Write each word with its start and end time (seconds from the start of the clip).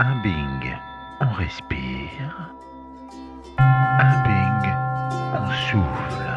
Un 0.00 0.14
Bing, 0.22 0.78
on 1.20 1.32
respire. 1.32 2.52
Un 3.58 4.22
Bing, 4.22 4.72
on 5.34 5.50
souffle. 5.66 6.28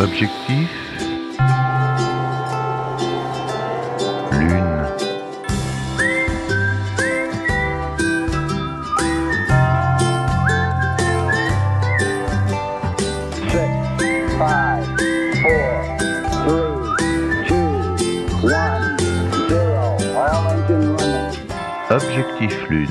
Objectif 0.00 0.85
Objectif 21.96 22.68
Lune. 22.68 22.90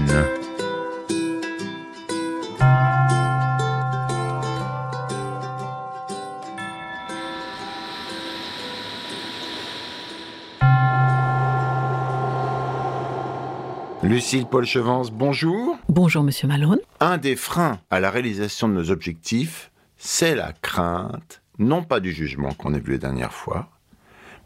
Lucille 14.02 14.48
Paul 14.48 14.66
Chevance, 14.66 15.12
bonjour. 15.12 15.78
Bonjour 15.88 16.24
Monsieur 16.24 16.48
Malone. 16.48 16.80
Un 17.00 17.20
des 17.20 17.36
freins 17.36 17.80
à 17.92 18.00
la 18.00 18.10
réalisation 18.10 18.68
de 18.68 18.74
nos 18.74 18.90
objectifs, 18.90 19.70
c'est 19.98 20.34
la 20.34 20.52
crainte, 20.52 21.44
non 21.60 21.84
pas 21.84 22.00
du 22.00 22.12
jugement 22.12 22.54
qu'on 22.54 22.74
a 22.74 22.80
vu 22.80 22.94
la 22.94 22.98
dernière 22.98 23.34
fois, 23.34 23.70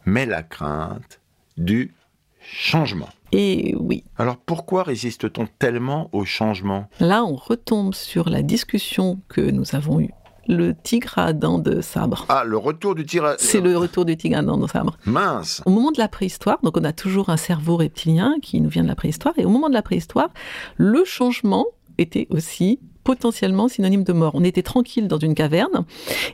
mais 0.05 0.25
la 0.25 0.43
crainte 0.43 1.21
du 1.55 1.93
changement. 2.41 3.07
Et 3.31 3.75
oui, 3.79 4.03
Alors 4.17 4.37
pourquoi 4.37 4.83
résiste-t-on 4.83 5.47
tellement 5.59 6.09
au 6.13 6.25
changement? 6.25 6.87
Là 6.99 7.23
on 7.23 7.35
retombe 7.35 7.93
sur 7.93 8.29
la 8.29 8.41
discussion 8.41 9.19
que 9.27 9.41
nous 9.41 9.75
avons 9.75 9.99
eue. 9.99 10.09
Le 10.47 10.73
tigre 10.73 11.19
à 11.19 11.31
dents 11.33 11.59
de 11.59 11.79
sabre. 11.79 12.25
Ah, 12.27 12.43
le 12.43 12.57
retour 12.57 12.95
du 12.95 13.05
tir 13.05 13.23
à... 13.23 13.35
C'est 13.37 13.61
le 13.61 13.77
retour 13.77 14.03
du 14.03 14.17
tigre 14.17 14.39
à 14.39 14.41
dents 14.41 14.57
de 14.57 14.65
sabre. 14.65 14.97
Mince 15.05 15.61
Au 15.67 15.69
moment 15.69 15.91
de 15.91 15.99
la 15.99 16.07
préhistoire, 16.07 16.57
donc 16.63 16.75
on 16.75 16.83
a 16.83 16.91
toujours 16.91 17.29
un 17.29 17.37
cerveau 17.37 17.77
reptilien 17.77 18.33
qui 18.41 18.59
nous 18.59 18.69
vient 18.69 18.81
de 18.81 18.87
la 18.87 18.95
préhistoire, 18.95 19.35
et 19.37 19.45
au 19.45 19.49
moment 19.49 19.69
de 19.69 19.75
la 19.75 19.83
préhistoire, 19.83 20.29
le 20.77 21.05
changement 21.05 21.67
était 21.99 22.25
aussi 22.31 22.79
potentiellement 23.09 23.67
synonyme 23.67 24.03
de 24.03 24.13
mort. 24.13 24.33
On 24.35 24.43
était 24.43 24.61
tranquille 24.61 25.07
dans 25.07 25.17
une 25.17 25.33
caverne, 25.33 25.83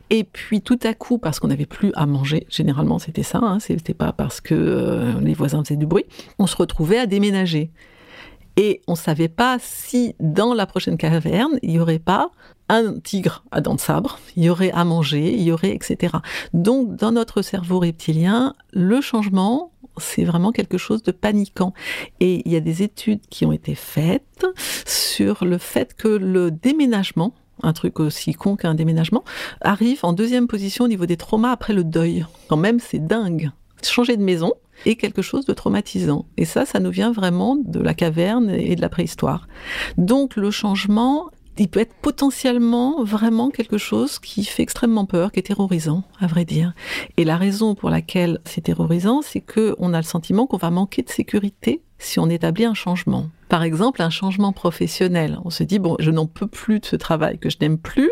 et 0.09 0.25
puis 0.25 0.59
tout 0.59 0.77
à 0.83 0.93
coup, 0.93 1.17
parce 1.17 1.39
qu'on 1.39 1.47
n'avait 1.47 1.65
plus 1.65 1.93
à 1.95 2.05
manger, 2.05 2.45
généralement 2.49 2.99
c'était 2.99 3.23
ça, 3.23 3.39
hein, 3.41 3.59
c'était 3.61 3.93
pas 3.93 4.11
parce 4.11 4.41
que 4.41 4.53
euh, 4.53 5.21
les 5.21 5.33
voisins 5.33 5.63
faisaient 5.63 5.77
du 5.77 5.85
bruit, 5.85 6.03
on 6.37 6.47
se 6.47 6.57
retrouvait 6.57 6.97
à 6.97 7.05
déménager. 7.05 7.71
Et 8.57 8.81
on 8.87 8.93
ne 8.93 8.97
savait 8.97 9.29
pas 9.29 9.57
si 9.61 10.15
dans 10.19 10.53
la 10.53 10.65
prochaine 10.65 10.97
caverne, 10.97 11.57
il 11.61 11.69
n'y 11.69 11.79
aurait 11.79 11.97
pas 11.97 12.31
un 12.67 12.99
tigre 12.99 13.45
à 13.51 13.61
dents 13.61 13.75
de 13.75 13.79
sabre, 13.79 14.19
il 14.35 14.43
y 14.43 14.49
aurait 14.49 14.71
à 14.71 14.83
manger, 14.83 15.33
il 15.33 15.43
y 15.43 15.53
aurait, 15.53 15.73
etc. 15.73 16.15
Donc, 16.53 16.97
dans 16.97 17.13
notre 17.13 17.41
cerveau 17.41 17.79
reptilien, 17.79 18.53
le 18.73 18.99
changement, 18.99 19.71
c'est 19.97 20.23
vraiment 20.23 20.51
quelque 20.51 20.77
chose 20.77 21.03
de 21.03 21.11
paniquant. 21.11 21.73
Et 22.19 22.41
il 22.45 22.51
y 22.51 22.55
a 22.55 22.61
des 22.61 22.83
études 22.83 23.21
qui 23.29 23.45
ont 23.45 23.51
été 23.51 23.75
faites 23.75 24.45
sur 24.85 25.45
le 25.45 25.57
fait 25.57 25.93
que 25.93 26.07
le 26.07 26.51
déménagement, 26.51 27.33
un 27.63 27.73
truc 27.73 27.99
aussi 27.99 28.33
con 28.33 28.55
qu'un 28.55 28.75
déménagement, 28.75 29.23
arrive 29.61 29.99
en 30.03 30.13
deuxième 30.13 30.47
position 30.47 30.85
au 30.85 30.87
niveau 30.87 31.05
des 31.05 31.17
traumas 31.17 31.51
après 31.51 31.73
le 31.73 31.83
deuil. 31.83 32.25
Quand 32.49 32.57
même, 32.57 32.79
c'est 32.79 33.05
dingue. 33.05 33.51
Changer 33.83 34.17
de 34.17 34.23
maison 34.23 34.53
est 34.85 34.95
quelque 34.95 35.21
chose 35.21 35.45
de 35.45 35.53
traumatisant. 35.53 36.25
Et 36.37 36.45
ça, 36.45 36.65
ça 36.65 36.79
nous 36.79 36.91
vient 36.91 37.11
vraiment 37.11 37.55
de 37.55 37.79
la 37.79 37.93
caverne 37.93 38.49
et 38.49 38.75
de 38.75 38.81
la 38.81 38.89
préhistoire. 38.89 39.47
Donc 39.97 40.35
le 40.35 40.51
changement, 40.51 41.29
il 41.57 41.69
peut 41.69 41.79
être 41.79 41.93
potentiellement 41.95 43.03
vraiment 43.03 43.49
quelque 43.49 43.77
chose 43.77 44.19
qui 44.19 44.43
fait 44.43 44.63
extrêmement 44.63 45.05
peur, 45.05 45.31
qui 45.31 45.39
est 45.39 45.43
terrorisant, 45.43 46.03
à 46.19 46.27
vrai 46.27 46.45
dire. 46.45 46.73
Et 47.17 47.23
la 47.23 47.37
raison 47.37 47.75
pour 47.75 47.89
laquelle 47.89 48.39
c'est 48.45 48.61
terrorisant, 48.61 49.21
c'est 49.21 49.41
que 49.41 49.75
on 49.79 49.93
a 49.93 49.97
le 49.97 50.03
sentiment 50.03 50.47
qu'on 50.47 50.57
va 50.57 50.71
manquer 50.71 51.01
de 51.01 51.09
sécurité 51.09 51.81
si 51.97 52.19
on 52.19 52.29
établit 52.29 52.65
un 52.65 52.73
changement. 52.73 53.29
Par 53.47 53.63
exemple, 53.63 54.01
un 54.01 54.09
changement 54.09 54.51
professionnel. 54.51 55.39
On 55.45 55.49
se 55.49 55.63
dit, 55.63 55.79
bon, 55.79 55.95
je 55.99 56.11
n'en 56.11 56.25
peux 56.25 56.47
plus 56.47 56.79
de 56.79 56.85
ce 56.85 56.95
travail 56.95 57.39
que 57.39 57.49
je 57.49 57.57
n'aime 57.61 57.77
plus 57.77 58.11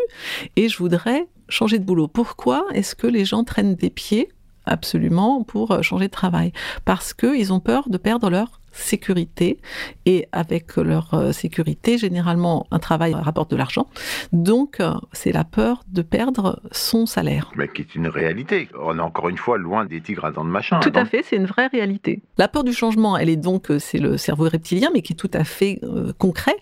et 0.56 0.68
je 0.68 0.78
voudrais 0.78 1.26
changer 1.48 1.78
de 1.78 1.84
boulot. 1.84 2.08
Pourquoi 2.08 2.64
est-ce 2.72 2.94
que 2.94 3.06
les 3.06 3.24
gens 3.24 3.44
traînent 3.44 3.74
des 3.74 3.90
pieds 3.90 4.30
absolument 4.66 5.42
pour 5.42 5.70
euh, 5.70 5.82
changer 5.82 6.06
de 6.06 6.12
travail 6.12 6.52
Parce 6.84 7.14
qu'ils 7.14 7.52
ont 7.52 7.60
peur 7.60 7.88
de 7.88 7.98
perdre 7.98 8.30
leur 8.30 8.60
sécurité 8.74 9.58
et 10.04 10.26
avec 10.32 10.76
leur 10.76 11.14
euh, 11.14 11.32
sécurité, 11.32 11.96
généralement, 11.96 12.66
un 12.70 12.78
travail 12.78 13.14
rapporte 13.14 13.50
de 13.50 13.56
l'argent. 13.56 13.86
Donc, 14.32 14.80
euh, 14.80 14.94
c'est 15.12 15.32
la 15.32 15.44
peur 15.44 15.82
de 15.88 16.02
perdre 16.02 16.60
son 16.72 17.06
salaire. 17.06 17.52
Mais 17.56 17.68
qui 17.68 17.82
est 17.82 17.94
une 17.94 18.08
réalité. 18.08 18.68
On 18.78 18.98
est 18.98 19.02
encore 19.02 19.28
une 19.28 19.38
fois 19.38 19.58
loin 19.58 19.84
des 19.84 20.00
tigres 20.00 20.24
à 20.24 20.32
dents 20.32 20.44
de 20.44 20.50
machin. 20.50 20.80
Tout 20.80 20.92
à 20.94 21.04
non 21.04 21.06
fait, 21.06 21.22
c'est 21.22 21.36
une 21.36 21.46
vraie 21.46 21.68
réalité. 21.68 22.22
La 22.36 22.48
peur 22.48 22.64
du 22.64 22.72
changement, 22.72 23.16
elle 23.16 23.28
est 23.28 23.36
donc, 23.36 23.70
c'est 23.78 23.98
le 23.98 24.16
cerveau 24.16 24.44
reptilien, 24.44 24.90
mais 24.92 25.02
qui 25.02 25.12
est 25.12 25.16
tout 25.16 25.30
à 25.32 25.44
fait 25.44 25.78
euh, 25.82 26.12
concret. 26.18 26.56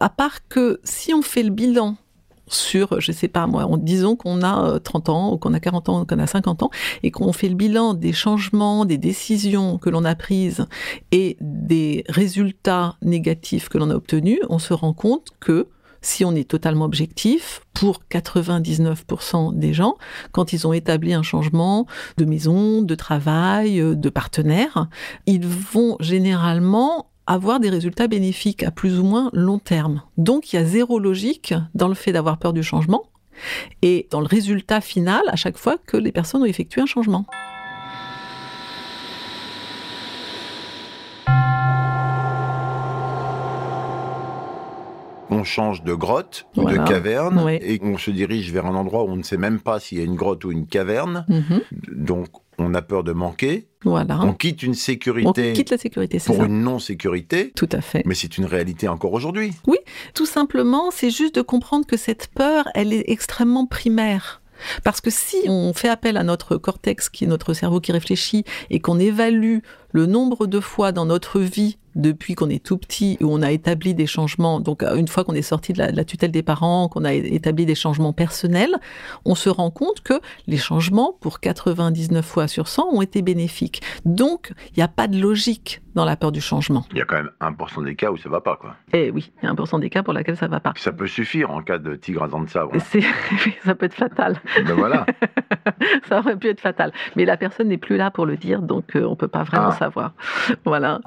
À 0.00 0.08
part 0.08 0.46
que 0.48 0.80
si 0.84 1.14
on 1.14 1.22
fait 1.22 1.42
le 1.42 1.50
bilan 1.50 1.96
sur, 2.46 3.00
je 3.00 3.12
sais 3.12 3.28
pas 3.28 3.46
moi, 3.46 3.66
on, 3.68 3.76
disons 3.76 4.16
qu'on 4.16 4.42
a 4.42 4.74
euh, 4.74 4.78
30 4.78 5.08
ans, 5.08 5.32
ou 5.32 5.38
qu'on 5.38 5.54
a 5.54 5.60
40 5.60 5.88
ans, 5.88 6.00
ou 6.02 6.04
qu'on 6.04 6.18
a 6.18 6.26
50 6.26 6.62
ans, 6.62 6.70
et 7.02 7.10
qu'on 7.10 7.32
fait 7.32 7.48
le 7.48 7.54
bilan 7.54 7.94
des 7.94 8.12
changements, 8.12 8.84
des 8.84 8.98
décisions 8.98 9.78
que 9.78 9.90
l'on 9.90 10.04
a 10.04 10.14
prises 10.14 10.66
et 11.12 11.36
des 11.40 12.04
résultats 12.08 12.96
négatifs 13.02 13.68
que 13.68 13.78
l'on 13.78 13.90
a 13.90 13.94
obtenus, 13.94 14.40
on 14.48 14.58
se 14.58 14.74
rend 14.74 14.92
compte 14.92 15.28
que 15.40 15.68
si 16.04 16.24
on 16.24 16.34
est 16.34 16.48
totalement 16.48 16.84
objectif, 16.84 17.62
pour 17.72 18.02
99% 18.10 19.58
des 19.58 19.72
gens, 19.72 19.96
quand 20.32 20.52
ils 20.52 20.66
ont 20.66 20.72
établi 20.72 21.14
un 21.14 21.22
changement 21.22 21.86
de 22.18 22.24
maison, 22.24 22.82
de 22.82 22.94
travail, 22.94 23.80
euh, 23.80 23.94
de 23.94 24.08
partenaire, 24.10 24.88
ils 25.26 25.46
vont 25.46 25.96
généralement 26.00 27.10
avoir 27.26 27.60
des 27.60 27.70
résultats 27.70 28.08
bénéfiques 28.08 28.62
à 28.62 28.70
plus 28.70 28.98
ou 28.98 29.04
moins 29.04 29.30
long 29.32 29.58
terme. 29.58 30.02
Donc 30.16 30.52
il 30.52 30.56
y 30.56 30.58
a 30.58 30.64
zéro 30.64 30.98
logique 30.98 31.54
dans 31.74 31.88
le 31.88 31.94
fait 31.94 32.12
d'avoir 32.12 32.38
peur 32.38 32.52
du 32.52 32.62
changement 32.62 33.04
et 33.82 34.06
dans 34.10 34.20
le 34.20 34.26
résultat 34.26 34.80
final 34.80 35.22
à 35.28 35.36
chaque 35.36 35.58
fois 35.58 35.76
que 35.86 35.96
les 35.96 36.12
personnes 36.12 36.42
ont 36.42 36.46
effectué 36.46 36.80
un 36.80 36.86
changement. 36.86 37.26
On 45.34 45.44
change 45.44 45.82
de 45.82 45.94
grotte 45.94 46.46
ou 46.56 46.64
de 46.64 46.76
caverne 46.76 47.48
et 47.50 47.80
on 47.82 47.98
se 47.98 48.10
dirige 48.10 48.52
vers 48.52 48.66
un 48.66 48.74
endroit 48.74 49.04
où 49.04 49.08
on 49.08 49.16
ne 49.16 49.22
sait 49.22 49.36
même 49.36 49.60
pas 49.60 49.80
s'il 49.80 49.98
y 49.98 50.00
a 50.00 50.04
une 50.04 50.14
grotte 50.16 50.44
ou 50.44 50.52
une 50.52 50.66
caverne. 50.66 51.24
Mhm. 51.28 51.60
Donc 51.92 52.28
on 52.58 52.72
a 52.74 52.82
peur 52.82 53.02
de 53.02 53.12
manquer. 53.12 53.68
Voilà. 53.84 54.20
On 54.22 54.32
quitte 54.32 54.62
une 54.62 54.70
On 54.70 54.74
sécurité 54.74 55.52
quitte 55.52 55.70
la 55.70 55.78
sécurité, 55.78 56.18
c'est 56.18 56.26
pour 56.26 56.36
ça. 56.36 56.46
une 56.46 56.62
non-sécurité. 56.62 57.52
Tout 57.56 57.68
à 57.72 57.80
fait. 57.80 58.02
Mais 58.06 58.14
c'est 58.14 58.38
une 58.38 58.44
réalité 58.44 58.88
encore 58.88 59.12
aujourd'hui. 59.12 59.52
Tout 60.14 60.26
simplement, 60.26 60.90
c'est 60.90 61.10
juste 61.10 61.34
de 61.34 61.42
comprendre 61.42 61.86
que 61.86 61.96
cette 61.96 62.28
peur, 62.28 62.68
elle 62.74 62.92
est 62.92 63.04
extrêmement 63.08 63.66
primaire. 63.66 64.40
Parce 64.84 65.00
que 65.00 65.10
si 65.10 65.36
on 65.48 65.72
fait 65.74 65.88
appel 65.88 66.16
à 66.16 66.22
notre 66.22 66.56
cortex, 66.56 67.08
qui 67.08 67.24
est 67.24 67.26
notre 67.26 67.52
cerveau 67.54 67.80
qui 67.80 67.92
réfléchit, 67.92 68.44
et 68.70 68.78
qu'on 68.80 68.98
évalue 69.00 69.58
le 69.92 70.06
nombre 70.06 70.46
de 70.46 70.60
fois 70.60 70.92
dans 70.92 71.04
notre 71.06 71.40
vie 71.40 71.76
depuis 71.94 72.34
qu'on 72.34 72.48
est 72.50 72.64
tout 72.64 72.76
petit, 72.78 73.16
où 73.20 73.26
on 73.32 73.42
a 73.42 73.50
établi 73.50 73.94
des 73.94 74.06
changements, 74.06 74.60
donc 74.60 74.82
euh, 74.82 74.96
une 74.96 75.08
fois 75.08 75.24
qu'on 75.24 75.34
est 75.34 75.42
sorti 75.42 75.72
de 75.72 75.78
la, 75.78 75.92
de 75.92 75.96
la 75.96 76.04
tutelle 76.04 76.30
des 76.32 76.42
parents, 76.42 76.88
qu'on 76.88 77.04
a 77.04 77.12
établi 77.12 77.66
des 77.66 77.74
changements 77.74 78.12
personnels, 78.12 78.74
on 79.24 79.34
se 79.34 79.48
rend 79.48 79.70
compte 79.70 80.00
que 80.02 80.14
les 80.46 80.56
changements, 80.56 81.16
pour 81.20 81.40
99 81.40 82.24
fois 82.24 82.48
sur 82.48 82.68
100, 82.68 82.88
ont 82.92 83.02
été 83.02 83.22
bénéfiques. 83.22 83.82
Donc, 84.04 84.52
il 84.70 84.78
n'y 84.78 84.82
a 84.82 84.88
pas 84.88 85.06
de 85.08 85.18
logique 85.20 85.80
dans 85.94 86.04
la 86.04 86.16
peur 86.16 86.32
du 86.32 86.40
changement. 86.40 86.84
Il 86.90 86.98
y 86.98 87.00
a 87.00 87.04
quand 87.04 87.14
même 87.16 87.30
1% 87.40 87.84
des 87.84 87.94
cas 87.94 88.10
où 88.10 88.16
ça 88.16 88.28
va 88.28 88.40
pas, 88.40 88.56
quoi. 88.56 88.74
Et 88.92 89.10
oui, 89.12 89.32
il 89.42 89.46
y 89.46 89.48
a 89.48 89.52
1% 89.54 89.78
des 89.80 89.90
cas 89.90 90.02
pour 90.02 90.12
lesquels 90.12 90.36
ça 90.36 90.48
va 90.48 90.58
pas. 90.58 90.72
Ça 90.76 90.90
peut 90.92 91.06
suffire 91.06 91.50
en 91.52 91.62
cas 91.62 91.78
de 91.78 91.94
tigre 91.94 92.24
à 92.24 92.28
dents 92.28 92.42
de 92.42 92.48
sabre. 92.50 92.72
Ça 93.64 93.74
peut 93.74 93.86
être 93.86 93.94
fatal. 93.94 94.40
ben 94.66 94.74
voilà. 94.74 95.06
ça 96.08 96.18
aurait 96.18 96.36
pu 96.36 96.48
être 96.48 96.60
fatal. 96.60 96.92
Mais 97.16 97.24
la 97.24 97.36
personne 97.36 97.68
n'est 97.68 97.78
plus 97.78 97.96
là 97.96 98.10
pour 98.10 98.26
le 98.26 98.36
dire, 98.36 98.60
donc 98.62 98.96
euh, 98.96 99.04
on 99.04 99.16
peut 99.16 99.28
pas 99.28 99.44
vraiment 99.44 99.68
Ah. 99.68 99.76
savoir. 99.78 100.12
Voilà. 100.64 101.00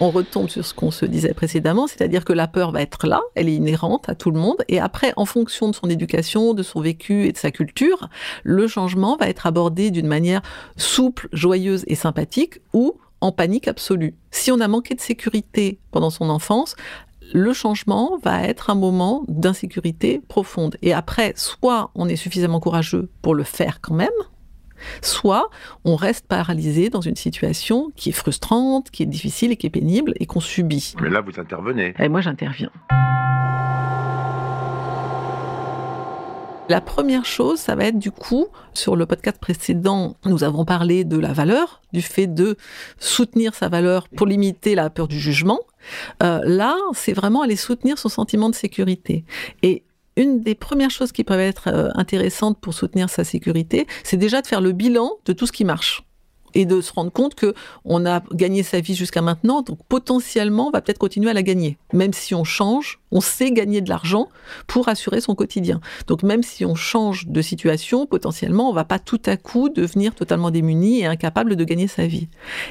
On 0.00 0.10
retombe 0.10 0.48
sur 0.48 0.66
ce 0.66 0.74
qu'on 0.74 0.90
se 0.90 1.06
disait 1.06 1.34
précédemment, 1.34 1.86
c'est-à-dire 1.86 2.24
que 2.24 2.32
la 2.32 2.48
peur 2.48 2.72
va 2.72 2.82
être 2.82 3.06
là, 3.06 3.20
elle 3.36 3.48
est 3.48 3.54
inhérente 3.54 4.08
à 4.08 4.16
tout 4.16 4.32
le 4.32 4.40
monde, 4.40 4.64
et 4.68 4.80
après, 4.80 5.12
en 5.16 5.24
fonction 5.24 5.68
de 5.68 5.74
son 5.74 5.88
éducation, 5.88 6.52
de 6.52 6.64
son 6.64 6.80
vécu 6.80 7.26
et 7.26 7.32
de 7.32 7.38
sa 7.38 7.52
culture, 7.52 8.08
le 8.42 8.66
changement 8.66 9.16
va 9.16 9.28
être 9.28 9.46
abordé 9.46 9.92
d'une 9.92 10.08
manière 10.08 10.42
souple, 10.76 11.28
joyeuse 11.32 11.84
et 11.86 11.94
sympathique, 11.94 12.60
ou 12.72 12.98
en 13.20 13.30
panique 13.30 13.68
absolue. 13.68 14.16
Si 14.32 14.50
on 14.50 14.60
a 14.60 14.68
manqué 14.68 14.94
de 14.94 15.00
sécurité 15.00 15.78
pendant 15.92 16.10
son 16.10 16.28
enfance, 16.28 16.74
le 17.32 17.52
changement 17.52 18.18
va 18.22 18.42
être 18.42 18.70
un 18.70 18.74
moment 18.74 19.24
d'insécurité 19.28 20.20
profonde. 20.28 20.76
Et 20.82 20.92
après, 20.92 21.32
soit 21.36 21.90
on 21.94 22.08
est 22.08 22.16
suffisamment 22.16 22.60
courageux 22.60 23.08
pour 23.22 23.34
le 23.34 23.44
faire 23.44 23.80
quand 23.80 23.94
même, 23.94 24.10
soit 25.02 25.50
on 25.84 25.96
reste 25.96 26.26
paralysé 26.26 26.90
dans 26.90 27.00
une 27.00 27.16
situation 27.16 27.90
qui 27.96 28.10
est 28.10 28.12
frustrante, 28.12 28.90
qui 28.90 29.02
est 29.02 29.06
difficile 29.06 29.52
et 29.52 29.56
qui 29.56 29.66
est 29.66 29.70
pénible 29.70 30.12
et 30.20 30.26
qu'on 30.26 30.40
subit. 30.40 30.94
Mais 31.00 31.10
là, 31.10 31.20
vous 31.20 31.38
intervenez. 31.38 31.94
Et 31.98 32.08
moi, 32.08 32.20
j'interviens. 32.20 32.70
La 36.70 36.80
première 36.80 37.26
chose, 37.26 37.58
ça 37.58 37.74
va 37.74 37.84
être 37.84 37.98
du 37.98 38.10
coup, 38.10 38.46
sur 38.72 38.96
le 38.96 39.04
podcast 39.04 39.38
précédent, 39.38 40.16
nous 40.24 40.44
avons 40.44 40.64
parlé 40.64 41.04
de 41.04 41.18
la 41.18 41.34
valeur, 41.34 41.82
du 41.92 42.00
fait 42.00 42.26
de 42.26 42.56
soutenir 42.98 43.54
sa 43.54 43.68
valeur 43.68 44.08
pour 44.08 44.26
limiter 44.26 44.74
la 44.74 44.88
peur 44.88 45.06
du 45.06 45.20
jugement. 45.20 45.60
Euh, 46.22 46.40
là, 46.44 46.74
c'est 46.94 47.12
vraiment 47.12 47.42
aller 47.42 47.56
soutenir 47.56 47.98
son 47.98 48.08
sentiment 48.08 48.48
de 48.48 48.54
sécurité. 48.54 49.26
Et 49.62 49.82
une 50.16 50.40
des 50.40 50.54
premières 50.54 50.90
choses 50.90 51.12
qui 51.12 51.24
peuvent 51.24 51.40
être 51.40 51.68
euh, 51.68 51.88
intéressantes 51.94 52.60
pour 52.60 52.74
soutenir 52.74 53.10
sa 53.10 53.24
sécurité, 53.24 53.86
c'est 54.02 54.16
déjà 54.16 54.42
de 54.42 54.46
faire 54.46 54.60
le 54.60 54.72
bilan 54.72 55.12
de 55.24 55.32
tout 55.32 55.46
ce 55.46 55.52
qui 55.52 55.64
marche 55.64 56.04
et 56.54 56.66
de 56.66 56.80
se 56.80 56.92
rendre 56.92 57.12
compte 57.12 57.34
que 57.34 57.54
on 57.84 58.06
a 58.06 58.22
gagné 58.32 58.62
sa 58.62 58.80
vie 58.80 58.94
jusqu'à 58.94 59.22
maintenant, 59.22 59.62
donc 59.62 59.78
potentiellement 59.88 60.68
on 60.68 60.70
va 60.70 60.80
peut-être 60.80 60.98
continuer 60.98 61.30
à 61.30 61.34
la 61.34 61.42
gagner. 61.42 61.78
Même 61.92 62.12
si 62.12 62.34
on 62.34 62.44
change, 62.44 63.00
on 63.10 63.20
sait 63.20 63.52
gagner 63.52 63.80
de 63.80 63.88
l'argent 63.88 64.28
pour 64.66 64.88
assurer 64.88 65.20
son 65.20 65.34
quotidien. 65.34 65.80
Donc 66.06 66.22
même 66.22 66.42
si 66.42 66.64
on 66.64 66.74
change 66.74 67.26
de 67.28 67.42
situation, 67.42 68.06
potentiellement 68.06 68.70
on 68.70 68.72
va 68.72 68.84
pas 68.84 68.98
tout 68.98 69.20
à 69.26 69.36
coup 69.36 69.68
devenir 69.68 70.14
totalement 70.14 70.50
démuni 70.50 71.00
et 71.00 71.06
incapable 71.06 71.56
de 71.56 71.64
gagner 71.64 71.86
sa 71.86 72.06
vie. 72.06 72.28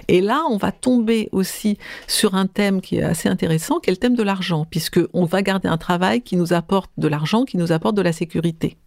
Et 0.08 0.22
là, 0.22 0.44
on 0.50 0.58
va 0.58 0.72
tomber 0.72 1.30
aussi 1.32 1.78
sur 2.08 2.36
un 2.36 2.48
thème 2.48 2.82
qui 2.82 2.98
est 2.98 3.04
assez 3.04 3.30
intéressant, 3.30 3.80
qui 3.80 3.90
est 3.90 3.94
le 3.94 3.98
thème 3.98 4.16
de 4.16 4.24
l'argent, 4.24 4.66
puisque 4.70 5.00
on 5.14 5.26
va 5.26 5.42
garder 5.42 5.68
un 5.68 5.78
travail 5.78 6.22
qui 6.22 6.36
nous 6.36 6.54
apporte 6.54 6.92
de 6.98 7.08
l'argent, 7.08 7.46
qui 7.46 7.58
nous 7.58 7.72
apporte 7.72 7.96
de 7.96 8.02
la 8.02 8.14
sécurité 8.14 8.78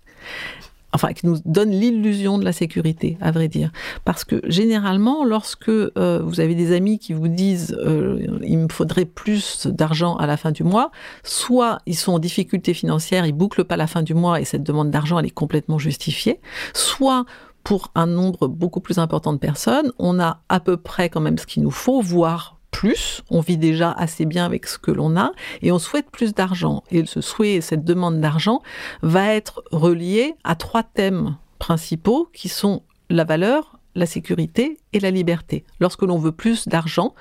enfin 0.97 1.13
qui 1.13 1.27
nous 1.27 1.37
donne 1.45 1.71
l'illusion 1.71 2.39
de 2.39 2.45
la 2.45 2.53
sécurité, 2.53 3.19
à 3.21 3.31
vrai 3.31 3.49
dire. 3.49 3.71
Parce 4.05 4.25
que 4.25 4.41
généralement, 4.45 5.25
lorsque 5.25 5.69
euh, 5.69 6.23
vous 6.25 6.41
avez 6.41 6.55
des 6.55 6.75
amis 6.75 6.99
qui 6.99 7.13
vous 7.13 7.29
disent 7.29 7.77
euh, 7.79 8.27
il 8.43 8.59
me 8.59 8.69
faudrait 8.69 9.05
plus 9.05 9.67
d'argent 9.67 10.17
à 10.17 10.27
la 10.27 10.39
fin 10.39 10.53
du 10.53 10.65
mois, 10.65 10.91
soit 11.23 11.79
ils 11.85 11.97
sont 11.97 12.15
en 12.15 12.19
difficulté 12.19 12.73
financière, 12.73 13.27
ils 13.27 13.33
bouclent 13.33 13.65
pas 13.65 13.77
la 13.77 13.87
fin 13.87 14.03
du 14.03 14.15
mois 14.15 14.41
et 14.41 14.45
cette 14.45 14.63
demande 14.63 14.91
d'argent 14.91 15.19
elle 15.19 15.27
est 15.27 15.31
complètement 15.31 15.79
justifiée, 15.79 16.41
soit 16.73 17.27
pour 17.63 17.91
un 17.95 18.07
nombre 18.07 18.47
beaucoup 18.49 18.81
plus 18.81 18.99
important 18.99 19.33
de 19.33 19.39
personnes, 19.39 19.93
on 19.99 20.19
a 20.19 20.41
à 20.49 20.61
peu 20.61 20.77
près 20.77 21.11
quand 21.11 21.21
même 21.21 21.37
ce 21.37 21.47
qu'il 21.47 21.63
nous 21.63 21.71
faut, 21.71 22.01
voire 22.01 22.56
plus, 22.77 23.23
on 23.31 23.41
vit 23.41 23.57
déjà 23.57 23.91
assez 23.91 24.27
bien 24.27 24.45
avec 24.45 24.67
ce 24.67 24.77
que 24.77 24.91
l'on 24.91 25.17
a 25.17 25.33
et 25.63 25.73
on 25.73 25.79
souhaite 25.79 26.11
plus 26.11 26.35
d'argent. 26.35 26.85
Et 26.91 27.07
ce 27.07 27.23
souhait 27.23 27.55
et 27.55 27.61
cette 27.63 27.85
demande 27.85 28.21
d'argent 28.21 28.61
va 29.01 29.33
être 29.33 29.65
relié 29.73 30.35
à 30.45 30.57
trois 30.57 30.83
thèmes 30.83 31.39
principaux 31.59 32.29
qui 32.35 32.51
sont 32.51 32.83
la 33.09 33.25
valeur, 33.25 33.79
la 33.95 34.05
sécurité 34.05 34.77
et 34.93 35.01
la 35.01 35.11
liberté. 35.11 35.65
Lorsque 35.81 36.03
l'on 36.03 36.19
veut 36.19 36.33
plus 36.33 36.69
d'argent, 36.69 37.15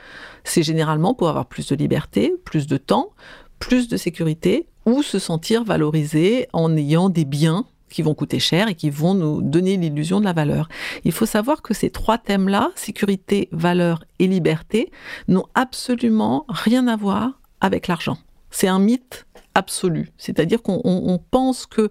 c'est 0.44 0.62
généralement 0.62 1.14
pour 1.14 1.30
avoir 1.30 1.46
plus 1.46 1.70
de 1.70 1.76
liberté, 1.78 2.34
plus 2.44 2.68
de 2.68 2.76
temps, 2.76 3.12
plus 3.58 3.88
de 3.88 3.96
sécurité 3.96 4.68
ou 4.86 5.04
se 5.04 5.20
sentir 5.20 5.64
valorisé 5.64 6.50
en 6.52 6.76
ayant 6.76 7.08
des 7.08 7.24
biens 7.24 7.66
qui 7.96 8.02
vont 8.02 8.14
coûter 8.14 8.40
cher 8.40 8.68
et 8.68 8.76
qui 8.76 8.90
vont 8.90 9.14
nous 9.14 9.42
donner 9.42 9.78
l'illusion 9.78 10.20
de 10.20 10.26
la 10.26 10.34
valeur. 10.34 10.68
Il 11.06 11.14
faut 11.14 11.26
savoir 11.26 11.62
que 11.62 11.74
ces 11.74 11.90
trois 11.90 12.18
thèmes-là, 12.18 12.72
sécurité, 12.76 13.48
valeur 13.54 14.04
et 14.20 14.28
liberté, 14.28 14.92
n'ont 15.30 15.46
absolument 15.54 16.46
rien 16.50 16.88
à 16.88 16.98
voir 16.98 17.40
avec 17.62 17.88
l'argent. 17.88 18.18
C'est 18.52 18.68
un 18.68 18.80
mythe 18.80 19.26
absolu. 19.54 20.12
C'est-à-dire 20.18 20.62
qu'on 20.62 20.82
on- 20.84 21.04
on 21.14 21.18
pense 21.18 21.66
que 21.66 21.90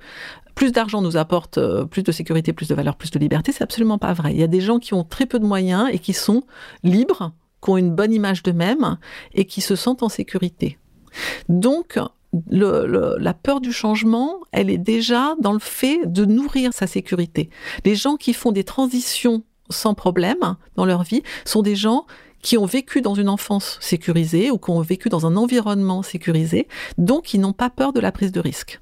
plus 0.54 0.72
d'argent 0.72 1.00
nous 1.00 1.16
apporte 1.16 1.56
euh, 1.58 1.84
plus 1.86 2.02
de 2.02 2.12
sécurité, 2.12 2.52
plus 2.52 2.68
de 2.68 2.74
valeur, 2.74 2.96
plus 2.96 3.10
de 3.10 3.18
liberté. 3.18 3.50
C'est 3.50 3.64
absolument 3.64 3.96
pas 3.98 4.12
vrai. 4.12 4.32
Il 4.34 4.38
y 4.38 4.42
a 4.44 4.46
des 4.46 4.60
gens 4.60 4.78
qui 4.78 4.92
ont 4.94 5.04
très 5.04 5.24
peu 5.26 5.38
de 5.38 5.46
moyens 5.46 5.88
et 5.90 5.98
qui 5.98 6.12
sont 6.12 6.42
libres, 6.82 7.32
qui 7.62 7.70
ont 7.70 7.78
une 7.78 7.94
bonne 7.94 8.12
image 8.12 8.42
d'eux-mêmes 8.42 8.98
et 9.32 9.46
qui 9.46 9.62
se 9.62 9.74
sentent 9.74 10.02
en 10.02 10.10
sécurité. 10.10 10.78
Donc, 11.48 11.98
la 12.50 13.34
peur 13.34 13.60
du 13.60 13.72
changement, 13.72 14.40
elle 14.52 14.70
est 14.70 14.78
déjà 14.78 15.34
dans 15.40 15.52
le 15.52 15.58
fait 15.58 16.00
de 16.04 16.24
nourrir 16.24 16.72
sa 16.72 16.86
sécurité. 16.86 17.50
Les 17.84 17.94
gens 17.94 18.16
qui 18.16 18.32
font 18.32 18.52
des 18.52 18.64
transitions 18.64 19.42
sans 19.70 19.94
problème 19.94 20.56
dans 20.76 20.84
leur 20.84 21.02
vie 21.02 21.22
sont 21.44 21.62
des 21.62 21.76
gens 21.76 22.06
qui 22.42 22.58
ont 22.58 22.66
vécu 22.66 23.00
dans 23.00 23.14
une 23.14 23.30
enfance 23.30 23.78
sécurisée 23.80 24.50
ou 24.50 24.58
qui 24.58 24.70
ont 24.70 24.80
vécu 24.82 25.08
dans 25.08 25.26
un 25.26 25.34
environnement 25.34 26.02
sécurisé, 26.02 26.68
donc 26.98 27.24
qui 27.24 27.38
n'ont 27.38 27.54
pas 27.54 27.70
peur 27.70 27.92
de 27.94 28.00
la 28.00 28.12
prise 28.12 28.32
de 28.32 28.40
risque. 28.40 28.80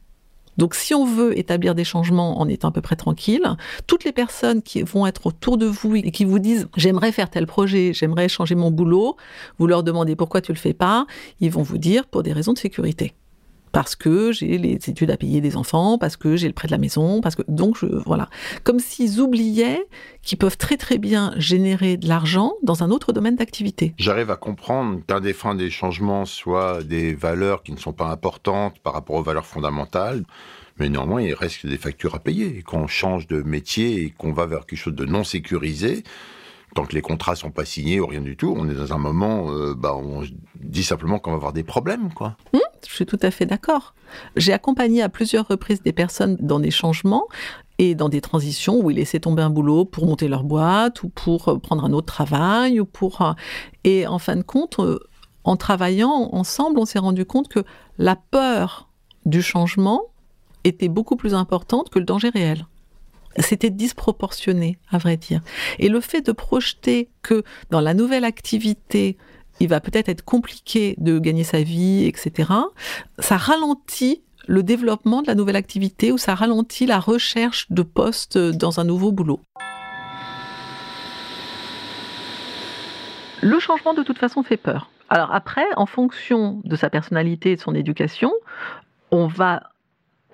Donc 0.58 0.74
si 0.74 0.94
on 0.94 1.06
veut 1.06 1.38
établir 1.38 1.74
des 1.74 1.84
changements 1.84 2.40
en 2.40 2.48
étant 2.48 2.68
à 2.68 2.72
peu 2.72 2.82
près 2.82 2.96
tranquille, 2.96 3.48
toutes 3.86 4.04
les 4.04 4.12
personnes 4.12 4.62
qui 4.62 4.82
vont 4.82 5.06
être 5.06 5.26
autour 5.26 5.56
de 5.56 5.66
vous 5.66 5.96
et 5.96 6.10
qui 6.10 6.24
vous 6.24 6.40
disent 6.40 6.68
j'aimerais 6.76 7.12
faire 7.12 7.30
tel 7.30 7.46
projet, 7.46 7.92
j'aimerais 7.94 8.28
changer 8.28 8.54
mon 8.54 8.70
boulot, 8.70 9.16
vous 9.58 9.66
leur 9.66 9.82
demandez 9.82 10.16
pourquoi 10.16 10.40
tu 10.40 10.52
le 10.52 10.58
fais 10.58 10.74
pas, 10.74 11.06
ils 11.40 11.50
vont 11.50 11.62
vous 11.62 11.78
dire 11.78 12.06
pour 12.06 12.22
des 12.22 12.32
raisons 12.32 12.52
de 12.52 12.58
sécurité 12.58 13.14
parce 13.72 13.96
que 13.96 14.32
j'ai 14.32 14.58
les 14.58 14.74
études 14.74 15.10
à 15.10 15.16
payer 15.16 15.40
des 15.40 15.56
enfants, 15.56 15.98
parce 15.98 16.16
que 16.16 16.36
j'ai 16.36 16.46
le 16.46 16.54
prêt 16.54 16.68
de 16.68 16.72
la 16.72 16.78
maison, 16.78 17.20
parce 17.20 17.34
que 17.34 17.42
donc 17.48 17.76
je 17.78 17.86
voilà, 18.06 18.28
comme 18.64 18.78
s'ils 18.78 19.20
oubliaient 19.20 19.86
qu'ils 20.22 20.38
peuvent 20.38 20.56
très 20.56 20.76
très 20.76 20.98
bien 20.98 21.32
générer 21.36 21.96
de 21.96 22.06
l'argent 22.06 22.52
dans 22.62 22.84
un 22.84 22.90
autre 22.90 23.12
domaine 23.12 23.36
d'activité. 23.36 23.94
J'arrive 23.98 24.30
à 24.30 24.36
comprendre 24.36 25.00
qu'un 25.06 25.20
des 25.20 25.32
freins 25.32 25.54
des 25.54 25.70
changements 25.70 26.24
soit 26.24 26.82
des 26.82 27.14
valeurs 27.14 27.62
qui 27.62 27.72
ne 27.72 27.78
sont 27.78 27.92
pas 27.92 28.10
importantes 28.10 28.78
par 28.80 28.92
rapport 28.92 29.16
aux 29.16 29.22
valeurs 29.22 29.46
fondamentales, 29.46 30.24
mais 30.78 30.88
néanmoins, 30.88 31.22
il 31.22 31.34
reste 31.34 31.66
des 31.66 31.76
factures 31.76 32.14
à 32.14 32.18
payer. 32.18 32.58
Et 32.58 32.62
quand 32.62 32.78
on 32.78 32.86
change 32.86 33.26
de 33.26 33.42
métier 33.42 34.02
et 34.02 34.10
qu'on 34.10 34.32
va 34.32 34.46
vers 34.46 34.66
quelque 34.66 34.78
chose 34.78 34.94
de 34.94 35.04
non 35.04 35.24
sécurisé, 35.24 36.02
tant 36.74 36.84
que 36.84 36.94
les 36.94 37.02
contrats 37.02 37.36
sont 37.36 37.50
pas 37.50 37.64
signés 37.64 38.00
ou 38.00 38.06
rien 38.06 38.20
du 38.20 38.36
tout, 38.36 38.54
on 38.56 38.68
est 38.68 38.74
dans 38.74 38.92
un 38.92 38.98
moment, 38.98 39.50
euh, 39.50 39.74
bah, 39.74 39.94
on 39.94 40.22
dit 40.60 40.84
simplement 40.84 41.18
qu'on 41.18 41.30
va 41.30 41.36
avoir 41.36 41.52
des 41.52 41.64
problèmes, 41.64 42.12
quoi. 42.12 42.36
Je 42.88 42.94
suis 42.94 43.06
tout 43.06 43.18
à 43.22 43.30
fait 43.30 43.46
d'accord. 43.46 43.94
J'ai 44.36 44.52
accompagné 44.52 45.02
à 45.02 45.08
plusieurs 45.08 45.48
reprises 45.48 45.82
des 45.82 45.92
personnes 45.92 46.36
dans 46.40 46.60
des 46.60 46.70
changements 46.70 47.26
et 47.78 47.94
dans 47.94 48.08
des 48.08 48.20
transitions 48.20 48.80
où 48.80 48.90
ils 48.90 48.96
laissaient 48.96 49.20
tomber 49.20 49.42
un 49.42 49.50
boulot 49.50 49.84
pour 49.84 50.06
monter 50.06 50.28
leur 50.28 50.44
boîte 50.44 51.02
ou 51.02 51.08
pour 51.08 51.48
euh, 51.48 51.58
prendre 51.58 51.84
un 51.84 51.92
autre 51.92 52.06
travail 52.06 52.80
ou 52.80 52.84
pour 52.84 53.22
euh, 53.22 53.32
et 53.84 54.06
en 54.06 54.18
fin 54.18 54.36
de 54.36 54.42
compte 54.42 54.78
euh, 54.80 54.98
en 55.44 55.56
travaillant 55.56 56.28
ensemble, 56.32 56.78
on 56.78 56.84
s'est 56.84 56.98
rendu 56.98 57.24
compte 57.24 57.48
que 57.48 57.64
la 57.98 58.16
peur 58.16 58.88
du 59.26 59.42
changement 59.42 60.02
était 60.64 60.88
beaucoup 60.88 61.16
plus 61.16 61.34
importante 61.34 61.90
que 61.90 61.98
le 61.98 62.04
danger 62.04 62.28
réel. 62.28 62.66
C'était 63.38 63.70
disproportionné, 63.70 64.78
à 64.90 64.98
vrai 64.98 65.16
dire. 65.16 65.40
Et 65.78 65.88
le 65.88 66.00
fait 66.00 66.20
de 66.20 66.32
projeter 66.32 67.08
que 67.22 67.42
dans 67.70 67.80
la 67.80 67.94
nouvelle 67.94 68.24
activité, 68.24 69.16
il 69.60 69.68
va 69.68 69.80
peut-être 69.80 70.08
être 70.08 70.24
compliqué 70.24 70.94
de 70.98 71.18
gagner 71.18 71.44
sa 71.44 71.62
vie, 71.62 72.04
etc., 72.06 72.50
ça 73.18 73.36
ralentit 73.36 74.22
le 74.46 74.62
développement 74.62 75.22
de 75.22 75.28
la 75.28 75.34
nouvelle 75.34 75.56
activité 75.56 76.12
ou 76.12 76.18
ça 76.18 76.34
ralentit 76.34 76.86
la 76.86 76.98
recherche 76.98 77.70
de 77.70 77.82
postes 77.82 78.38
dans 78.38 78.80
un 78.80 78.84
nouveau 78.84 79.12
boulot? 79.12 79.40
Le 83.40 83.58
changement, 83.58 83.94
de 83.94 84.02
toute 84.02 84.18
façon, 84.18 84.42
fait 84.42 84.56
peur. 84.56 84.90
Alors 85.08 85.32
après, 85.32 85.66
en 85.76 85.86
fonction 85.86 86.60
de 86.64 86.76
sa 86.76 86.90
personnalité 86.90 87.52
et 87.52 87.56
de 87.56 87.60
son 87.60 87.74
éducation, 87.74 88.32
on 89.10 89.26
va 89.26 89.64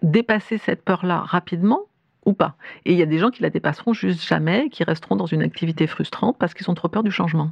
dépasser 0.03 0.59
cette 0.59 0.85
peur-là 0.85 1.23
rapidement 1.27 1.81
ou 2.27 2.33
pas? 2.35 2.55
Et 2.85 2.93
il 2.93 2.99
y 2.99 3.03
a 3.03 3.07
des 3.07 3.19
gens 3.19 3.31
qui 3.31 3.43
la 3.43 3.51
dépasseront 3.51 3.93
juste 3.93 4.23
jamais, 4.25 4.69
qui 4.71 4.85
resteront 4.85 5.17
dans 5.17 5.27
une 5.27 5.43
activité 5.43 5.87
frustrante 5.87 6.37
parce 6.39 6.55
qu'ils 6.55 6.71
ont 6.71 6.75
trop 6.75 6.89
peur 6.89 7.03
du 7.03 7.11
changement. 7.11 7.51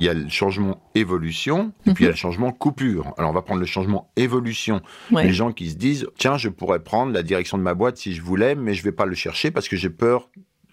Il 0.00 0.06
y 0.06 0.08
a 0.08 0.14
le 0.14 0.28
changement 0.28 0.82
évolution 0.94 1.72
et 1.86 1.92
puis 1.92 2.04
il 2.04 2.06
y 2.06 2.08
a 2.08 2.12
le 2.12 2.16
changement 2.16 2.52
coupure. 2.52 3.14
Alors 3.16 3.30
on 3.30 3.34
va 3.34 3.42
prendre 3.42 3.60
le 3.60 3.66
changement 3.66 4.10
évolution. 4.16 4.80
Ouais. 5.10 5.24
Les 5.24 5.32
gens 5.32 5.52
qui 5.52 5.70
se 5.70 5.76
disent 5.76 6.06
tiens, 6.18 6.36
je 6.36 6.48
pourrais 6.48 6.80
prendre 6.80 7.12
la 7.12 7.22
direction 7.22 7.56
de 7.58 7.62
ma 7.62 7.74
boîte 7.74 7.96
si 7.96 8.12
je 8.14 8.22
voulais, 8.22 8.54
mais 8.54 8.74
je 8.74 8.82
vais 8.82 8.92
pas 8.92 9.06
le 9.06 9.14
chercher 9.14 9.50
parce 9.50 9.68
que 9.68 9.76
j'ai 9.76 9.90
peur. 9.90 10.28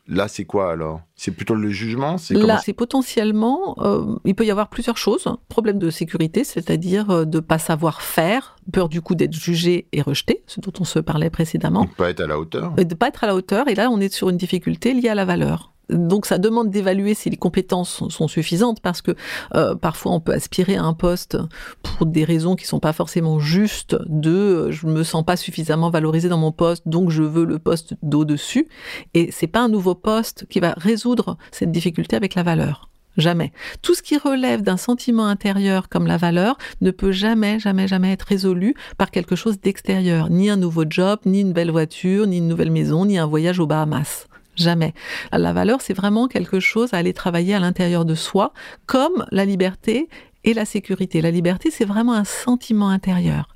Là, 0.05 0.27
c'est 0.27 0.43
quoi 0.43 0.71
alors? 0.71 0.99
C'est 1.15 1.31
plutôt 1.31 1.55
le 1.55 1.69
jugement? 1.69 2.17
C'est 2.17 2.33
Là, 2.33 2.59
c'est 2.61 2.73
potentiellement, 2.73 3.75
euh, 3.79 4.17
il 4.25 4.35
peut 4.35 4.45
y 4.45 4.51
avoir 4.51 4.67
plusieurs 4.67 4.97
choses. 4.97 5.33
Problème 5.47 5.79
de 5.79 5.89
sécurité, 5.89 6.43
c'est-à-dire 6.43 7.09
euh, 7.09 7.23
de 7.25 7.39
pas 7.39 7.57
savoir 7.57 8.01
faire, 8.01 8.57
peur 8.73 8.89
du 8.89 8.99
coup 9.01 9.15
d'être 9.15 9.33
jugé 9.33 9.87
et 9.93 10.01
rejeté, 10.01 10.43
ce 10.45 10.59
dont 10.59 10.73
on 10.81 10.83
se 10.83 10.99
parlait 10.99 11.29
précédemment, 11.29 11.83
On 11.83 11.87
peut 11.87 11.93
pas 11.95 12.09
être 12.09 12.19
à 12.19 12.27
la 12.27 12.37
hauteur. 12.37 12.73
et 12.77 12.83
de 12.83 12.95
pas 12.95 13.07
être 13.07 13.23
à 13.23 13.27
la 13.27 13.35
hauteur. 13.35 13.69
Et 13.69 13.75
là, 13.75 13.89
on 13.89 14.01
est 14.01 14.13
sur 14.13 14.29
une 14.29 14.35
difficulté 14.35 14.93
liée 14.93 15.07
à 15.07 15.15
la 15.15 15.23
valeur. 15.23 15.72
Donc 15.93 16.25
ça 16.25 16.38
demande 16.38 16.69
d'évaluer 16.69 17.13
si 17.13 17.29
les 17.29 17.38
compétences 17.38 18.03
sont, 18.09 18.27
suffisantes 18.27 18.81
parce 18.81 19.01
que 19.01 19.12
euh, 19.55 19.75
parfois 19.75 20.13
on 20.13 20.19
peut 20.19 20.33
aspirer 20.33 20.75
à 20.75 20.83
un 20.83 20.93
poste 20.93 21.38
pour 21.81 22.05
des 22.05 22.23
raisons 22.23 22.55
qui 22.55 22.65
sont 22.65 22.79
pas 22.79 22.93
forcément 22.93 23.39
justes 23.39 23.95
de 24.07 24.31
euh, 24.31 24.71
je 24.71 24.88
me 24.88 25.03
sens 25.03 25.23
pas 25.23 25.35
suffisamment 25.35 25.89
valorisé 25.89 26.29
dans 26.29 26.38
mon 26.38 26.51
poste 26.51 26.88
donc 26.88 27.09
je 27.09 27.23
veux 27.23 27.45
le 27.45 27.59
poste 27.59 27.95
d'au-dessus 28.01 28.67
et 29.13 29.29
c'est 29.31 29.47
pas 29.47 29.62
un 29.62 29.69
nouveau 29.69 29.95
poste 29.95 30.45
qui 30.50 30.59
va 30.59 30.73
résoudre 30.77 31.38
cette 31.51 31.71
difficulté 31.71 32.15
avec 32.15 32.35
la 32.35 32.43
valeur. 32.43 32.89
Jamais. 33.17 33.51
Tout 33.83 33.93
ce 33.93 34.01
qui 34.01 34.17
relève 34.17 34.63
d'un 34.63 34.77
sentiment 34.77 35.27
intérieur 35.27 35.88
comme 35.88 36.07
la 36.07 36.17
valeur 36.17 36.57
ne 36.81 36.89
peut 36.89 37.12
jamais, 37.12 37.59
jamais, 37.59 37.88
jamais 37.88 38.12
être 38.12 38.23
résolu 38.23 38.73
par 38.97 39.12
quelque 39.12 39.35
chose 39.35 39.59
d'extérieur. 39.59 40.31
Ni 40.31 40.50
un 40.50 40.57
nouveau 40.57 40.83
job, 40.89 41.19
ni 41.25 41.41
une 41.41 41.53
belle 41.53 41.69
voiture, 41.69 42.25
ni 42.25 42.38
une 42.38 42.47
nouvelle 42.47 42.71
maison, 42.71 43.05
ni 43.05 43.19
un 43.19 43.27
voyage 43.27 43.59
aux 43.59 43.67
Bahamas. 43.67 44.25
Jamais. 44.55 44.93
La 45.31 45.53
valeur, 45.53 45.81
c'est 45.81 45.93
vraiment 45.93 46.27
quelque 46.27 46.60
chose 46.60 46.93
à 46.93 46.98
aller 46.98 47.13
travailler 47.13 47.55
à 47.55 47.60
l'intérieur 47.60 48.05
de 48.05 48.15
soi, 48.15 48.53
comme 48.86 49.25
la 49.31 49.45
liberté 49.45 50.10
et 50.43 50.53
la 50.53 50.65
sécurité. 50.65 51.22
La 51.22 51.31
liberté, 51.31 51.72
c'est 51.72 51.86
vraiment 51.86 52.13
un 52.13 52.25
sentiment 52.25 52.89
intérieur. 52.89 53.55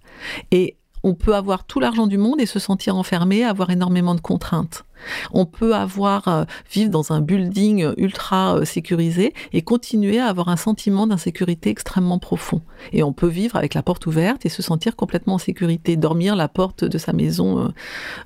Et 0.52 0.77
on 1.04 1.14
peut 1.14 1.36
avoir 1.36 1.66
tout 1.66 1.80
l'argent 1.80 2.08
du 2.08 2.18
monde 2.18 2.42
et 2.42 2.46
se 2.46 2.60
sentir 2.60 2.96
enfermé, 2.96 3.44
avoir 3.44 3.70
énormément 3.70 4.16
de 4.16 4.22
contraintes. 4.22 4.84
On 5.32 5.46
peut 5.46 5.76
avoir 5.76 6.28
euh, 6.28 6.46
vivre 6.72 6.90
dans 6.90 7.12
un 7.14 7.22
building 7.22 7.94
ultra 7.98 8.58
euh, 8.58 8.66
sécurisé 8.66 9.34
et 9.54 9.62
continuer 9.62 10.20
à 10.20 10.28
avoir 10.28 10.50
un 10.50 10.56
sentiment 10.56 11.08
d'insécurité 11.08 11.70
extrêmement 11.70 12.20
profond. 12.20 12.62
Et 12.94 13.04
on 13.04 13.14
peut 13.14 13.28
vivre 13.28 13.56
avec 13.56 13.74
la 13.74 13.84
porte 13.84 14.08
ouverte 14.08 14.46
et 14.46 14.50
se 14.50 14.62
sentir 14.62 14.96
complètement 14.96 15.36
en 15.36 15.38
sécurité, 15.38 15.98
dormir 15.98 16.36
la 16.36 16.48
porte 16.48 16.84
de 16.84 16.98
sa 16.98 17.14
maison 17.14 17.72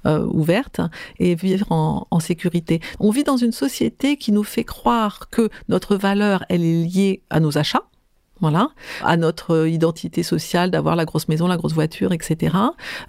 euh, 0.05 0.25
ouverte 0.27 0.81
et 1.19 1.35
vivre 1.35 1.71
en, 1.71 2.07
en 2.09 2.19
sécurité. 2.19 2.79
On 2.99 3.11
vit 3.11 3.23
dans 3.23 3.37
une 3.37 3.51
société 3.51 4.17
qui 4.17 4.31
nous 4.31 4.43
fait 4.43 4.63
croire 4.63 5.29
que 5.29 5.49
notre 5.67 5.95
valeur, 5.95 6.45
elle 6.49 6.63
est 6.63 6.83
liée 6.83 7.21
à 7.29 7.39
nos 7.39 7.57
achats. 7.57 7.83
Voilà, 8.41 8.69
à 9.03 9.17
notre 9.17 9.51
euh, 9.51 9.69
identité 9.69 10.23
sociale 10.23 10.71
d'avoir 10.71 10.95
la 10.95 11.05
grosse 11.05 11.27
maison, 11.27 11.45
la 11.45 11.57
grosse 11.57 11.73
voiture, 11.73 12.11
etc. 12.11 12.57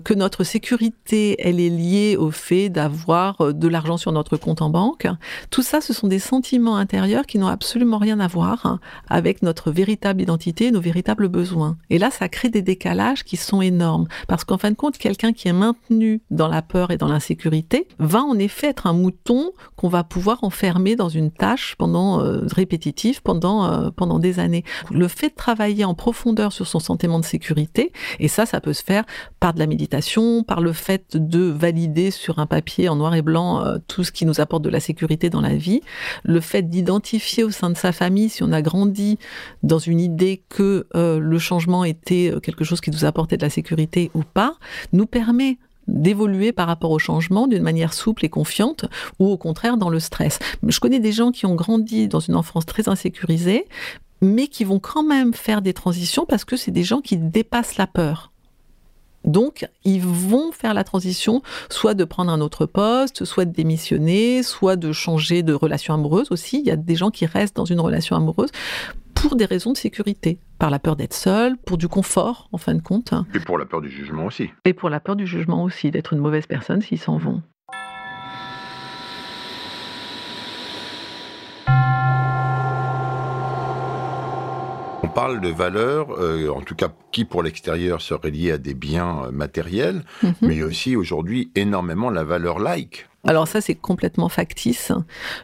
Que 0.05 0.13
notre 0.13 0.45
sécurité, 0.45 1.37
elle 1.39 1.59
est 1.59 1.71
liée 1.71 2.17
au 2.19 2.31
fait 2.31 2.69
d'avoir 2.69 3.41
euh, 3.41 3.53
de 3.55 3.67
l'argent 3.67 3.97
sur 3.97 4.13
notre 4.13 4.37
compte 4.37 4.61
en 4.61 4.69
banque. 4.69 5.07
Tout 5.49 5.63
ça, 5.63 5.81
ce 5.81 5.95
sont 5.95 6.07
des 6.07 6.19
sentiments 6.19 6.77
intérieurs 6.77 7.25
qui 7.25 7.39
n'ont 7.39 7.47
absolument 7.47 7.97
rien 7.97 8.21
à 8.21 8.27
voir 8.27 8.67
hein, 8.67 8.79
avec 9.09 9.41
notre 9.41 9.71
véritable 9.71 10.21
identité, 10.21 10.71
nos 10.71 10.83
véritables 10.83 11.29
besoins. 11.29 11.79
Et 11.89 11.99
là, 11.99 12.11
ça 12.11 12.29
crée 12.29 12.51
des 12.51 12.63
décalages 12.63 13.25
qui 13.25 13.39
sont 13.39 13.63
énormes. 13.63 14.09
Parce 14.29 14.45
qu'en 14.45 14.59
fin 14.59 14.71
de 14.71 14.77
compte, 14.77 14.99
quelqu'un 14.99 15.33
qui 15.33 15.49
est 15.49 15.55
maintenu 15.55 16.21
dans 16.31 16.49
la 16.49 16.61
peur 16.61 16.91
et 16.91 16.99
dans 16.99 17.09
l'insécurité 17.09 17.89
va 17.99 18.21
en 18.21 18.39
effet 18.39 18.69
être 18.69 18.87
un 18.87 18.93
mouton 18.93 19.53
qu'on 19.83 19.89
va 19.89 20.05
pouvoir 20.05 20.39
enfermer 20.45 20.95
dans 20.95 21.09
une 21.09 21.33
tâche 21.33 21.75
pendant 21.77 22.21
euh, 22.21 22.43
répétitive 22.47 23.21
pendant 23.21 23.67
euh, 23.67 23.91
pendant 23.91 24.21
des 24.21 24.39
années. 24.39 24.63
Le 24.93 25.09
fait 25.09 25.31
de 25.31 25.35
travailler 25.35 25.85
en 25.85 25.95
profondeur 25.95 26.53
sur 26.53 26.69
son 26.69 26.79
sentiment 26.79 27.19
de 27.19 27.25
sécurité, 27.25 27.93
et 28.21 28.29
ça, 28.29 28.47
ça 28.47 28.61
peut 28.61 28.73
se 28.73 28.85
faire 28.85 29.05
par 29.41 29.55
de 29.55 29.59
la 29.59 29.67
méditation, 29.67 30.45
par 30.45 30.61
le 30.61 30.73
fait 30.73 31.17
de 31.17 31.41
valider 31.41 32.13
sur 32.13 32.39
un 32.39 32.47
papier 32.47 32.89
en 32.89 32.95
noir 32.95 33.17
et 33.17 33.23
blanc 33.23 33.65
euh, 33.65 33.79
tout 33.89 34.05
ce 34.05 34.13
qui 34.13 34.25
nous 34.25 34.41
apporte 34.41 34.63
de 34.63 34.71
la 34.71 34.79
sécurité 34.79 35.31
dans 35.31 35.41
la 35.41 35.57
vie, 35.57 35.81
le 36.23 36.41
fait 36.41 36.63
d'identifier 36.63 37.43
au 37.43 37.51
sein 37.51 37.71
de 37.71 37.77
sa 37.77 37.91
famille 37.91 38.29
si 38.29 38.45
on 38.45 38.53
a 38.53 38.63
grandi 38.63 39.19
dans 39.65 39.79
une 39.79 39.99
idée 39.99 40.45
que 40.49 40.87
euh, 40.95 41.19
le 41.19 41.39
changement 41.39 41.85
était 41.85 42.31
euh, 42.33 42.39
quelque 42.39 42.65
chose 42.65 42.81
qui 42.81 42.91
nous 42.91 43.05
apportait 43.05 43.37
de 43.37 43.43
la 43.43 43.51
sécurité 43.51 44.11
ou 44.15 44.23
pas, 44.23 44.55
nous 44.93 45.07
permet 45.07 45.59
d'évoluer 45.89 46.53
par 46.53 46.67
rapport 46.67 46.91
au 46.91 46.99
changement 46.99 47.47
d'une 47.47 47.63
manière 47.63 47.93
souple 47.93 48.25
et 48.25 48.29
confiante 48.29 48.85
ou 49.19 49.29
au 49.29 49.37
contraire 49.37 49.77
dans 49.77 49.89
le 49.89 50.01
stress. 50.01 50.39
Je 50.67 50.81
connais 50.81 51.01
des 51.01 51.13
gens 51.13 51.31
qui 51.33 51.47
ont 51.47 51.55
grandi 51.55 52.09
dans 52.09 52.21
une 52.21 52.37
enfance 52.37 52.67
très 52.67 52.89
insécurisée, 52.89 53.67
mais 54.21 54.47
qui 54.47 54.65
vont 54.65 54.79
quand 54.79 55.03
même 55.03 55.35
faire 55.35 55.63
des 55.63 55.73
transitions 55.73 56.27
parce 56.27 56.45
que 56.45 56.57
c'est 56.57 56.71
des 56.71 56.85
gens 56.85 57.01
qui 57.01 57.17
dépassent 57.17 57.77
la 57.77 57.87
peur. 57.87 58.33
Donc, 59.25 59.69
ils 59.85 60.01
vont 60.01 60.51
faire 60.51 60.75
la 60.75 60.85
transition, 60.85 61.43
soit 61.71 61.95
de 61.95 62.05
prendre 62.05 62.33
un 62.33 62.41
autre 62.41 62.67
poste, 62.67 63.25
soit 63.25 63.45
de 63.45 63.53
démissionner, 63.53 64.43
soit 64.43 64.77
de 64.77 64.93
changer 64.93 65.43
de 65.43 65.53
relation 65.53 65.95
amoureuse 65.95 66.29
aussi. 66.31 66.59
Il 66.59 66.67
y 66.67 66.71
a 66.71 66.77
des 66.77 66.97
gens 66.97 67.11
qui 67.11 67.27
restent 67.27 67.57
dans 67.57 67.65
une 67.65 67.81
relation 67.81 68.17
amoureuse 68.17 68.51
pour 69.23 69.37
des 69.37 69.45
raisons 69.45 69.73
de 69.73 69.77
sécurité, 69.77 70.39
par 70.59 70.69
la 70.71 70.79
peur 70.81 70.97
d'être 70.97 71.15
seul, 71.15 71.57
pour 71.57 71.79
du 71.79 71.87
confort, 71.89 72.49
en 72.53 72.59
fin 72.59 72.75
de 72.75 72.83
compte, 72.83 73.15
Et 73.35 73.39
pour 73.41 73.57
la 73.57 73.65
peur 73.67 73.81
du 73.81 73.89
jugement 73.89 74.27
aussi. 74.27 74.51
et 74.65 74.73
pour 74.75 74.91
la 74.91 74.99
peur 75.01 75.15
du 75.17 75.27
jugement 75.27 75.63
aussi, 75.63 75.91
d'être 75.93 76.13
une 76.13 76.19
mauvaise 76.19 76.47
personne 76.47 76.83
s'ils 76.83 76.99
s'en 76.99 77.19
vont. 77.19 77.41
On 85.05 85.09
parle 85.09 85.41
de 85.41 85.49
valeurs, 85.49 86.09
euh, 86.19 86.49
en 86.49 86.63
tout 86.63 86.75
cas 86.75 86.89
qui 87.11 87.25
pour 87.25 87.43
l'extérieur 87.43 88.01
seraient 88.01 88.31
liées 88.31 88.53
à 88.53 88.59
des 88.59 88.75
biens 88.75 89.25
euh, 89.27 89.31
matériels, 89.31 90.03
Mhm. 90.23 90.33
mais 90.43 90.63
aussi 90.63 90.97
aujourd'hui 90.97 91.51
énormément 91.55 92.09
la 92.11 92.25
valeur 92.25 92.59
like. 92.59 93.07
Alors 93.25 93.47
ça 93.47 93.61
c'est 93.61 93.77
complètement 93.77 94.29
factice 94.29 94.91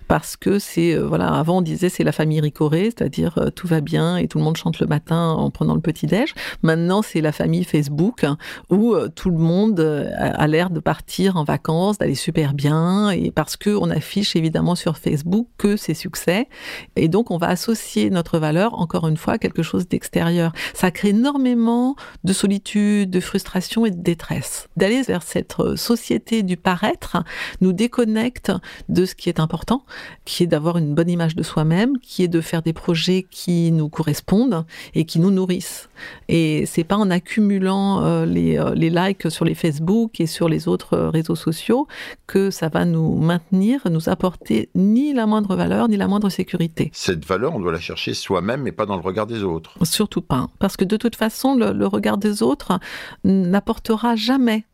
parce 0.09 0.37
que 0.37 0.59
c'est 0.59 0.95
euh, 0.95 1.07
voilà 1.07 1.29
avant 1.29 1.59
on 1.59 1.63
disait 1.63 1.89
c'est 1.89 2.03
la 2.03 2.11
famille 2.11 2.41
Ricoré 2.41 2.87
c'est-à-dire 2.87 3.39
euh, 3.39 3.51
tout 3.51 3.69
va 3.69 3.81
bien 3.81 4.17
et 4.17 4.27
tout 4.27 4.39
le 4.39 4.45
monde 4.45 4.57
chante 4.57 4.81
le 4.81 4.89
matin 4.89 5.31
en 5.31 5.49
prenant 5.51 5.77
le 5.77 5.81
petit 5.81 6.07
déj. 6.07 6.35
Maintenant 6.63 7.03
c'est 7.03 7.21
la 7.21 7.31
famille 7.31 7.63
Facebook 7.63 8.27
où 8.69 8.95
euh, 8.95 9.09
tout 9.15 9.31
le 9.31 9.39
monde 9.39 9.79
a 9.79 10.47
l'air 10.49 10.71
de 10.71 10.81
partir 10.81 11.37
en 11.37 11.45
vacances, 11.45 11.99
d'aller 11.99 12.17
super 12.17 12.53
bien 12.53 13.11
et 13.11 13.31
parce 13.31 13.57
que 13.57 13.71
on 13.71 13.91
affiche 13.91 14.35
évidemment 14.35 14.75
sur 14.75 14.99
Facebook 14.99 15.47
que 15.57 15.77
c'est 15.77 15.95
succès 15.95 16.49
et 16.97 17.07
donc 17.07 17.31
on 17.31 17.39
va 17.39 17.47
associer 17.47 18.11
notre 18.11 18.41
valeur 18.41 18.75
encore 18.75 19.07
une 19.07 19.17
fois 19.17 19.35
à 19.35 19.39
quelque 19.39 19.63
chose 19.63 19.87
d'extérieur. 19.87 20.51
Ça 20.75 20.91
crée 20.91 21.11
énormément 21.11 21.95
de 22.25 22.33
solitude, 22.33 23.09
de 23.09 23.21
frustration 23.21 23.87
et 23.87 23.93
de 23.93 24.03
détresse. 24.03 24.69
D'aller 24.77 25.03
vers 25.03 25.23
cette 25.23 25.55
société 25.77 26.43
du 26.43 26.57
paraître 26.57 27.23
nous 27.61 27.68
déconnecte 27.73 28.53
de 28.89 29.05
ce 29.05 29.15
qui 29.15 29.29
est 29.29 29.41
important, 29.41 29.85
qui 30.25 30.43
est 30.43 30.47
d'avoir 30.47 30.79
une 30.79 30.95
bonne 30.95 31.11
image 31.11 31.37
de 31.37 31.43
soi-même, 31.43 31.99
qui 31.99 32.23
est 32.23 32.29
de 32.29 32.41
faire 32.41 32.63
des 32.63 32.73
projets 32.73 33.27
qui 33.31 33.71
nous 33.73 33.89
correspondent 33.89 34.65
et 34.95 35.05
qui 35.05 35.19
nous 35.19 35.31
nourrissent. 35.31 35.89
Et 36.29 36.67
c'est 36.67 36.85
pas 36.85 36.97
en 36.97 37.11
accumulant 37.11 38.03
euh, 38.03 38.27
les, 38.27 38.59
euh, 38.59 38.75
les 38.75 38.91
likes 38.91 39.31
sur 39.31 39.45
les 39.45 39.55
Facebook 39.55 40.21
et 40.21 40.27
sur 40.27 40.49
les 40.49 40.69
autres 40.69 40.95
euh, 40.95 41.11
réseaux 41.11 41.35
sociaux 41.35 41.87
que 42.27 42.51
ça 42.51 42.69
va 42.69 42.85
nous 42.85 43.17
maintenir, 43.17 43.81
nous 43.91 44.09
apporter 44.09 44.69
ni 44.75 45.13
la 45.13 45.27
moindre 45.27 45.57
valeur 45.57 45.89
ni 45.89 45.97
la 45.97 46.09
moindre 46.09 46.29
sécurité. 46.29 46.91
Cette 46.93 47.25
valeur, 47.25 47.55
on 47.55 47.61
doit 47.61 47.73
la 47.73 47.81
chercher 47.81 48.15
soi-même 48.15 48.67
et 48.67 48.73
pas 48.73 48.87
dans 48.87 48.97
le 48.97 49.03
regard 49.03 49.27
des 49.27 49.43
autres. 49.43 49.75
Surtout 49.83 50.23
pas. 50.23 50.49
Parce 50.59 50.77
que 50.77 50.85
de 50.85 50.97
toute 50.97 51.17
façon, 51.17 51.55
le, 51.55 51.73
le 51.73 51.87
regard 51.87 52.19
des 52.19 52.43
autres 52.43 52.79
n'apportera 53.25 54.17
jamais 54.17 54.65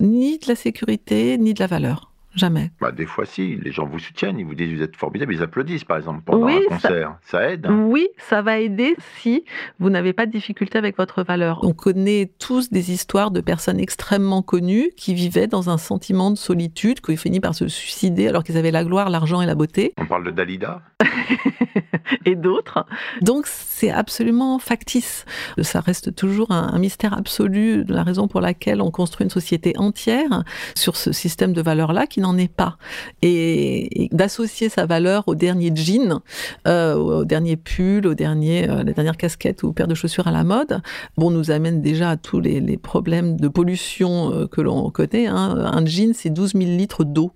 ni 0.00 0.38
de 0.38 0.46
la 0.46 0.54
sécurité, 0.54 1.38
ni 1.38 1.54
de 1.54 1.60
la 1.60 1.66
valeur. 1.66 2.07
Jamais. 2.34 2.70
Bah, 2.80 2.92
des 2.92 3.06
fois, 3.06 3.24
si, 3.26 3.56
les 3.56 3.72
gens 3.72 3.86
vous 3.86 3.98
soutiennent, 3.98 4.38
ils 4.38 4.44
vous 4.44 4.54
disent 4.54 4.72
vous 4.74 4.82
êtes 4.82 4.96
formidable, 4.96 5.34
ils 5.34 5.42
applaudissent 5.42 5.84
par 5.84 5.96
exemple 5.96 6.20
pendant 6.24 6.46
Oui, 6.46 6.60
un 6.66 6.74
concert. 6.74 7.16
Ça, 7.22 7.50
aide. 7.50 7.66
Oui, 7.70 8.08
ça 8.18 8.42
va 8.42 8.58
aider 8.58 8.94
si 9.16 9.44
vous 9.78 9.90
n'avez 9.90 10.12
pas 10.12 10.26
de 10.26 10.30
difficulté 10.30 10.78
avec 10.78 10.96
votre 10.96 11.22
valeur. 11.22 11.60
On 11.62 11.72
connaît 11.72 12.30
tous 12.38 12.70
des 12.70 12.92
histoires 12.92 13.30
de 13.30 13.40
personnes 13.40 13.80
extrêmement 13.80 14.42
connues 14.42 14.90
qui 14.96 15.14
vivaient 15.14 15.46
dans 15.46 15.70
un 15.70 15.78
sentiment 15.78 16.30
de 16.30 16.36
solitude, 16.36 17.00
qui 17.00 17.12
ont 17.12 17.16
fini 17.16 17.40
par 17.40 17.54
se 17.54 17.66
suicider 17.68 18.28
alors 18.28 18.44
qu'ils 18.44 18.56
avaient 18.56 18.70
la 18.70 18.84
gloire, 18.84 19.10
l'argent 19.10 19.40
et 19.40 19.46
la 19.46 19.54
beauté. 19.54 19.94
On 19.96 20.06
parle 20.06 20.24
de 20.24 20.30
Dalida? 20.30 20.82
et 22.24 22.34
d'autres. 22.34 22.86
Donc 23.22 23.46
c'est 23.46 23.90
absolument 23.90 24.58
factice. 24.58 25.24
Ça 25.62 25.80
reste 25.80 26.14
toujours 26.14 26.50
un, 26.50 26.78
mystère 26.78 27.12
absolu 27.12 27.84
de 27.84 27.92
la 27.92 28.02
raison 28.02 28.28
pour 28.28 28.40
laquelle 28.40 28.80
on 28.80 28.90
construit 28.90 29.24
une 29.24 29.30
société 29.30 29.74
entière 29.78 30.44
sur 30.74 30.96
ce 30.96 31.12
système 31.12 31.52
de 31.52 31.62
valeurs-là 31.62 32.06
qui 32.06 32.20
n'en 32.20 32.36
est 32.36 32.52
pas. 32.52 32.78
Et, 33.22 34.08
d'associer 34.12 34.68
sa 34.68 34.86
valeur 34.86 35.24
au 35.26 35.34
dernier 35.34 35.72
jean, 35.74 36.20
euh, 36.66 36.94
au 36.94 37.24
dernier 37.24 37.56
pull, 37.56 38.06
au 38.06 38.14
dernier, 38.14 38.68
euh, 38.68 38.82
la 38.82 38.92
dernière 38.92 39.16
casquette 39.16 39.62
ou 39.62 39.72
paire 39.72 39.88
de 39.88 39.94
chaussures 39.94 40.26
à 40.26 40.32
la 40.32 40.44
mode, 40.44 40.80
bon, 41.16 41.30
nous 41.30 41.50
amène 41.50 41.82
déjà 41.82 42.10
à 42.10 42.16
tous 42.16 42.40
les, 42.40 42.60
les 42.60 42.76
problèmes 42.76 43.36
de 43.36 43.48
pollution 43.48 44.32
euh, 44.32 44.46
que 44.46 44.60
l'on 44.60 44.90
connaît. 44.90 45.26
Hein. 45.26 45.70
Un 45.72 45.84
jean, 45.86 46.12
c'est 46.14 46.30
12 46.30 46.52
000 46.54 46.64
litres 46.64 47.04
d'eau 47.04 47.32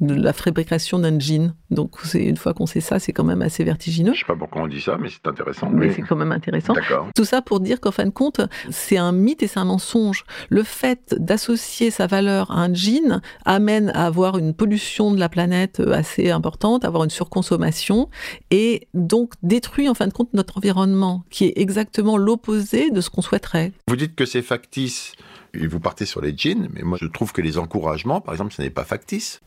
de 0.00 0.14
la 0.14 0.32
fabrication 0.32 0.98
d'un 0.98 1.18
jean. 1.18 1.54
Donc 1.70 1.96
c'est 2.04 2.24
une 2.24 2.36
fois 2.36 2.54
qu'on 2.54 2.66
sait 2.66 2.80
ça, 2.80 2.98
c'est 2.98 3.12
quand 3.12 3.24
même 3.24 3.42
assez 3.42 3.64
vertigineux. 3.64 4.12
Je 4.14 4.20
sais 4.20 4.26
pas 4.26 4.36
pourquoi 4.36 4.62
on 4.62 4.66
dit 4.66 4.80
ça, 4.80 4.96
mais 4.98 5.08
c'est 5.08 5.26
intéressant. 5.26 5.70
Mais 5.70 5.92
c'est 5.92 6.02
quand 6.02 6.16
même 6.16 6.32
intéressant. 6.32 6.72
D'accord. 6.72 7.08
Tout 7.14 7.24
ça 7.24 7.42
pour 7.42 7.60
dire 7.60 7.80
qu'en 7.80 7.90
fin 7.90 8.04
de 8.04 8.10
compte, 8.10 8.40
c'est 8.70 8.96
un 8.96 9.12
mythe 9.12 9.42
et 9.42 9.46
c'est 9.46 9.58
un 9.58 9.64
mensonge. 9.64 10.24
Le 10.48 10.62
fait 10.62 11.14
d'associer 11.18 11.90
sa 11.90 12.06
valeur 12.06 12.50
à 12.50 12.62
un 12.62 12.74
jean 12.74 13.20
amène 13.44 13.90
à 13.90 14.06
avoir 14.06 14.38
une 14.38 14.54
pollution 14.54 15.12
de 15.12 15.18
la 15.18 15.28
planète 15.28 15.80
assez 15.80 16.30
importante, 16.30 16.84
avoir 16.84 17.04
une 17.04 17.10
surconsommation 17.10 18.08
et 18.50 18.88
donc 18.94 19.34
détruit 19.42 19.88
en 19.88 19.94
fin 19.94 20.06
de 20.06 20.12
compte 20.12 20.32
notre 20.34 20.58
environnement, 20.58 21.24
qui 21.30 21.46
est 21.46 21.54
exactement 21.56 22.16
l'opposé 22.16 22.90
de 22.90 23.00
ce 23.00 23.10
qu'on 23.10 23.22
souhaiterait. 23.22 23.72
Vous 23.88 23.96
dites 23.96 24.14
que 24.14 24.24
c'est 24.24 24.42
factice 24.42 25.12
et 25.54 25.66
vous 25.66 25.80
partez 25.80 26.06
sur 26.06 26.20
les 26.20 26.36
jeans, 26.36 26.68
mais 26.72 26.82
moi 26.82 26.98
je 27.00 27.06
trouve 27.06 27.32
que 27.32 27.40
les 27.40 27.58
encouragements, 27.58 28.20
par 28.20 28.34
exemple, 28.34 28.52
ce 28.52 28.62
n'est 28.62 28.70
pas 28.70 28.84
factice. 28.84 29.40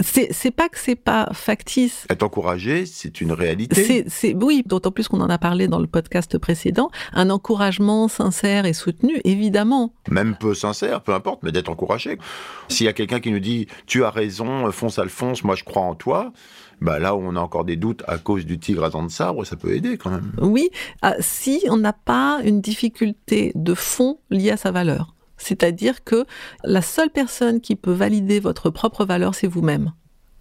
C'est 0.00 0.50
pas 0.50 0.68
que 0.68 0.78
c'est 0.78 0.94
pas 0.94 1.30
factice. 1.32 2.06
Être 2.10 2.22
encouragé, 2.22 2.84
c'est 2.84 3.22
une 3.22 3.32
réalité. 3.32 4.04
C'est 4.08 4.34
oui, 4.34 4.62
d'autant 4.66 4.90
plus 4.90 5.08
qu'on 5.08 5.22
en 5.22 5.30
a 5.30 5.38
parlé 5.38 5.68
dans 5.68 5.78
le 5.78 5.86
podcast 5.86 6.36
précédent. 6.36 6.90
Un 7.14 7.30
encouragement 7.30 8.06
sincère 8.06 8.66
et 8.66 8.74
soutenu, 8.74 9.22
évidemment. 9.24 9.94
Même 10.10 10.36
peu 10.38 10.54
sincère, 10.54 11.00
peu 11.00 11.14
importe, 11.14 11.42
mais 11.42 11.50
d'être 11.50 11.70
encouragé. 11.70 12.18
S'il 12.68 12.84
y 12.84 12.90
a 12.90 12.92
quelqu'un 12.92 13.20
qui 13.20 13.30
nous 13.30 13.40
dit 13.40 13.68
tu 13.86 14.04
as 14.04 14.10
raison, 14.10 14.70
fonce 14.70 14.98
Alphonse, 14.98 15.42
moi 15.44 15.54
je 15.54 15.64
crois 15.64 15.82
en 15.82 15.94
toi. 15.94 16.30
Bah 16.80 16.98
là 16.98 17.16
où 17.16 17.20
on 17.20 17.36
a 17.36 17.40
encore 17.40 17.64
des 17.64 17.76
doutes 17.76 18.02
à 18.06 18.18
cause 18.18 18.44
du 18.44 18.58
tigre 18.58 18.84
à 18.84 18.90
dents 18.90 19.02
de 19.02 19.10
sabre, 19.10 19.44
ça 19.44 19.56
peut 19.56 19.74
aider 19.74 19.96
quand 19.96 20.10
même. 20.10 20.32
Oui, 20.40 20.70
si 21.20 21.64
on 21.70 21.78
n'a 21.78 21.92
pas 21.92 22.40
une 22.44 22.60
difficulté 22.60 23.52
de 23.54 23.74
fond 23.74 24.18
liée 24.30 24.50
à 24.50 24.56
sa 24.56 24.70
valeur. 24.70 25.14
C'est-à-dire 25.38 26.04
que 26.04 26.24
la 26.64 26.82
seule 26.82 27.10
personne 27.10 27.60
qui 27.60 27.76
peut 27.76 27.92
valider 27.92 28.40
votre 28.40 28.70
propre 28.70 29.04
valeur, 29.04 29.34
c'est 29.34 29.46
vous-même. 29.46 29.92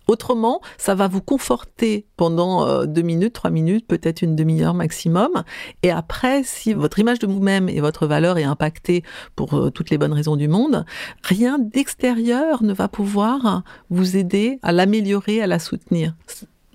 Autrement, 0.08 0.62
ça 0.78 0.94
va 0.94 1.08
vous 1.08 1.22
conforter 1.22 2.06
pendant 2.16 2.68
euh, 2.68 2.86
deux 2.86 3.02
minutes, 3.02 3.34
trois 3.34 3.50
minutes, 3.50 3.88
peut-être 3.88 4.22
une 4.22 4.36
demi-heure 4.36 4.74
maximum. 4.74 5.44
Et 5.84 5.92
après, 5.92 6.44
si 6.44 6.74
votre 6.74 7.00
image 7.00 7.20
de 7.20 7.28
vous-même 7.28 7.70
et 7.70 7.80
votre 7.82 8.06
valeur 8.06 8.38
est 8.38 8.44
impactée 8.44 9.04
pour 9.36 9.54
euh, 9.56 9.70
toutes 9.72 9.90
les 9.90 9.98
bonnes 9.98 10.14
raisons 10.14 10.36
du 10.36 10.48
monde, 10.48 10.86
rien 11.24 11.58
d'extérieur 11.58 12.64
ne 12.64 12.74
va 12.74 12.88
pouvoir 12.88 13.64
vous 13.90 14.16
aider 14.16 14.60
à 14.62 14.72
l'améliorer, 14.72 15.42
à 15.42 15.48
la 15.48 15.58
soutenir. 15.60 16.16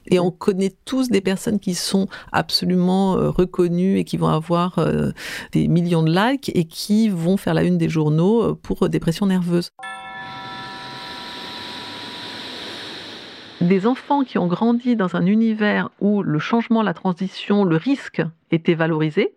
Et 0.07 0.19
on 0.19 0.33
connaît 0.33 0.73
tous 0.85 1.09
des 1.09 1.21
personnes 1.21 1.61
qui 1.61 1.75
sont 1.75 2.09
absolument 2.33 3.17
euh, 3.17 3.31
reconnues 3.31 3.99
et 3.99 4.05
qui 4.05 4.17
vont 4.17 4.29
avoir 4.29 4.85
des 5.53 5.69
millions 5.69 6.03
de 6.03 6.13
likes 6.13 6.51
et 6.55 6.65
qui 6.65 7.09
vont 7.09 7.37
faire 7.37 7.55
la 7.55 7.63
une 7.63 7.79
des 7.79 7.89
journaux 7.89 8.57
pour 8.57 8.89
dépression 8.89 9.27
nerveuse. 9.27 9.71
Des 13.61 13.87
enfants 13.87 14.25
qui 14.25 14.39
ont 14.39 14.47
grandi 14.47 14.97
dans 14.97 15.17
un 15.17 15.27
univers 15.27 15.91
où 16.01 16.23
le 16.23 16.39
changement, 16.39 16.83
la 16.83 16.95
transition, 16.95 17.65
le 17.65 17.77
risque 17.77 18.23
étaient 18.51 18.75
valorisés, 18.75 19.35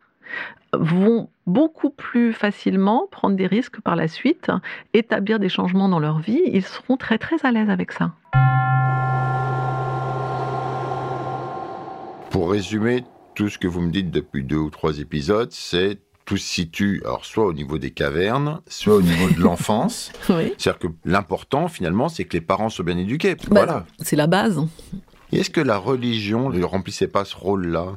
vont 0.71 1.29
beaucoup 1.45 1.89
plus 1.89 2.31
facilement 2.31 3.07
prendre 3.11 3.35
des 3.35 3.47
risques 3.47 3.81
par 3.81 3.97
la 3.97 4.07
suite, 4.07 4.49
établir 4.93 5.39
des 5.39 5.49
changements 5.49 5.89
dans 5.89 5.99
leur 5.99 6.19
vie, 6.19 6.41
ils 6.45 6.63
seront 6.63 6.95
très 6.95 7.17
très 7.17 7.45
à 7.45 7.51
l'aise 7.51 7.69
avec 7.69 7.91
ça. 7.91 8.13
Pour 12.31 12.51
résumer 12.51 13.03
tout 13.35 13.49
ce 13.49 13.57
que 13.57 13.67
vous 13.67 13.81
me 13.81 13.91
dites 13.91 14.09
depuis 14.09 14.45
deux 14.45 14.57
ou 14.57 14.69
trois 14.69 14.99
épisodes, 14.99 15.51
c'est 15.51 15.99
tout 16.25 16.37
se 16.37 16.47
situe, 16.47 17.01
alors 17.05 17.25
soit 17.25 17.45
au 17.45 17.53
niveau 17.53 17.77
des 17.77 17.91
cavernes, 17.91 18.61
soit 18.67 18.95
au 18.95 19.01
niveau 19.01 19.29
de 19.29 19.39
l'enfance. 19.39 20.11
Oui. 20.29 20.53
C'est-à-dire 20.57 20.79
que 20.79 20.87
l'important, 21.05 21.67
finalement, 21.67 22.07
c'est 22.07 22.23
que 22.23 22.33
les 22.33 22.41
parents 22.41 22.69
soient 22.69 22.85
bien 22.85 22.97
éduqués. 22.97 23.35
Bah, 23.35 23.41
voilà. 23.49 23.85
C'est 23.99 24.15
la 24.15 24.27
base. 24.27 24.65
Est-ce 25.33 25.49
que 25.49 25.59
la 25.61 25.77
religion 25.77 26.49
ne 26.49 26.63
remplissait 26.63 27.07
pas 27.07 27.25
ce 27.25 27.35
rôle-là? 27.35 27.95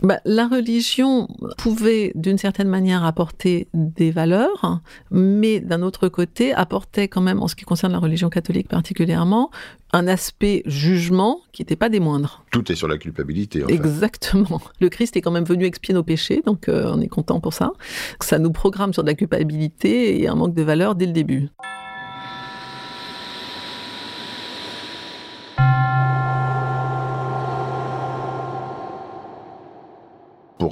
Bah, 0.00 0.20
la 0.24 0.46
religion 0.46 1.28
pouvait 1.56 2.12
d'une 2.14 2.38
certaine 2.38 2.68
manière 2.68 3.04
apporter 3.04 3.68
des 3.74 4.10
valeurs, 4.10 4.80
mais 5.10 5.60
d'un 5.60 5.82
autre 5.82 6.08
côté 6.08 6.52
apportait 6.52 7.08
quand 7.08 7.20
même, 7.20 7.42
en 7.42 7.48
ce 7.48 7.56
qui 7.56 7.64
concerne 7.64 7.92
la 7.92 7.98
religion 7.98 8.30
catholique 8.30 8.68
particulièrement, 8.68 9.50
un 9.92 10.06
aspect 10.06 10.62
jugement 10.66 11.40
qui 11.52 11.62
n'était 11.62 11.76
pas 11.76 11.88
des 11.88 12.00
moindres. 12.00 12.44
Tout 12.52 12.70
est 12.70 12.74
sur 12.74 12.88
la 12.88 12.98
culpabilité. 12.98 13.64
En 13.64 13.68
fait. 13.68 13.74
Exactement. 13.74 14.60
Le 14.80 14.88
Christ 14.88 15.16
est 15.16 15.20
quand 15.20 15.30
même 15.30 15.44
venu 15.44 15.64
expier 15.64 15.94
nos 15.94 16.02
péchés, 16.02 16.42
donc 16.44 16.68
euh, 16.68 16.92
on 16.94 17.00
est 17.00 17.08
content 17.08 17.40
pour 17.40 17.54
ça. 17.54 17.72
Ça 18.20 18.38
nous 18.38 18.52
programme 18.52 18.92
sur 18.92 19.02
de 19.02 19.08
la 19.08 19.14
culpabilité 19.14 20.20
et 20.20 20.28
un 20.28 20.34
manque 20.34 20.54
de 20.54 20.62
valeur 20.62 20.94
dès 20.94 21.06
le 21.06 21.12
début. 21.12 21.48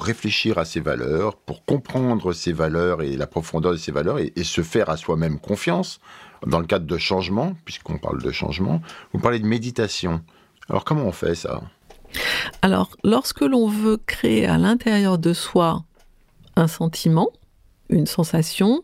Réfléchir 0.02 0.58
à 0.58 0.64
ses 0.64 0.80
valeurs, 0.80 1.36
pour 1.36 1.64
comprendre 1.64 2.32
ses 2.32 2.52
valeurs 2.52 3.02
et 3.02 3.16
la 3.16 3.26
profondeur 3.26 3.72
de 3.72 3.76
ses 3.76 3.92
valeurs 3.92 4.18
et 4.18 4.44
se 4.44 4.62
faire 4.62 4.90
à 4.90 4.96
soi-même 4.96 5.38
confiance 5.38 6.00
dans 6.46 6.60
le 6.60 6.66
cadre 6.66 6.86
de 6.86 6.98
changement, 6.98 7.54
puisqu'on 7.64 7.98
parle 7.98 8.22
de 8.22 8.30
changement. 8.30 8.80
Vous 9.12 9.20
parlez 9.20 9.38
de 9.38 9.46
méditation. 9.46 10.22
Alors 10.68 10.84
comment 10.84 11.04
on 11.04 11.12
fait 11.12 11.34
ça? 11.34 11.62
Alors, 12.62 12.90
lorsque 13.04 13.42
l'on 13.42 13.68
veut 13.68 13.98
créer 13.98 14.46
à 14.46 14.58
l'intérieur 14.58 15.18
de 15.18 15.32
soi 15.32 15.84
un 16.56 16.68
sentiment, 16.68 17.30
une 17.88 18.06
sensation, 18.06 18.82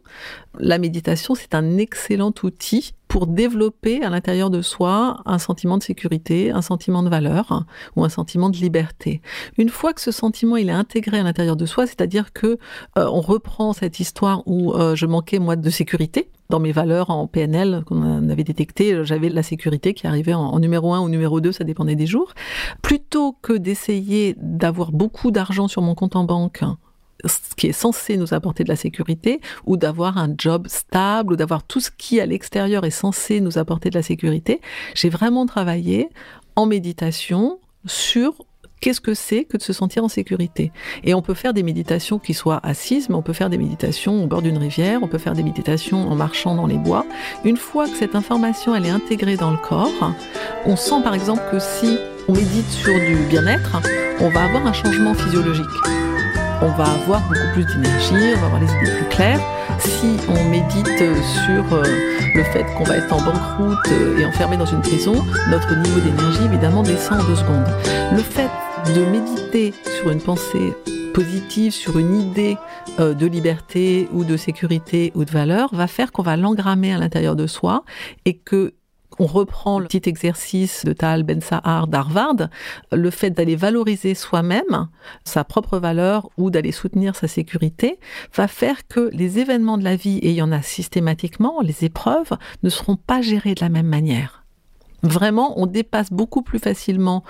la 0.58 0.78
méditation, 0.78 1.34
c'est 1.34 1.54
un 1.54 1.78
excellent 1.78 2.34
outil 2.42 2.94
pour 3.12 3.26
développer 3.26 4.02
à 4.02 4.08
l'intérieur 4.08 4.48
de 4.48 4.62
soi 4.62 5.20
un 5.26 5.38
sentiment 5.38 5.76
de 5.76 5.82
sécurité, 5.82 6.50
un 6.50 6.62
sentiment 6.62 7.02
de 7.02 7.10
valeur 7.10 7.52
hein, 7.52 7.66
ou 7.94 8.04
un 8.04 8.08
sentiment 8.08 8.48
de 8.48 8.56
liberté. 8.56 9.20
Une 9.58 9.68
fois 9.68 9.92
que 9.92 10.00
ce 10.00 10.10
sentiment 10.10 10.56
il 10.56 10.70
est 10.70 10.72
intégré 10.72 11.18
à 11.18 11.22
l'intérieur 11.22 11.56
de 11.56 11.66
soi, 11.66 11.86
c'est-à-dire 11.86 12.32
que 12.32 12.46
euh, 12.96 13.06
on 13.12 13.20
reprend 13.20 13.74
cette 13.74 14.00
histoire 14.00 14.42
où 14.46 14.72
euh, 14.72 14.94
je 14.94 15.04
manquais 15.04 15.38
moi 15.38 15.56
de 15.56 15.68
sécurité 15.68 16.30
dans 16.48 16.58
mes 16.58 16.72
valeurs 16.72 17.10
en 17.10 17.26
PNL 17.26 17.82
qu'on 17.84 18.30
avait 18.30 18.44
détecté, 18.44 19.04
j'avais 19.04 19.28
la 19.28 19.42
sécurité 19.42 19.92
qui 19.92 20.06
arrivait 20.06 20.32
en, 20.32 20.46
en 20.46 20.58
numéro 20.58 20.94
1 20.94 21.00
ou 21.00 21.10
numéro 21.10 21.42
2, 21.42 21.52
ça 21.52 21.64
dépendait 21.64 21.96
des 21.96 22.06
jours. 22.06 22.32
Plutôt 22.80 23.36
que 23.42 23.52
d'essayer 23.52 24.36
d'avoir 24.38 24.90
beaucoup 24.90 25.30
d'argent 25.30 25.68
sur 25.68 25.82
mon 25.82 25.94
compte 25.94 26.16
en 26.16 26.24
banque 26.24 26.62
ce 26.62 26.66
qui 27.56 27.68
est 27.68 27.72
censé 27.72 28.16
nous 28.16 28.34
apporter 28.34 28.64
de 28.64 28.68
la 28.68 28.76
sécurité, 28.76 29.40
ou 29.64 29.76
d'avoir 29.76 30.18
un 30.18 30.32
job 30.36 30.66
stable, 30.68 31.34
ou 31.34 31.36
d'avoir 31.36 31.62
tout 31.62 31.80
ce 31.80 31.90
qui 31.90 32.20
à 32.20 32.26
l'extérieur 32.26 32.84
est 32.84 32.90
censé 32.90 33.40
nous 33.40 33.58
apporter 33.58 33.90
de 33.90 33.94
la 33.94 34.02
sécurité. 34.02 34.60
J'ai 34.94 35.08
vraiment 35.08 35.46
travaillé 35.46 36.08
en 36.56 36.66
méditation 36.66 37.58
sur 37.86 38.34
qu'est-ce 38.82 39.00
que 39.00 39.14
c'est 39.14 39.44
que 39.44 39.56
de 39.56 39.62
se 39.62 39.72
sentir 39.72 40.04
en 40.04 40.08
sécurité. 40.08 40.72
Et 41.04 41.14
on 41.14 41.22
peut 41.22 41.34
faire 41.34 41.54
des 41.54 41.62
méditations 41.62 42.18
qui 42.18 42.34
soient 42.34 42.60
assises, 42.64 43.08
mais 43.08 43.14
on 43.14 43.22
peut 43.22 43.32
faire 43.32 43.48
des 43.48 43.56
méditations 43.56 44.24
au 44.24 44.26
bord 44.26 44.42
d'une 44.42 44.58
rivière, 44.58 45.00
on 45.02 45.08
peut 45.08 45.18
faire 45.18 45.34
des 45.34 45.44
méditations 45.44 46.10
en 46.10 46.16
marchant 46.16 46.54
dans 46.56 46.66
les 46.66 46.78
bois. 46.78 47.06
Une 47.44 47.56
fois 47.56 47.86
que 47.86 47.96
cette 47.96 48.16
information 48.16 48.74
elle 48.74 48.84
est 48.84 48.90
intégrée 48.90 49.36
dans 49.36 49.52
le 49.52 49.56
corps, 49.56 50.12
on 50.66 50.76
sent 50.76 51.00
par 51.02 51.14
exemple 51.14 51.42
que 51.50 51.60
si 51.60 51.96
on 52.28 52.32
médite 52.32 52.68
sur 52.70 52.94
du 52.94 53.14
bien-être, 53.30 53.80
on 54.20 54.28
va 54.28 54.44
avoir 54.44 54.66
un 54.66 54.72
changement 54.72 55.14
physiologique 55.14 56.01
on 56.62 56.70
va 56.70 56.84
avoir 56.84 57.20
beaucoup 57.22 57.52
plus 57.52 57.66
d'énergie, 57.66 58.34
on 58.36 58.40
va 58.40 58.46
avoir 58.46 58.60
les 58.60 58.66
idées 58.66 58.96
plus 58.96 59.08
claires. 59.08 59.40
Si 59.78 60.16
on 60.28 60.44
médite 60.48 60.86
sur 61.44 61.74
euh, 61.74 61.82
le 62.34 62.44
fait 62.44 62.64
qu'on 62.76 62.84
va 62.84 62.96
être 62.98 63.12
en 63.12 63.20
banqueroute 63.20 63.88
euh, 63.90 64.18
et 64.18 64.24
enfermé 64.24 64.56
dans 64.56 64.66
une 64.66 64.80
prison, 64.80 65.14
notre 65.50 65.74
niveau 65.74 66.00
d'énergie 66.00 66.44
évidemment 66.44 66.82
descend 66.82 67.20
en 67.20 67.24
deux 67.24 67.36
secondes. 67.36 67.66
Le 68.12 68.18
fait 68.18 68.50
de 68.94 69.04
méditer 69.04 69.74
sur 69.98 70.10
une 70.10 70.20
pensée 70.20 70.72
positive, 71.12 71.72
sur 71.72 71.98
une 71.98 72.14
idée 72.14 72.56
euh, 73.00 73.12
de 73.12 73.26
liberté 73.26 74.08
ou 74.12 74.24
de 74.24 74.36
sécurité 74.36 75.12
ou 75.16 75.24
de 75.24 75.30
valeur, 75.30 75.74
va 75.74 75.88
faire 75.88 76.12
qu'on 76.12 76.22
va 76.22 76.36
l'engrammer 76.36 76.92
à 76.92 76.98
l'intérieur 76.98 77.34
de 77.34 77.46
soi 77.48 77.84
et 78.24 78.36
que 78.36 78.74
on 79.22 79.26
reprend 79.26 79.78
le 79.78 79.86
petit 79.86 80.08
exercice 80.08 80.84
de 80.84 80.92
Tal 80.92 81.22
Ben 81.22 81.40
Sahar 81.40 81.86
d'Harvard, 81.86 82.48
le 82.90 83.10
fait 83.10 83.30
d'aller 83.30 83.54
valoriser 83.54 84.16
soi-même, 84.16 84.88
sa 85.24 85.44
propre 85.44 85.78
valeur 85.78 86.28
ou 86.36 86.50
d'aller 86.50 86.72
soutenir 86.72 87.14
sa 87.14 87.28
sécurité, 87.28 88.00
va 88.34 88.48
faire 88.48 88.88
que 88.88 89.10
les 89.12 89.38
événements 89.38 89.78
de 89.78 89.84
la 89.84 89.94
vie, 89.94 90.18
et 90.18 90.30
il 90.30 90.34
y 90.34 90.42
en 90.42 90.50
a 90.50 90.60
systématiquement, 90.60 91.60
les 91.60 91.84
épreuves, 91.84 92.32
ne 92.64 92.68
seront 92.68 92.96
pas 92.96 93.22
gérées 93.22 93.54
de 93.54 93.60
la 93.60 93.68
même 93.68 93.86
manière. 93.86 94.44
Vraiment, 95.04 95.60
on 95.60 95.66
dépasse 95.66 96.10
beaucoup 96.10 96.42
plus 96.42 96.58
facilement 96.58 97.22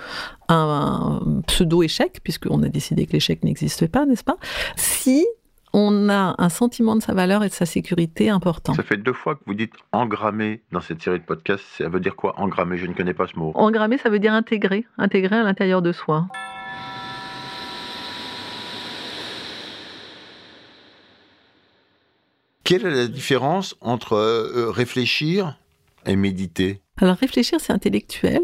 un, 0.49 1.41
pseudo-échec, 1.45 2.21
puisqu'on 2.23 2.63
a 2.63 2.69
décidé 2.69 3.05
que 3.05 3.13
l'échec 3.13 3.43
n'existait 3.43 3.87
pas, 3.87 4.07
n'est-ce 4.07 4.23
pas? 4.23 4.37
Si 4.75 5.27
on 5.73 6.07
a 6.09 6.35
un 6.37 6.49
sentiment 6.49 6.95
de 6.95 7.01
sa 7.01 7.13
valeur 7.13 7.43
et 7.43 7.49
de 7.49 7.53
sa 7.53 7.65
sécurité 7.65 8.29
important. 8.29 8.75
Ça 8.75 8.83
fait 8.83 8.97
deux 8.97 9.13
fois 9.13 9.35
que 9.35 9.41
vous 9.47 9.55
dites 9.55 9.73
engrammer 9.91 10.61
dans 10.71 10.81
cette 10.81 11.01
série 11.01 11.19
de 11.19 11.25
podcasts. 11.25 11.65
Ça 11.77 11.89
veut 11.89 11.99
dire 11.99 12.15
quoi 12.15 12.39
engrammer 12.39 12.77
Je 12.77 12.85
ne 12.85 12.93
connais 12.93 13.15
pas 13.15 13.27
ce 13.27 13.37
mot. 13.37 13.51
Engrammer, 13.55 13.97
ça 13.97 14.09
veut 14.09 14.19
dire 14.19 14.33
intégrer, 14.33 14.85
intégrer 14.97 15.37
à 15.37 15.43
l'intérieur 15.43 15.81
de 15.81 15.91
soi. 15.91 16.27
Quelle 22.63 22.85
est 22.85 22.95
la 22.95 23.07
différence 23.07 23.75
entre 23.81 24.13
euh, 24.13 24.69
réfléchir 24.69 25.57
et 26.05 26.15
méditer? 26.15 26.81
Alors 26.97 27.17
réfléchir, 27.17 27.59
c'est 27.59 27.73
intellectuel. 27.73 28.41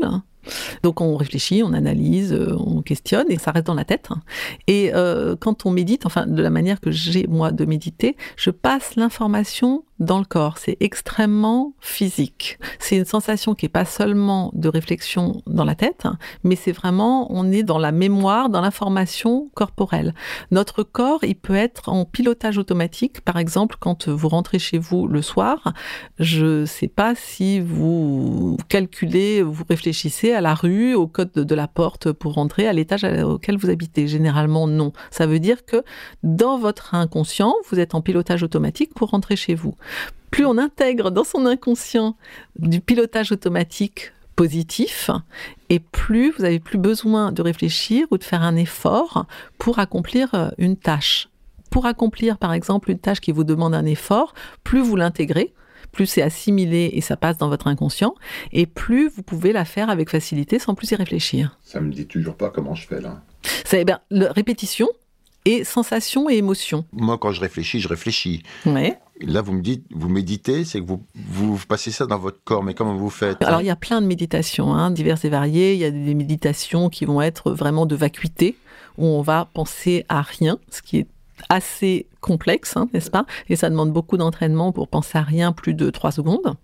Donc 0.84 1.02
on 1.02 1.15
réfléchit, 1.15 1.63
on 1.63 1.73
analyse, 1.73 2.34
euh, 2.34 2.56
on 2.58 2.82
questionne 2.82 3.28
et 3.30 3.38
ça 3.38 3.52
reste 3.52 3.67
dans 3.67 3.73
la 3.73 3.86
tête. 3.86 4.10
Et 4.67 4.91
euh, 4.93 5.36
quand 5.39 5.65
on 5.65 5.71
médite, 5.71 6.06
enfin 6.06 6.25
de 6.25 6.41
la 6.41 6.49
manière 6.49 6.80
que 6.80 6.91
j'ai 6.91 7.28
moi 7.28 7.52
de 7.52 7.65
méditer, 7.65 8.15
je 8.36 8.49
passe 8.49 8.95
l'information 8.95 9.84
dans 10.00 10.20
le 10.20 10.26
corps. 10.26 10.58
C'est 10.58 10.78
extrêmement 10.80 11.74
physique. 11.80 12.58
C'est 12.80 12.98
une 12.98 13.06
sensation 13.06 13.56
qui 13.56 13.66
est 13.66 13.70
pas 13.70 13.86
seulement 13.86 14.52
de 14.54 14.70
réflexion 14.70 15.42
dans 15.46 15.66
la 15.66 15.76
tête, 15.76 16.08
mais 16.44 16.56
c'est 16.56 16.72
vraiment, 16.72 17.32
on 17.32 17.52
est 17.52 17.64
dans 17.64 17.78
la 17.78 17.92
mémoire, 17.92 18.50
dans 18.50 18.62
l'information 18.62 19.50
corporelle. 19.54 20.14
Notre 20.52 20.84
corps, 20.84 21.24
il 21.24 21.36
peut 21.36 21.56
être 21.56 21.90
en 21.90 22.06
pilotage 22.06 22.58
automatique. 22.58 23.22
Par 23.22 23.38
exemple, 23.38 23.76
quand 23.80 24.08
vous 24.08 24.30
rentrez 24.30 24.60
chez 24.60 24.78
vous 24.78 25.08
le 25.08 25.22
soir, 25.22 25.74
je 26.18 26.66
sais 26.66 26.88
pas 26.88 27.14
si 27.16 27.60
vous 27.60 28.58
calculez, 28.70 29.42
vous 29.42 29.64
réfléchissez 29.68 30.32
à 30.32 30.42
la 30.42 30.54
rue, 30.54 30.96
au 30.96 31.08
code 31.08 31.32
de 31.32 31.56
la 31.56 31.68
porte 31.68 32.12
pour 32.12 32.34
rentrer 32.34 32.68
à 32.68 32.74
l'étage 32.74 33.04
auquel 33.04 33.58
vous 33.58 33.70
habitez. 33.70 34.08
Généralement, 34.08 34.68
non. 34.68 34.94
Ça 35.12 35.26
veut 35.26 35.40
dire 35.40 35.66
que 35.66 35.84
dans 36.24 36.58
votre 36.58 36.96
inconscient, 36.96 37.54
vous 37.70 37.80
êtes 37.80 37.96
en 37.96 38.02
pilotage 38.02 38.44
automatique 38.44 38.94
pour 38.94 39.10
rentrer 39.10 39.36
chez 39.36 39.56
vous 39.56 39.76
plus 40.32 40.45
on 40.45 40.58
intègre 40.58 41.12
dans 41.12 41.23
son 41.23 41.45
inconscient 41.45 42.15
du 42.58 42.82
pilotage 42.82 43.32
automatique 43.32 44.12
positif, 44.36 45.12
et 45.69 45.80
plus 45.80 46.32
vous 46.32 46.45
avez 46.45 46.60
plus 46.60 46.78
besoin 46.78 47.34
de 47.34 47.41
réfléchir 47.41 48.08
ou 48.10 48.17
de 48.17 48.23
faire 48.23 48.41
un 48.41 48.56
effort 48.56 49.25
pour 49.58 49.80
accomplir 49.80 50.34
euh, 50.34 50.49
une 50.58 50.78
tâche. 50.78 51.28
Pour 51.69 51.86
accomplir, 51.86 52.38
par 52.38 52.54
exemple, 52.54 52.89
une 52.89 52.99
tâche 52.99 53.19
qui 53.19 53.34
vous 53.34 53.43
demande 53.43 53.75
un 53.75 53.86
effort, 53.86 54.34
plus 54.63 54.80
vous 54.80 54.95
l'intégrez, 54.95 55.54
plus 55.91 56.06
c'est 56.06 56.21
assimilé 56.21 56.89
et 56.93 57.02
ça 57.02 57.17
passe 57.17 57.38
dans 57.38 57.49
votre 57.49 57.67
inconscient, 57.67 58.15
et 58.54 58.65
plus 58.65 59.10
vous 59.10 59.23
pouvez 59.23 59.52
la 59.52 59.65
faire 59.65 59.89
avec 59.89 60.10
facilité 60.10 60.58
sans 60.58 60.73
plus 60.73 60.91
y 60.91 60.95
réfléchir. 60.95 61.60
Ça 61.62 61.82
me 61.82 61.91
dit 61.91 62.08
toujours 62.08 62.36
pas 62.36 62.49
comment 62.49 62.75
je 62.75 62.88
fais 62.88 63.02
là. 63.02 63.21
C'est 63.65 63.84
bien, 63.84 63.99
le, 64.10 64.28
répétition 64.28 64.88
et 65.43 65.63
sensation 65.63 66.30
et 66.30 66.36
émotion. 66.36 66.86
Moi, 66.93 67.17
quand 67.17 67.32
je 67.32 67.41
réfléchis, 67.41 67.80
je 67.80 67.88
réfléchis. 67.88 68.43
Ouais. 68.65 68.97
Là, 69.21 69.41
vous 69.41 69.53
me 69.53 69.62
dites, 69.62 69.86
vous 69.91 70.08
méditez, 70.10 70.63
c'est 70.63 70.79
que 70.79 70.86
vous, 70.86 71.03
vous 71.15 71.58
passez 71.67 71.91
ça 71.91 72.05
dans 72.05 72.17
votre 72.17 72.41
corps, 72.43 72.63
mais 72.63 72.73
comment 72.73 72.95
vous 72.95 73.10
faites 73.10 73.43
Alors, 73.43 73.62
il 73.62 73.67
y 73.67 73.69
a 73.69 73.75
plein 73.75 74.01
de 74.01 74.08
méditations, 74.08 74.73
hein, 74.73 74.91
diverses 74.91 75.25
et 75.25 75.29
variées. 75.29 75.73
Il 75.73 75.79
y 75.79 75.86
a 75.86 75.91
des 75.91 76.13
méditations 76.13 76.89
qui 76.89 77.05
vont 77.05 77.21
être 77.21 77.51
vraiment 77.51 77.86
de 77.86 77.95
vacuité, 77.95 78.55
où 78.97 79.05
on 79.05 79.21
va 79.21 79.49
penser 79.53 80.05
à 80.08 80.21
rien, 80.21 80.58
ce 80.69 80.82
qui 80.82 80.99
est 80.99 81.08
assez 81.49 82.08
complexe, 82.21 82.75
hein, 82.75 82.89
n'est-ce 82.93 83.10
pas? 83.10 83.25
Et 83.47 83.56
ça 83.56 83.69
demande 83.69 83.93
beaucoup 83.93 84.17
d'entraînement 84.17 84.71
pour 84.71 84.88
penser 84.88 85.17
à 85.17 85.21
rien 85.21 85.52
plus 85.52 85.73
de 85.73 85.89
trois 85.89 86.12
secondes. 86.12 86.56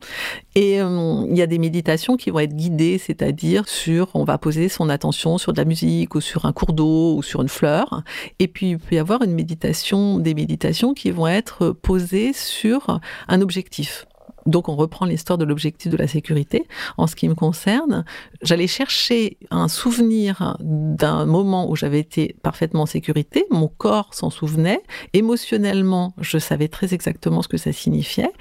Et 0.56 0.82
euh, 0.82 1.26
il 1.30 1.38
y 1.38 1.42
a 1.42 1.48
des 1.48 1.60
méditations 1.60 2.18
qui 2.18 2.30
vont 2.30 2.40
être 2.40 2.56
guidées, 2.56 2.98
c'est-à-dire 2.98 3.68
sur, 3.68 4.10
on 4.14 4.26
va 4.26 4.38
poser 4.38 4.70
son 4.70 4.90
attention 4.90 5.38
sur 5.38 5.54
de 5.54 5.58
la 5.58 5.66
musique 5.66 6.16
ou 6.16 6.22
sur 6.22 6.46
un 6.46 6.54
cours 6.54 6.74
d'eau 6.74 7.16
ou 7.16 7.24
sur 7.24 7.42
une 7.42 7.50
fleur. 7.50 8.04
Et 8.40 8.48
puis 8.48 8.72
il 8.72 8.80
peut 8.80 8.96
y 8.96 9.00
avoir 9.00 9.22
une 9.22 9.34
méditation, 9.34 10.20
des 10.20 10.34
méditations 10.34 10.94
qui 10.94 11.12
vont 11.12 11.28
être 11.28 11.72
posées 11.72 12.34
sur 12.34 13.00
un 13.28 13.42
objectif. 13.42 14.06
Donc 14.46 14.70
on 14.70 14.76
reprend 14.76 15.06
l'histoire 15.06 15.38
de 15.38 15.46
l'objectif 15.46 15.92
de 15.92 15.98
la 15.98 16.08
sécurité. 16.08 16.68
En 16.98 17.08
ce 17.08 17.16
qui 17.16 17.28
me 17.28 17.36
concerne, 17.36 18.06
j'allais 18.42 18.68
chercher 18.68 19.38
un 19.50 19.68
souvenir 19.68 20.58
d'un 20.60 21.26
moment 21.26 21.70
où 21.70 21.76
j'avais 21.76 22.00
été 22.00 22.36
parfaitement 22.44 22.84
en 22.84 22.86
sécurité, 22.86 23.46
mon 23.50 23.68
corps 23.68 24.14
s'en 24.14 24.30
souvenait, 24.30 24.82
émotionnellement 25.14 26.14
je 26.20 26.38
savais 26.38 26.68
très 26.68 26.94
exactement 26.94 27.42
ce 27.42 27.48
que 27.48 27.58
ça 27.58 27.72
signifiait, 27.72 28.32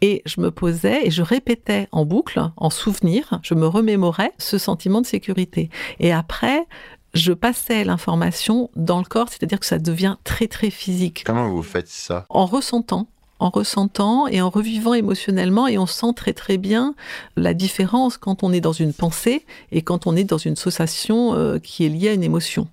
et 0.00 0.22
je 0.24 0.40
me 0.40 0.50
posais 0.50 1.06
et 1.06 1.10
je 1.10 1.22
répétais 1.22 1.88
en 1.92 2.04
boucle, 2.04 2.40
en 2.56 2.70
souvenir, 2.70 3.38
je 3.42 3.54
me 3.54 3.66
remémorais 3.66 4.32
ce 4.38 4.58
sentiment 4.58 5.00
de 5.00 5.06
sécurité. 5.06 5.70
Et 5.98 6.12
après, 6.12 6.66
je 7.12 7.32
passais 7.32 7.84
l'information 7.84 8.70
dans 8.76 8.98
le 8.98 9.04
corps, 9.04 9.28
c'est-à-dire 9.28 9.60
que 9.60 9.66
ça 9.66 9.78
devient 9.78 10.16
très 10.24 10.46
très 10.46 10.70
physique. 10.70 11.24
Comment 11.26 11.48
vous 11.48 11.62
faites 11.62 11.88
ça? 11.88 12.24
En 12.28 12.46
ressentant, 12.46 13.08
en 13.40 13.50
ressentant 13.50 14.28
et 14.28 14.40
en 14.40 14.50
revivant 14.50 14.94
émotionnellement 14.94 15.66
et 15.66 15.78
on 15.78 15.86
sent 15.86 16.12
très 16.14 16.32
très 16.32 16.58
bien 16.58 16.94
la 17.36 17.54
différence 17.54 18.16
quand 18.16 18.42
on 18.42 18.52
est 18.52 18.60
dans 18.60 18.72
une 18.72 18.92
pensée 18.92 19.44
et 19.72 19.82
quand 19.82 20.06
on 20.06 20.14
est 20.14 20.24
dans 20.24 20.38
une 20.38 20.56
sensation 20.56 21.34
euh, 21.34 21.58
qui 21.58 21.84
est 21.84 21.88
liée 21.88 22.08
à 22.08 22.12
une 22.12 22.22
émotion. 22.22 22.68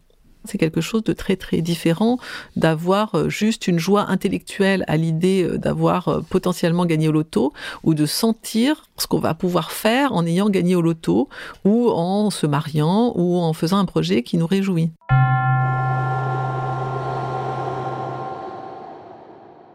C'est 0.46 0.58
quelque 0.58 0.80
chose 0.80 1.04
de 1.04 1.12
très 1.12 1.36
très 1.36 1.62
différent 1.62 2.20
d'avoir 2.56 3.16
euh, 3.16 3.30
juste 3.30 3.68
une 3.68 3.80
joie 3.80 4.06
intellectuelle 4.10 4.86
à 4.88 4.96
l'idée 4.96 5.44
euh, 5.44 5.58
d'avoir 5.58 6.22
potentiellement 6.30 6.86
gagné 6.86 7.08
au 7.08 7.12
loto 7.12 7.54
ou 7.84 7.94
de 7.94 8.06
sentir 8.06 8.86
ce 8.98 9.08
qu'on 9.08 9.20
va 9.20 9.34
pouvoir 9.34 9.72
faire 9.72 10.14
en 10.14 10.26
ayant 10.26 10.50
gagné 10.50 10.76
au 10.76 10.82
loto 10.82 11.30
ou 11.66 11.90
en 11.90 12.30
se 12.30 12.46
mariant 12.46 13.14
ou 13.16 13.38
en 13.38 13.54
faisant 13.54 13.78
un 13.78 13.86
projet 13.86 14.24
qui 14.24 14.38
nous 14.38 14.48
réjouit. 14.48 14.92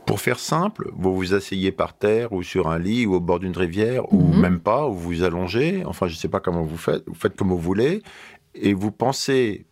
Pour 0.06 0.20
faire 0.20 0.38
simple, 0.38 0.90
vous 0.96 1.14
vous 1.14 1.32
asseyez 1.32 1.72
par 1.72 1.94
terre 1.96 2.32
ou 2.32 2.42
sur 2.42 2.68
un 2.68 2.78
lit 2.78 3.06
ou 3.06 3.14
au 3.14 3.20
bord 3.20 3.38
d'une 3.38 3.56
rivière 3.56 4.12
ou 4.12 4.20
Mhm. 4.20 4.40
même 4.40 4.60
pas, 4.60 4.86
ou 4.88 4.92
vous 4.94 5.08
vous 5.10 5.22
allongez, 5.22 5.84
enfin 5.86 6.06
je 6.08 6.14
ne 6.14 6.18
sais 6.18 6.28
pas 6.28 6.40
comment 6.40 6.62
vous 6.62 6.76
faites, 6.76 7.04
vous 7.06 7.14
faites 7.14 7.36
comme 7.36 7.48
vous 7.48 7.58
voulez, 7.58 8.02
et 8.54 8.74
vous 8.74 8.90
pensez, 8.90 9.64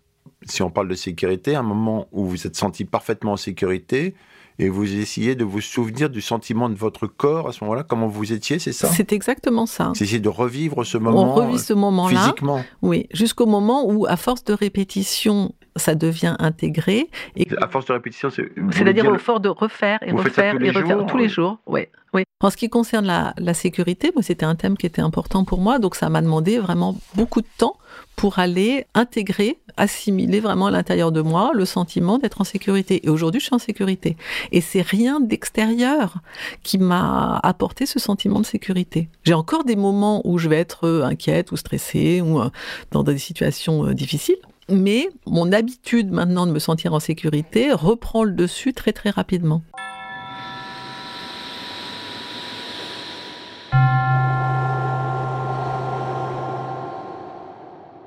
si 0.46 0.62
on 0.62 0.70
parle 0.70 0.88
de 0.88 0.94
sécurité, 0.94 1.54
à 1.56 1.60
un 1.60 1.64
moment 1.64 2.06
où 2.12 2.24
vous 2.26 2.46
êtes 2.46 2.56
senti 2.56 2.84
parfaitement 2.84 3.32
en 3.32 3.36
sécurité, 3.36 4.14
et 4.58 4.68
vous 4.68 4.94
essayez 4.94 5.34
de 5.34 5.44
vous 5.44 5.60
souvenir 5.62 6.10
du 6.10 6.20
sentiment 6.20 6.68
de 6.68 6.74
votre 6.74 7.06
corps 7.06 7.48
à 7.48 7.52
ce 7.52 7.64
moment-là, 7.64 7.82
comment 7.82 8.06
vous 8.08 8.32
étiez, 8.32 8.58
c'est 8.58 8.72
ça? 8.72 8.88
C'est 8.88 9.12
exactement 9.12 9.64
ça. 9.66 9.92
C'est 9.94 10.04
essayer 10.04 10.20
de 10.20 10.28
revivre 10.28 10.84
ce 10.84 10.98
On 10.98 11.00
moment 11.00 11.34
revit 11.34 11.58
ce 11.58 11.72
moment-là. 11.72 12.20
physiquement. 12.20 12.62
Oui, 12.82 13.06
jusqu'au 13.12 13.46
moment 13.46 13.90
où, 13.90 14.06
à 14.06 14.16
force 14.16 14.44
de 14.44 14.52
répétition, 14.52 15.52
ça 15.76 15.94
devient 15.94 16.36
intégré. 16.38 17.08
Et 17.36 17.46
À 17.60 17.68
force 17.68 17.86
de 17.86 17.92
répétition, 17.92 18.30
c'est... 18.30 18.50
c'est-à-dire 18.72 19.04
dire 19.04 19.12
au 19.12 19.18
fort 19.18 19.40
de 19.40 19.48
refaire 19.48 19.98
et 20.02 20.12
refaire 20.12 20.60
et 20.60 20.70
refaire 20.70 20.98
jours, 20.98 21.06
tous 21.06 21.16
les 21.18 21.24
oui. 21.24 21.30
jours. 21.30 21.58
Oui, 21.66 21.86
oui. 22.12 22.24
En 22.40 22.50
ce 22.50 22.56
qui 22.56 22.68
concerne 22.68 23.06
la, 23.06 23.34
la 23.38 23.54
sécurité, 23.54 24.10
moi, 24.14 24.22
c'était 24.22 24.46
un 24.46 24.54
thème 24.54 24.76
qui 24.76 24.86
était 24.86 25.02
important 25.02 25.44
pour 25.44 25.60
moi, 25.60 25.78
donc 25.78 25.94
ça 25.94 26.08
m'a 26.08 26.22
demandé 26.22 26.58
vraiment 26.58 26.96
beaucoup 27.14 27.40
de 27.40 27.46
temps 27.58 27.76
pour 28.16 28.38
aller 28.38 28.86
intégrer, 28.94 29.58
assimiler 29.76 30.40
vraiment 30.40 30.66
à 30.66 30.70
l'intérieur 30.70 31.10
de 31.10 31.22
moi 31.22 31.52
le 31.54 31.64
sentiment 31.64 32.18
d'être 32.18 32.40
en 32.40 32.44
sécurité. 32.44 33.06
Et 33.06 33.08
aujourd'hui, 33.08 33.40
je 33.40 33.46
suis 33.46 33.54
en 33.54 33.58
sécurité. 33.58 34.16
Et 34.52 34.60
c'est 34.60 34.82
rien 34.82 35.20
d'extérieur 35.20 36.16
qui 36.62 36.78
m'a 36.78 37.40
apporté 37.42 37.86
ce 37.86 37.98
sentiment 37.98 38.40
de 38.40 38.46
sécurité. 38.46 39.08
J'ai 39.24 39.34
encore 39.34 39.64
des 39.64 39.76
moments 39.76 40.20
où 40.24 40.36
je 40.38 40.48
vais 40.48 40.58
être 40.58 40.86
euh, 40.86 41.04
inquiète 41.04 41.50
ou 41.52 41.56
stressée 41.56 42.20
ou 42.20 42.40
euh, 42.40 42.50
dans 42.90 43.02
des 43.02 43.16
situations 43.16 43.86
euh, 43.86 43.94
difficiles. 43.94 44.36
Mais 44.70 45.08
mon 45.26 45.52
habitude 45.52 46.10
maintenant 46.10 46.46
de 46.46 46.52
me 46.52 46.58
sentir 46.58 46.94
en 46.94 47.00
sécurité 47.00 47.72
reprend 47.72 48.24
le 48.24 48.32
dessus 48.32 48.72
très 48.72 48.92
très 48.92 49.10
rapidement. 49.10 49.62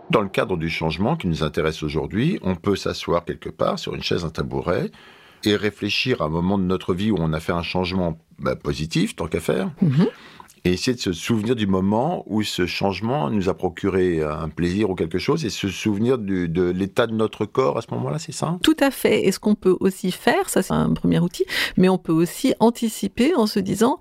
Dans 0.09 0.21
le 0.21 0.29
cadre 0.29 0.57
du 0.57 0.69
changement 0.69 1.15
qui 1.15 1.27
nous 1.27 1.43
intéresse 1.43 1.81
aujourd'hui, 1.81 2.37
on 2.43 2.55
peut 2.55 2.75
s'asseoir 2.75 3.25
quelque 3.25 3.49
part 3.49 3.79
sur 3.79 3.95
une 3.95 4.03
chaise, 4.03 4.23
un 4.25 4.29
tabouret, 4.29 4.91
et 5.43 5.55
réfléchir 5.55 6.21
à 6.21 6.25
un 6.25 6.29
moment 6.29 6.57
de 6.59 6.63
notre 6.63 6.93
vie 6.93 7.09
où 7.09 7.17
on 7.19 7.33
a 7.33 7.39
fait 7.39 7.51
un 7.51 7.63
changement 7.63 8.17
bah, 8.39 8.55
positif, 8.55 9.15
tant 9.15 9.27
qu'à 9.27 9.39
faire, 9.39 9.71
Mhm. 9.81 10.07
Et 10.65 10.71
essayer 10.71 10.95
de 10.95 11.01
se 11.01 11.11
souvenir 11.11 11.55
du 11.55 11.67
moment 11.67 12.23
où 12.25 12.41
ce 12.43 12.65
changement 12.65 13.29
nous 13.29 13.49
a 13.49 13.53
procuré 13.53 14.21
un 14.23 14.49
plaisir 14.49 14.89
ou 14.89 14.95
quelque 14.95 15.19
chose, 15.19 15.43
et 15.43 15.49
se 15.49 15.67
souvenir 15.67 16.17
de 16.17 16.69
l'état 16.71 17.05
de 17.07 17.13
notre 17.13 17.45
corps 17.45 17.77
à 17.77 17.81
ce 17.81 17.87
moment-là, 17.91 18.17
c'est 18.19 18.31
ça? 18.31 18.57
Tout 18.63 18.77
à 18.79 18.89
fait. 18.89 19.25
Et 19.25 19.31
ce 19.31 19.39
qu'on 19.39 19.55
peut 19.55 19.75
aussi 19.79 20.11
faire, 20.11 20.49
ça 20.49 20.61
c'est 20.61 20.73
un 20.73 20.93
premier 20.93 21.19
outil, 21.19 21.45
mais 21.75 21.89
on 21.89 21.97
peut 21.97 22.13
aussi 22.13 22.53
anticiper 22.59 23.35
en 23.35 23.45
se 23.45 23.59
disant, 23.59 23.99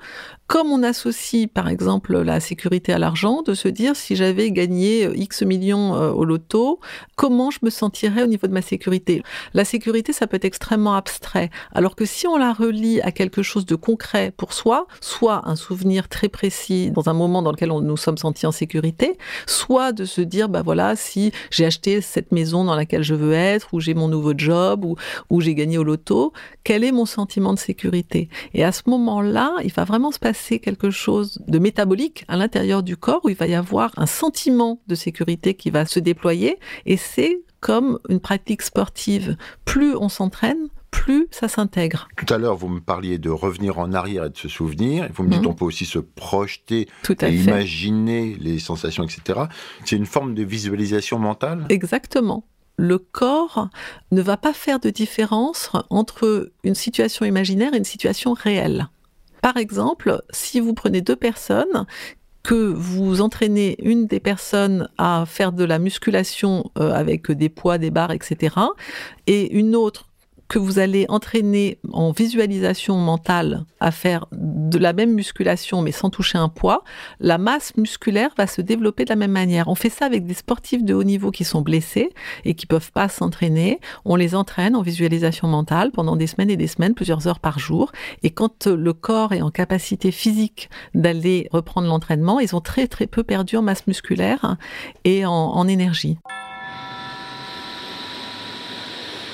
comme 0.52 0.70
on 0.70 0.82
associe 0.82 1.48
par 1.48 1.66
exemple 1.70 2.20
la 2.20 2.38
sécurité 2.38 2.92
à 2.92 2.98
l'argent, 2.98 3.40
de 3.40 3.54
se 3.54 3.68
dire 3.68 3.96
si 3.96 4.16
j'avais 4.16 4.50
gagné 4.50 5.06
euh, 5.06 5.16
X 5.16 5.40
millions 5.40 5.94
euh, 5.94 6.10
au 6.10 6.26
loto, 6.26 6.78
comment 7.16 7.50
je 7.50 7.60
me 7.62 7.70
sentirais 7.70 8.22
au 8.22 8.26
niveau 8.26 8.46
de 8.46 8.52
ma 8.52 8.60
sécurité? 8.60 9.22
La 9.54 9.64
sécurité, 9.64 10.12
ça 10.12 10.26
peut 10.26 10.36
être 10.36 10.44
extrêmement 10.44 10.94
abstrait, 10.94 11.48
alors 11.74 11.96
que 11.96 12.04
si 12.04 12.26
on 12.26 12.36
la 12.36 12.52
relie 12.52 13.00
à 13.00 13.12
quelque 13.12 13.42
chose 13.42 13.64
de 13.64 13.76
concret 13.76 14.30
pour 14.36 14.52
soi, 14.52 14.86
soit 15.00 15.48
un 15.48 15.56
souvenir 15.56 16.10
très 16.10 16.28
précis 16.28 16.90
dans 16.90 17.08
un 17.08 17.14
moment 17.14 17.40
dans 17.40 17.52
lequel 17.52 17.70
on, 17.70 17.80
nous 17.80 17.96
sommes 17.96 18.18
sentis 18.18 18.44
en 18.44 18.52
sécurité, 18.52 19.16
soit 19.46 19.92
de 19.92 20.04
se 20.04 20.20
dire, 20.20 20.50
bah 20.50 20.60
voilà, 20.60 20.96
si 20.96 21.32
j'ai 21.50 21.64
acheté 21.64 22.02
cette 22.02 22.30
maison 22.30 22.64
dans 22.64 22.74
laquelle 22.74 23.04
je 23.04 23.14
veux 23.14 23.32
être, 23.32 23.72
ou 23.72 23.80
j'ai 23.80 23.94
mon 23.94 24.08
nouveau 24.08 24.34
job, 24.36 24.84
ou 25.30 25.40
j'ai 25.40 25.54
gagné 25.54 25.78
au 25.78 25.82
loto, 25.82 26.34
quel 26.62 26.84
est 26.84 26.92
mon 26.92 27.06
sentiment 27.06 27.54
de 27.54 27.58
sécurité? 27.58 28.28
Et 28.52 28.64
à 28.64 28.72
ce 28.72 28.82
moment-là, 28.88 29.54
il 29.64 29.72
va 29.72 29.84
vraiment 29.84 30.10
se 30.10 30.18
passer 30.18 30.41
quelque 30.58 30.90
chose 30.90 31.40
de 31.48 31.58
métabolique 31.58 32.24
à 32.28 32.36
l'intérieur 32.36 32.82
du 32.82 32.96
corps 32.96 33.20
où 33.24 33.28
il 33.28 33.36
va 33.36 33.46
y 33.46 33.54
avoir 33.54 33.92
un 33.96 34.06
sentiment 34.06 34.80
de 34.86 34.94
sécurité 34.94 35.54
qui 35.54 35.70
va 35.70 35.86
se 35.86 36.00
déployer, 36.00 36.58
et 36.86 36.96
c'est 36.96 37.40
comme 37.60 37.98
une 38.08 38.20
pratique 38.20 38.62
sportive. 38.62 39.36
Plus 39.64 39.94
on 39.96 40.08
s'entraîne, 40.08 40.68
plus 40.90 41.28
ça 41.30 41.46
s'intègre. 41.48 42.08
Tout 42.16 42.32
à 42.34 42.38
l'heure, 42.38 42.56
vous 42.56 42.68
me 42.68 42.80
parliez 42.80 43.18
de 43.18 43.30
revenir 43.30 43.78
en 43.78 43.92
arrière 43.92 44.24
et 44.24 44.30
de 44.30 44.36
se 44.36 44.48
souvenir. 44.48 45.08
Vous 45.14 45.22
me 45.22 45.30
dites 45.30 45.40
Mhm. 45.42 45.46
on 45.46 45.54
peut 45.54 45.64
aussi 45.64 45.86
se 45.86 45.98
projeter 46.00 46.88
Tout 47.04 47.16
à 47.20 47.28
et 47.28 47.32
fait. 47.36 47.44
imaginer 47.44 48.36
les 48.40 48.58
sensations, 48.58 49.04
etc. 49.04 49.42
C'est 49.84 49.96
une 49.96 50.06
forme 50.06 50.34
de 50.34 50.42
visualisation 50.42 51.18
mentale? 51.18 51.64
Exactement. 51.68 52.44
Le 52.78 52.98
corps 52.98 53.68
ne 54.10 54.22
va 54.22 54.36
pas 54.36 54.52
faire 54.54 54.80
de 54.80 54.90
différence 54.90 55.70
entre 55.90 56.50
une 56.64 56.74
situation 56.74 57.24
imaginaire 57.24 57.74
et 57.74 57.78
une 57.78 57.84
situation 57.84 58.32
réelle. 58.32 58.88
Par 59.42 59.58
exemple, 59.58 60.22
si 60.30 60.60
vous 60.60 60.72
prenez 60.72 61.02
deux 61.02 61.16
personnes, 61.16 61.86
que 62.42 62.54
vous 62.54 63.20
entraînez 63.20 63.76
une 63.82 64.06
des 64.06 64.18
personnes 64.18 64.88
à 64.98 65.24
faire 65.26 65.52
de 65.52 65.64
la 65.64 65.78
musculation 65.78 66.70
euh, 66.78 66.92
avec 66.92 67.30
des 67.30 67.48
poids, 67.48 67.78
des 67.78 67.90
barres, 67.90 68.10
etc., 68.12 68.56
et 69.26 69.52
une 69.52 69.76
autre 69.76 70.06
que 70.52 70.58
vous 70.58 70.78
allez 70.78 71.06
entraîner 71.08 71.78
en 71.94 72.12
visualisation 72.12 72.98
mentale 72.98 73.64
à 73.80 73.90
faire 73.90 74.26
de 74.32 74.76
la 74.76 74.92
même 74.92 75.14
musculation 75.14 75.80
mais 75.80 75.92
sans 75.92 76.10
toucher 76.10 76.36
un 76.36 76.50
poids, 76.50 76.84
la 77.20 77.38
masse 77.38 77.74
musculaire 77.78 78.28
va 78.36 78.46
se 78.46 78.60
développer 78.60 79.06
de 79.06 79.08
la 79.08 79.16
même 79.16 79.30
manière. 79.30 79.68
On 79.68 79.74
fait 79.74 79.88
ça 79.88 80.04
avec 80.04 80.26
des 80.26 80.34
sportifs 80.34 80.84
de 80.84 80.92
haut 80.92 81.04
niveau 81.04 81.30
qui 81.30 81.44
sont 81.44 81.62
blessés 81.62 82.10
et 82.44 82.52
qui 82.52 82.66
peuvent 82.66 82.92
pas 82.92 83.08
s'entraîner. 83.08 83.80
On 84.04 84.14
les 84.14 84.34
entraîne 84.34 84.76
en 84.76 84.82
visualisation 84.82 85.48
mentale 85.48 85.90
pendant 85.90 86.16
des 86.16 86.26
semaines 86.26 86.50
et 86.50 86.58
des 86.58 86.66
semaines, 86.66 86.92
plusieurs 86.92 87.26
heures 87.26 87.40
par 87.40 87.58
jour. 87.58 87.90
Et 88.22 88.28
quand 88.28 88.66
le 88.66 88.92
corps 88.92 89.32
est 89.32 89.40
en 89.40 89.50
capacité 89.50 90.12
physique 90.12 90.68
d'aller 90.94 91.48
reprendre 91.50 91.88
l'entraînement, 91.88 92.40
ils 92.40 92.54
ont 92.54 92.60
très 92.60 92.88
très 92.88 93.06
peu 93.06 93.22
perdu 93.22 93.56
en 93.56 93.62
masse 93.62 93.86
musculaire 93.86 94.58
et 95.04 95.24
en, 95.24 95.32
en 95.32 95.66
énergie. 95.66 96.18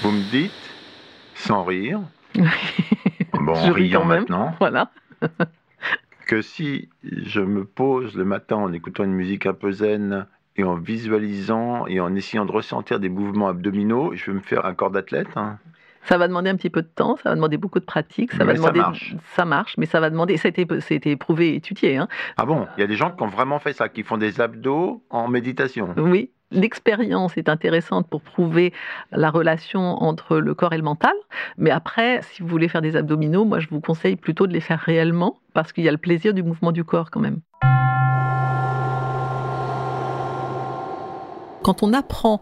Vous 0.03 0.13
me 0.13 0.23
dites, 0.31 0.68
sans 1.39 1.65
rire, 1.65 2.01
bon, 2.35 3.53
en 3.55 3.73
riant 3.73 4.05
maintenant, 4.05 4.55
Voilà. 4.61 4.91
que 6.27 6.43
si 6.43 6.89
je 7.05 7.41
me 7.41 7.65
pose 7.65 8.15
le 8.17 8.25
matin 8.25 8.57
en 8.57 8.73
écoutant 8.73 9.05
une 9.05 9.15
musique 9.15 9.47
un 9.47 9.55
peu 9.55 9.73
zen 9.73 10.27
et 10.57 10.65
en 10.65 10.75
visualisant 10.75 11.87
et 11.87 12.01
en 12.01 12.15
essayant 12.15 12.45
de 12.45 12.53
ressentir 12.53 13.01
des 13.01 13.09
mouvements 13.09 13.49
abdominaux, 13.49 14.13
je 14.15 14.27
vais 14.31 14.35
me 14.37 14.41
faire 14.43 14.67
un 14.67 14.75
corps 14.75 14.91
d'athlète. 14.91 15.29
hein. 15.37 15.59
Ça 16.03 16.17
va 16.17 16.27
demander 16.29 16.49
un 16.51 16.57
petit 16.57 16.71
peu 16.71 16.81
de 16.83 16.89
temps, 16.89 17.17
ça 17.23 17.29
va 17.31 17.35
demander 17.35 17.57
beaucoup 17.59 17.81
de 17.81 17.85
pratique, 17.85 18.33
ça 18.33 18.45
va 18.45 18.55
marche. 18.73 19.15
ça 19.35 19.45
marche, 19.45 19.75
mais 19.79 19.85
ça 19.87 20.01
va 20.01 20.09
demander, 20.11 20.37
ça 20.37 20.49
a 20.49 20.51
été, 20.51 20.67
ça 20.81 20.95
a 20.95 20.97
été 20.97 21.11
éprouvé 21.11 21.51
et 21.51 21.55
étudié, 21.57 21.97
hein. 21.99 22.09
Ah 22.37 22.47
bon 22.47 22.67
Il 22.77 22.81
y 22.81 22.85
a 22.85 22.87
des 22.87 22.95
gens 22.97 23.11
qui 23.11 23.23
ont 23.23 23.29
vraiment 23.29 23.59
fait 23.59 23.73
ça, 23.73 23.89
qui 23.89 24.03
font 24.05 24.17
des 24.17 24.41
abdos 24.41 25.03
en 25.11 25.29
méditation. 25.29 25.95
Oui, 25.99 26.31
l'expérience 26.51 27.37
est 27.37 27.49
intéressante 27.49 28.09
pour 28.09 28.23
prouver 28.23 28.73
la 29.13 29.31
relation 29.31 30.03
entre 30.03 30.39
le 30.39 30.55
corps 30.55 30.73
et 30.73 30.77
le 30.77 30.83
mental. 30.83 31.13
Mais 31.57 31.71
après, 31.71 32.21
si 32.23 32.43
vous 32.43 32.49
voulez 32.49 32.69
faire 32.69 32.83
des 32.83 32.97
abdominaux, 32.97 33.45
moi 33.45 33.61
je 33.61 33.69
vous 33.69 33.81
conseille 33.81 34.17
plutôt 34.17 34.47
de 34.47 34.53
les 34.53 34.61
faire 34.61 34.81
réellement 34.81 35.41
parce 35.55 35.73
qu'il 35.73 35.85
y 35.85 35.89
a 35.89 35.93
le 35.93 35.99
plaisir 35.99 36.35
du 36.35 36.43
mouvement 36.43 36.73
du 36.73 36.85
corps 36.85 37.11
quand 37.11 37.21
même. 37.21 37.41
Quand 41.63 41.83
on 41.83 41.93
apprend, 41.93 42.41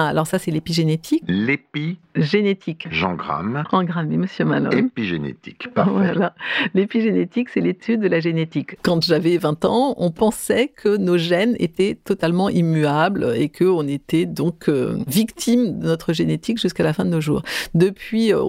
ah, 0.00 0.06
alors 0.06 0.28
ça 0.28 0.38
c'est 0.38 0.52
l'épigénétique, 0.52 1.24
L'épi, 1.26 1.98
génétique, 2.14 2.86
Jean 2.92 3.14
Gramme, 3.14 3.64
engrammé, 3.72 4.16
monsieur 4.16 4.44
Malone. 4.44 4.72
épigénétique. 4.72 5.74
Parfait. 5.74 5.90
Voilà. 5.90 6.36
L'épigénétique, 6.72 7.48
c'est 7.48 7.60
l'étude 7.60 8.00
de 8.02 8.06
la 8.06 8.20
génétique. 8.20 8.76
Quand 8.82 9.02
j'avais 9.02 9.36
20 9.38 9.64
ans, 9.64 9.94
on 9.96 10.12
pensait 10.12 10.68
que 10.68 10.96
nos 10.96 11.18
gènes 11.18 11.56
étaient 11.58 11.96
totalement 11.96 12.48
immuables 12.48 13.34
et 13.36 13.48
qu'on 13.48 13.88
était 13.88 14.24
donc 14.24 14.68
euh, 14.68 14.98
victime 15.08 15.80
de 15.80 15.86
notre 15.86 16.12
génétique 16.12 16.60
jusqu'à 16.60 16.84
la 16.84 16.92
fin 16.92 17.04
de 17.04 17.10
nos 17.10 17.20
jours. 17.20 17.42
Depuis 17.74 18.32
euh, 18.32 18.44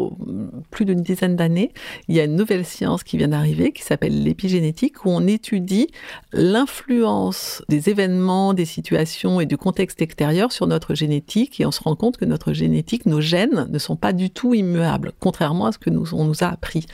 plus 0.70 0.86
d'une 0.86 1.02
dizaine 1.02 1.36
d'années, 1.36 1.72
il 2.10 2.16
y 2.16 2.20
a 2.20 2.26
une 2.26 2.36
nouvelle 2.36 2.64
science 2.64 3.04
qui 3.04 3.18
vient 3.18 3.30
d'arriver 3.30 3.72
qui 3.72 3.82
s'appelle 3.82 4.24
l'épigénétique 4.24 5.04
où 5.04 5.10
on 5.10 5.26
étudie 5.26 5.88
l'influence 6.32 7.64
des 7.70 7.90
événements, 7.90 8.54
des 8.54 8.66
situations 8.66 9.42
et 9.42 9.48
du 9.48 9.58
contexte 9.58 10.04
extérieur 10.04 10.52
sur 10.52 10.68
notre 10.68 10.94
génétique 10.94 11.39
et 11.60 11.66
on 11.66 11.72
se 11.72 11.82
rend 11.82 11.96
compte 11.96 12.18
que 12.18 12.26
notre 12.26 12.54
génétique, 12.54 13.06
nos 13.06 13.22
gènes 13.22 13.68
ne 13.70 13.80
sont 13.80 13.96
pas 13.96 14.14
du 14.14 14.30
tout 14.30 14.54
immuables, 14.54 15.14
contrairement 15.20 15.68
à 15.68 15.72
ce 15.72 15.78
que 15.78 15.90
nous, 15.90 16.14
on 16.14 16.26
nous 16.26 16.44
a 16.44 16.48
appris. 16.48 16.86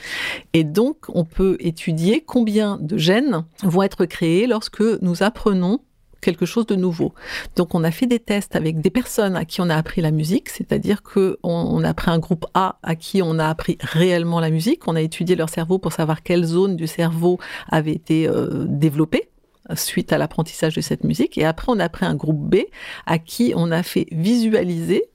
Et 0.54 0.64
donc, 0.64 0.98
on 1.10 1.26
peut 1.26 1.58
étudier 1.60 2.22
combien 2.26 2.78
de 2.82 2.98
gènes 2.98 3.44
vont 3.64 3.84
être 3.84 4.06
créés 4.06 4.48
lorsque 4.48 4.82
nous 5.02 5.24
apprenons 5.24 5.80
quelque 6.22 6.46
chose 6.46 6.66
de 6.66 6.76
nouveau. 6.76 7.14
Donc, 7.56 7.76
on 7.76 7.84
a 7.84 7.92
fait 7.92 8.08
des 8.08 8.20
tests 8.20 8.56
avec 8.56 8.82
des 8.82 8.90
personnes 8.90 9.36
à 9.36 9.46
qui 9.46 9.62
on 9.62 9.70
a 9.70 9.76
appris 9.76 10.02
la 10.02 10.12
musique, 10.12 10.50
c'est-à-dire 10.50 11.04
que 11.04 11.38
on, 11.44 11.84
a 11.84 11.94
pris 11.94 12.10
un 12.10 12.18
groupe 12.18 12.46
A 12.56 12.80
à 12.82 12.96
qui 12.96 13.22
on 13.22 13.38
a 13.38 13.48
appris 13.48 13.78
réellement 13.80 14.40
la 14.40 14.50
musique. 14.50 14.88
On 14.88 14.96
a 14.96 15.02
étudié 15.02 15.36
leur 15.36 15.50
cerveau 15.50 15.78
pour 15.78 15.94
savoir 15.94 16.24
quelle 16.24 16.44
zone 16.44 16.76
du 16.76 16.88
cerveau 16.88 17.38
avait 17.70 17.94
été 17.94 18.28
euh, 18.28 18.66
développée 18.68 19.30
suite 19.76 20.14
à 20.14 20.18
l'apprentissage 20.18 20.76
de 20.76 20.82
cette 20.82 21.04
musique. 21.04 21.38
Et 21.38 21.46
après, 21.46 21.72
on 21.72 21.80
a 21.80 21.90
pris 21.90 22.06
un 22.06 22.16
groupe 22.16 22.40
B 22.50 22.58
à 23.06 23.18
qui 23.18 23.54
on 23.56 23.72
a 23.72 23.84
fait 23.84 24.08
visualiser 24.12 25.06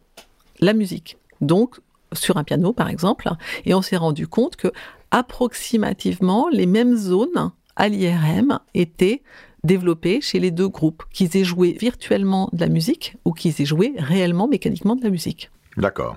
la 0.60 0.72
musique. 0.72 1.16
Donc, 1.40 1.76
sur 2.12 2.36
un 2.36 2.44
piano, 2.44 2.72
par 2.72 2.88
exemple, 2.88 3.28
et 3.64 3.74
on 3.74 3.82
s'est 3.82 3.96
rendu 3.96 4.26
compte 4.26 4.56
que 4.56 4.68
approximativement 5.10 6.48
les 6.48 6.66
mêmes 6.66 6.96
zones 6.96 7.52
à 7.76 7.88
l'IRM 7.88 8.58
étaient 8.74 9.22
développées 9.64 10.20
chez 10.20 10.38
les 10.40 10.50
deux 10.50 10.68
groupes, 10.68 11.02
qu'ils 11.12 11.36
aient 11.36 11.44
joué 11.44 11.72
virtuellement 11.72 12.48
de 12.52 12.60
la 12.60 12.68
musique 12.68 13.16
ou 13.24 13.32
qu'ils 13.32 13.60
aient 13.60 13.66
joué 13.66 13.94
réellement 13.98 14.48
mécaniquement 14.48 14.96
de 14.96 15.02
la 15.04 15.10
musique. 15.10 15.50
D'accord. 15.76 16.16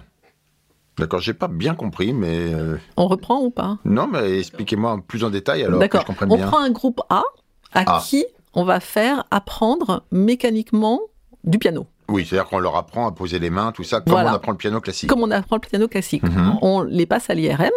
D'accord, 0.97 1.19
j'ai 1.21 1.33
pas 1.33 1.47
bien 1.47 1.73
compris, 1.73 2.13
mais 2.13 2.53
euh, 2.53 2.77
On 2.97 3.07
reprend 3.07 3.41
ou 3.41 3.49
pas? 3.49 3.79
Non, 3.83 4.07
mais 4.07 4.39
expliquez-moi 4.39 5.01
plus 5.07 5.23
en 5.23 5.29
détail 5.29 5.63
alors 5.63 5.79
que 5.89 5.99
je 5.99 6.05
comprenne 6.05 6.31
On 6.31 6.35
bien. 6.35 6.47
prend 6.47 6.59
un 6.59 6.69
groupe 6.69 7.01
A 7.09 7.23
à 7.75 7.83
Ah. 7.88 8.03
qui 8.05 8.25
on 8.53 8.63
va 8.65 8.79
faire 8.79 9.23
apprendre 9.31 10.03
mécaniquement 10.12 10.99
du 11.43 11.57
piano. 11.57 11.88
Oui, 12.09 12.25
c'est-à-dire 12.25 12.47
qu'on 12.49 12.59
leur 12.59 12.75
apprend 12.75 13.07
à 13.07 13.12
poser 13.12 13.39
les 13.39 13.49
mains, 13.49 13.71
tout 13.71 13.83
ça, 13.83 14.01
comme 14.01 14.12
Voilà. 14.12 14.31
on 14.31 14.36
apprend 14.36 14.51
le 14.51 14.57
piano 14.57 14.79
classique. 14.81 15.09
Comme 15.09 15.21
on 15.23 15.31
apprend 15.31 15.55
le 15.55 15.62
piano 15.67 15.88
classique. 15.88 16.23
Mhm. 16.23 16.57
On 16.62 16.81
les 16.83 17.05
passe 17.05 17.29
à 17.29 17.33
l'IRM 17.33 17.71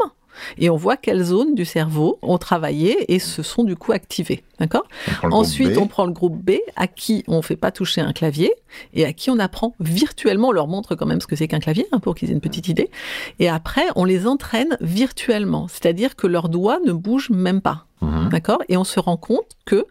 et 0.58 0.68
on 0.68 0.76
voit 0.76 0.98
quelles 0.98 1.22
zones 1.22 1.54
du 1.54 1.64
cerveau 1.64 2.18
ont 2.20 2.36
travaillé 2.36 3.10
et 3.14 3.18
se 3.18 3.42
sont 3.42 3.64
du 3.64 3.74
coup 3.76 3.92
activées. 3.92 4.44
D'accord 4.58 4.82
On 5.22 5.30
Ensuite, 5.32 5.78
on 5.78 5.86
prend 5.86 6.04
le 6.04 6.12
groupe 6.12 6.36
B 6.36 6.56
à 6.76 6.88
qui 6.88 7.24
on 7.28 7.36
ne 7.38 7.42
fait 7.42 7.56
pas 7.56 7.70
toucher 7.70 8.00
un 8.02 8.12
clavier 8.12 8.52
et 8.92 9.04
à 9.06 9.12
qui 9.14 9.30
on 9.30 9.38
apprend 9.38 9.74
virtuellement. 9.80 10.48
On 10.48 10.52
leur 10.52 10.66
montre 10.68 10.94
quand 10.96 11.06
même 11.06 11.20
ce 11.22 11.26
que 11.26 11.36
c'est 11.36 11.48
qu'un 11.48 11.60
clavier 11.60 11.86
hein, 11.92 12.00
pour 12.00 12.14
qu'ils 12.14 12.28
aient 12.28 12.34
une 12.34 12.40
petite 12.40 12.68
idée. 12.68 12.90
Et 13.38 13.48
après, 13.48 13.86
on 13.96 14.04
les 14.04 14.26
entraîne 14.26 14.76
virtuellement, 14.82 15.68
c'est-à-dire 15.68 16.16
que 16.16 16.26
leurs 16.26 16.48
doigts 16.50 16.80
ne 16.84 16.92
bougent 16.92 17.30
même 17.30 17.60
pas. 17.62 17.86
Mhm. 18.26 18.30
D'accord? 18.30 18.62
Et 18.68 18.76
on 18.76 18.84
se 18.84 19.00
rend 19.00 19.16
compte 19.16 19.56
que 19.64 19.84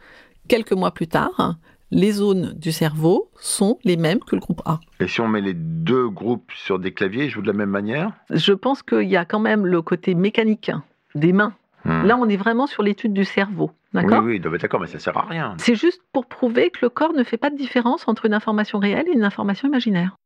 quelques 0.48 0.74
mois 0.74 0.91
plus 0.91 1.08
tard, 1.08 1.56
les 1.91 2.12
zones 2.12 2.54
du 2.54 2.71
cerveau 2.71 3.30
sont 3.39 3.80
les 3.84 3.98
mêmes 3.98 4.19
que 4.19 4.36
le 4.36 4.41
groupe 4.41 4.62
A. 4.65 4.80
Et 5.00 5.08
si 5.08 5.21
on 5.21 5.28
met 5.28 5.41
les 5.41 5.54
deux 5.54 6.10
groupes 6.10 6.52
sur 6.52 6.80
des 6.80 6.93
claviers, 6.93 7.26
ils 7.26 7.30
jouent 7.30 7.41
de 7.41 7.48
la 7.48 7.54
même 7.54 7.69
manière? 7.69 8.12
Je 8.30 8.54
pense 8.54 8.84
qu'il 8.84 9.08
y 9.10 9.17
a 9.17 9.26
quand 9.26 9.39
même 9.39 9.65
le 9.65 9.82
côté 9.82 10.15
mécanique 10.15 10.71
des 11.13 11.34
mains. 11.34 11.54
Hmm. 11.86 12.04
Là, 12.04 12.17
on 12.17 12.28
est 12.28 12.38
vraiment 12.38 12.67
sur 12.67 12.82
l'étude 12.82 13.13
du 13.13 13.26
cerveau. 13.26 13.71
D'accord? 13.93 14.24
Oui, 14.24 14.41
oui, 14.43 14.60
d'accord, 14.60 14.82
mais 14.82 14.88
ça 14.88 15.00
sert 15.00 15.15
à 15.17 15.26
rien. 15.26 15.56
C'est 15.58 15.76
juste 15.76 16.02
pour 16.12 16.26
prouver 16.26 16.69
que 16.69 16.80
le 16.82 16.89
corps 16.89 17.13
ne 17.13 17.24
fait 17.24 17.38
pas 17.38 17.50
de 17.50 17.56
différence 17.56 18.08
entre 18.08 18.26
une 18.26 18.34
information 18.34 18.80
réelle 18.80 19.08
et 19.08 19.13
une 19.13 19.24
information 19.24 19.67
imaginaire. 19.67 20.17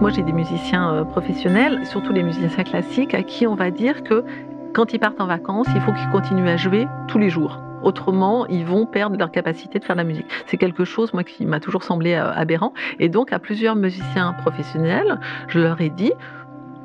Moi, 0.00 0.10
j'ai 0.10 0.22
des 0.22 0.32
musiciens 0.32 0.94
euh, 0.94 1.04
professionnels, 1.04 1.84
surtout 1.84 2.12
les 2.12 2.22
musiciens 2.22 2.62
classiques, 2.62 3.14
à 3.14 3.24
qui 3.24 3.48
on 3.48 3.56
va 3.56 3.72
dire 3.72 4.04
que 4.04 4.24
quand 4.72 4.92
ils 4.92 5.00
partent 5.00 5.20
en 5.20 5.26
vacances, 5.26 5.66
il 5.74 5.80
faut 5.80 5.92
qu'ils 5.92 6.08
continuent 6.10 6.46
à 6.46 6.56
jouer 6.56 6.86
tous 7.08 7.18
les 7.18 7.30
jours. 7.30 7.58
Autrement, 7.82 8.46
ils 8.46 8.64
vont 8.64 8.86
perdre 8.86 9.18
leur 9.18 9.32
capacité 9.32 9.80
de 9.80 9.84
faire 9.84 9.96
la 9.96 10.04
musique. 10.04 10.26
C'est 10.46 10.56
quelque 10.56 10.84
chose, 10.84 11.12
moi, 11.12 11.24
qui 11.24 11.44
m'a 11.46 11.58
toujours 11.58 11.82
semblé 11.82 12.14
euh, 12.14 12.32
aberrant. 12.32 12.74
Et 13.00 13.08
donc, 13.08 13.32
à 13.32 13.40
plusieurs 13.40 13.74
musiciens 13.74 14.34
professionnels, 14.34 15.18
je 15.48 15.58
leur 15.58 15.80
ai 15.80 15.90
dit, 15.90 16.12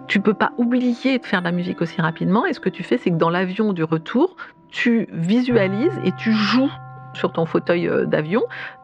tu 0.07 0.19
peux 0.19 0.33
pas 0.33 0.51
oublier 0.57 1.19
de 1.19 1.25
faire 1.25 1.41
la 1.41 1.51
musique 1.51 1.83
aussi 1.83 2.01
rapidement. 2.01 2.47
Et 2.47 2.53
ce 2.53 2.59
que 2.59 2.69
tu 2.69 2.81
fais, 2.81 2.97
c'est 2.97 3.11
que 3.11 3.17
dans 3.17 3.29
l'avion 3.29 3.73
du 3.73 3.83
retour, 3.83 4.35
tu 4.69 5.07
visualises 5.11 5.99
et 6.03 6.13
tu 6.13 6.31
joues 6.31 6.71
sur 7.13 7.31
ton 7.31 7.45
fauteuil 7.45 7.87
euh, 7.87 8.05
d'avion 8.05 8.41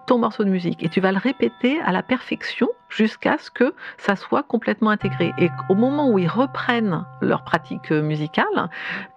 ton 0.10 0.17
morceau 0.17 0.43
de 0.43 0.50
musique 0.50 0.82
et 0.84 0.89
tu 0.89 1.02
vas 1.02 1.12
le 1.12 1.19
répéter 1.19 1.80
à 1.82 1.91
la 1.91 2.02
perfection 2.02 2.67
jusqu'à 2.89 3.38
ce 3.38 3.52
que 3.52 3.76
ça 4.00 4.15
soit 4.15 4.41
complètement 4.41 4.89
intégré. 4.89 5.34
Et 5.38 5.52
au 5.69 5.76
moment 5.76 6.10
où 6.10 6.17
ils 6.17 6.28
reprennent 6.28 7.06
leur 7.22 7.43
pratique 7.43 7.91
musicale, 7.91 8.72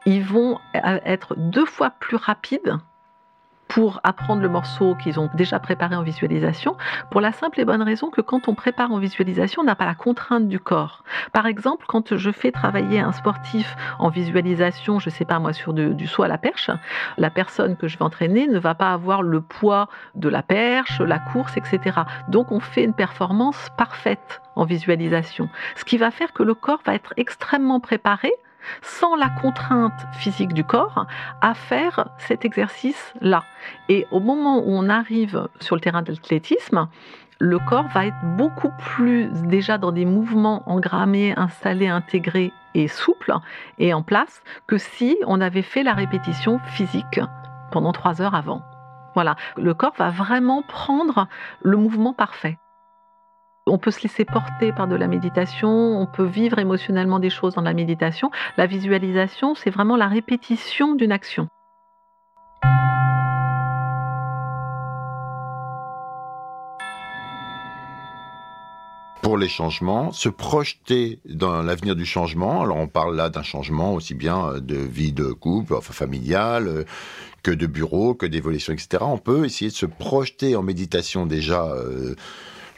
ils 0.04 0.22
vont 0.22 0.58
euh, 0.76 0.98
être 1.06 1.34
deux 1.34 1.64
fois 1.64 1.94
plus 1.98 2.16
rapides 2.16 2.76
pour 3.72 4.00
apprendre 4.04 4.42
le 4.42 4.50
morceau 4.50 4.94
qu'ils 4.96 5.18
ont 5.18 5.30
déjà 5.32 5.58
préparé 5.58 5.96
en 5.96 6.02
visualisation, 6.02 6.76
pour 7.10 7.22
la 7.22 7.32
simple 7.32 7.58
et 7.58 7.64
bonne 7.64 7.80
raison 7.80 8.10
que 8.10 8.20
quand 8.20 8.46
on 8.46 8.54
prépare 8.54 8.92
en 8.92 8.98
visualisation, 8.98 9.62
on 9.62 9.64
n'a 9.64 9.74
pas 9.74 9.86
la 9.86 9.94
contrainte 9.94 10.46
du 10.46 10.60
corps. 10.60 11.04
Par 11.32 11.46
exemple, 11.46 11.86
quand 11.88 12.14
je 12.14 12.30
fais 12.30 12.52
travailler 12.52 13.00
un 13.00 13.12
sportif 13.12 13.74
en 13.98 14.10
visualisation, 14.10 14.98
je 14.98 15.08
sais 15.08 15.24
pas 15.24 15.38
moi, 15.38 15.54
sur 15.54 15.72
du 15.72 16.06
saut 16.06 16.22
à 16.22 16.28
la 16.28 16.36
perche, 16.36 16.70
la 17.16 17.30
personne 17.30 17.78
que 17.78 17.88
je 17.88 17.96
vais 17.96 18.04
entraîner 18.04 18.46
ne 18.46 18.58
va 18.58 18.74
pas 18.74 18.92
avoir 18.92 19.22
le 19.22 19.40
poids 19.40 19.88
de 20.16 20.28
la 20.28 20.42
perche, 20.42 21.00
la 21.00 21.18
course, 21.18 21.56
etc. 21.56 22.00
Donc 22.28 22.52
on 22.52 22.60
fait 22.60 22.84
une 22.84 22.92
performance 22.92 23.68
parfaite 23.78 24.42
en 24.54 24.66
visualisation. 24.66 25.48
Ce 25.76 25.84
qui 25.86 25.96
va 25.96 26.10
faire 26.10 26.34
que 26.34 26.42
le 26.42 26.52
corps 26.52 26.82
va 26.84 26.94
être 26.94 27.14
extrêmement 27.16 27.80
préparé 27.80 28.32
sans 28.82 29.16
la 29.16 29.28
contrainte 29.28 30.06
physique 30.12 30.52
du 30.52 30.64
corps, 30.64 31.06
à 31.40 31.54
faire 31.54 32.08
cet 32.18 32.44
exercice-là. 32.44 33.44
Et 33.88 34.06
au 34.10 34.20
moment 34.20 34.58
où 34.58 34.70
on 34.70 34.88
arrive 34.88 35.48
sur 35.60 35.76
le 35.76 35.80
terrain 35.80 36.02
d'athlétisme, 36.02 36.88
le 37.38 37.58
corps 37.58 37.88
va 37.88 38.06
être 38.06 38.36
beaucoup 38.36 38.70
plus 38.78 39.28
déjà 39.48 39.76
dans 39.76 39.90
des 39.90 40.04
mouvements 40.04 40.62
engrammés, 40.66 41.34
installés, 41.36 41.88
intégrés 41.88 42.52
et 42.74 42.86
souples 42.86 43.34
et 43.78 43.92
en 43.92 44.02
place 44.02 44.42
que 44.68 44.78
si 44.78 45.16
on 45.26 45.40
avait 45.40 45.62
fait 45.62 45.82
la 45.82 45.92
répétition 45.92 46.60
physique 46.60 47.20
pendant 47.72 47.92
trois 47.92 48.22
heures 48.22 48.36
avant. 48.36 48.62
Voilà, 49.14 49.36
le 49.56 49.74
corps 49.74 49.94
va 49.98 50.10
vraiment 50.10 50.62
prendre 50.62 51.26
le 51.62 51.76
mouvement 51.76 52.12
parfait. 52.12 52.58
On 53.68 53.78
peut 53.78 53.92
se 53.92 54.02
laisser 54.02 54.24
porter 54.24 54.72
par 54.72 54.88
de 54.88 54.96
la 54.96 55.06
méditation, 55.06 55.70
on 55.70 56.06
peut 56.06 56.24
vivre 56.24 56.58
émotionnellement 56.58 57.20
des 57.20 57.30
choses 57.30 57.54
dans 57.54 57.62
la 57.62 57.74
méditation. 57.74 58.32
La 58.56 58.66
visualisation, 58.66 59.54
c'est 59.54 59.70
vraiment 59.70 59.96
la 59.96 60.08
répétition 60.08 60.96
d'une 60.96 61.12
action. 61.12 61.48
pour 69.22 69.38
les 69.38 69.48
changements, 69.48 70.10
se 70.10 70.28
projeter 70.28 71.20
dans 71.24 71.62
l'avenir 71.62 71.94
du 71.94 72.04
changement. 72.04 72.62
Alors 72.62 72.76
on 72.76 72.88
parle 72.88 73.14
là 73.14 73.30
d'un 73.30 73.44
changement 73.44 73.94
aussi 73.94 74.14
bien 74.14 74.54
de 74.58 74.74
vie 74.74 75.12
de 75.12 75.32
couple, 75.32 75.74
enfin 75.74 75.92
familiale, 75.92 76.84
que 77.44 77.52
de 77.52 77.66
bureau, 77.66 78.14
que 78.14 78.26
d'évolution, 78.26 78.72
etc. 78.72 78.98
On 79.00 79.18
peut 79.18 79.44
essayer 79.44 79.70
de 79.70 79.76
se 79.76 79.86
projeter 79.86 80.56
en 80.56 80.62
méditation 80.62 81.24
déjà. 81.24 81.66
Euh, 81.66 82.16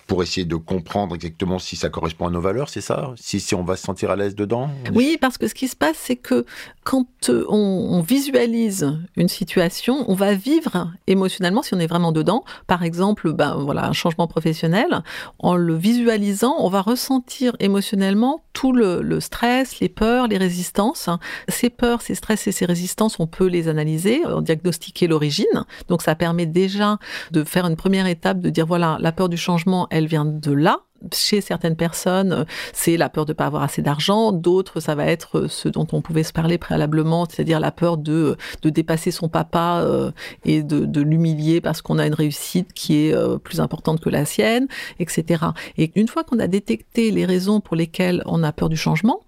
pour 0.06 0.22
essayer 0.22 0.44
de 0.44 0.56
comprendre 0.56 1.14
exactement 1.14 1.58
si 1.58 1.76
ça 1.76 1.88
correspond 1.88 2.26
à 2.26 2.30
nos 2.30 2.40
valeurs, 2.40 2.68
c'est 2.68 2.80
ça? 2.80 3.14
Si, 3.16 3.40
si 3.40 3.54
on 3.54 3.64
va 3.64 3.76
se 3.76 3.84
sentir 3.84 4.10
à 4.10 4.16
l'aise 4.16 4.34
dedans? 4.34 4.70
Oui, 4.94 5.16
parce 5.20 5.38
que 5.38 5.48
ce 5.48 5.54
qui 5.54 5.68
se 5.68 5.76
passe, 5.76 5.96
c'est 5.96 6.16
que 6.16 6.44
quand 6.84 7.30
euh, 7.30 7.44
on, 7.48 8.00
visualise 8.02 8.92
une 9.16 9.28
situation, 9.28 10.04
on 10.08 10.14
va 10.14 10.34
vivre 10.34 10.92
émotionnellement, 11.06 11.62
si 11.62 11.74
on 11.74 11.78
est 11.78 11.86
vraiment 11.86 12.12
dedans, 12.12 12.44
par 12.66 12.82
exemple, 12.82 13.32
ben, 13.32 13.56
voilà, 13.56 13.86
un 13.86 13.92
changement 13.92 14.26
professionnel, 14.26 15.02
en 15.38 15.56
le 15.56 15.74
visualisant, 15.74 16.54
on 16.58 16.68
va 16.68 16.82
ressentir 16.82 17.56
émotionnellement 17.58 18.44
tout 18.52 18.72
le, 18.72 19.00
le 19.00 19.20
stress, 19.20 19.80
les 19.80 19.88
peurs, 19.88 20.28
les 20.28 20.36
résistances. 20.36 21.08
Ces 21.48 21.70
peurs, 21.70 22.02
ces 22.02 22.14
stress 22.14 22.46
et 22.46 22.52
ces 22.52 22.66
résistances, 22.66 23.18
on 23.18 23.26
peut 23.26 23.46
les 23.46 23.68
analyser, 23.68 24.22
euh, 24.26 24.42
diagnostiquer 24.42 25.06
l'origine. 25.06 25.64
Donc 25.88 26.02
ça 26.02 26.14
permet 26.14 26.46
déjà 26.46 26.98
de 27.30 27.44
faire 27.44 27.66
une 27.66 27.76
première 27.76 28.06
étape, 28.06 28.40
de 28.40 28.50
dire, 28.50 28.66
voilà, 28.66 28.98
la 29.00 29.12
peur 29.12 29.30
du 29.30 29.38
changement, 29.38 29.86
elle 29.90 30.06
vient 30.06 30.26
de 30.26 30.52
là. 30.52 30.80
Chez 31.12 31.40
certaines 31.42 31.76
personnes, 31.76 32.46
c'est 32.72 32.96
la 32.96 33.10
peur 33.10 33.26
de 33.26 33.32
ne 33.32 33.36
pas 33.36 33.46
avoir 33.46 33.62
assez 33.62 33.82
d'argent. 33.82 34.32
D'autres, 34.32 34.80
ça 34.80 34.94
va 34.94 35.04
être 35.06 35.48
ce 35.48 35.68
dont 35.68 35.86
on 35.92 36.00
pouvait 36.00 36.22
se 36.22 36.32
parler 36.32 36.56
préalablement, 36.56 37.26
c'est-à-dire 37.28 37.60
la 37.60 37.72
peur 37.72 37.98
de, 37.98 38.36
de 38.62 38.70
dépasser 38.70 39.10
son 39.10 39.28
papa 39.28 39.82
euh, 39.82 40.12
et 40.46 40.62
de, 40.62 40.86
de 40.86 41.00
l'humilier 41.02 41.60
parce 41.60 41.82
qu'on 41.82 41.98
a 41.98 42.06
une 42.06 42.14
réussite 42.14 42.72
qui 42.72 43.06
est 43.06 43.14
euh, 43.14 43.36
plus 43.36 43.60
importante 43.60 44.00
que 44.00 44.08
la 44.08 44.24
sienne, 44.24 44.66
etc. 44.98 45.44
Et 45.76 45.92
une 45.94 46.08
fois 46.08 46.24
qu'on 46.24 46.38
a 46.38 46.46
détecté 46.46 47.10
les 47.10 47.26
raisons 47.26 47.60
pour 47.60 47.76
lesquelles 47.76 48.22
on 48.24 48.42
a 48.42 48.52
peur 48.52 48.70
du 48.70 48.76
changement, 48.76 49.20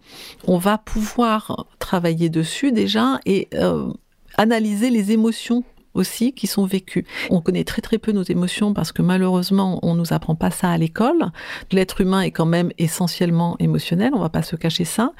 on 0.47 0.57
va 0.57 0.79
pouvoir 0.79 1.67
travailler 1.79 2.31
dessus 2.31 2.73
déjà 2.73 3.21
et 3.27 3.49
euh, 3.55 3.93
analyser 4.39 4.91
les 4.91 5.13
émotions 5.13 5.63
aussi 5.97 6.33
qui 6.33 6.47
sont 6.47 6.67
vécues. 6.67 7.07
On 7.31 7.41
connaît 7.41 7.65
très 7.65 7.83
très 7.83 7.99
peu 7.99 8.13
nos 8.13 8.23
émotions 8.23 8.75
parce 8.75 8.93
que 8.93 9.03
malheureusement 9.03 9.81
on 9.83 9.95
nous 9.95 10.13
apprend 10.13 10.35
pas 10.35 10.51
ça 10.51 10.71
à 10.71 10.79
l'école. 10.79 11.31
L'être 11.73 12.01
humain 12.01 12.21
est 12.21 12.31
quand 12.31 12.47
même 12.47 12.71
essentiellement 12.79 13.57
émotionnel, 13.59 14.13
on 14.15 14.21
va 14.21 14.29
pas 14.29 14.43
se 14.43 14.57
cacher 14.57 14.85
ça. 14.85 15.13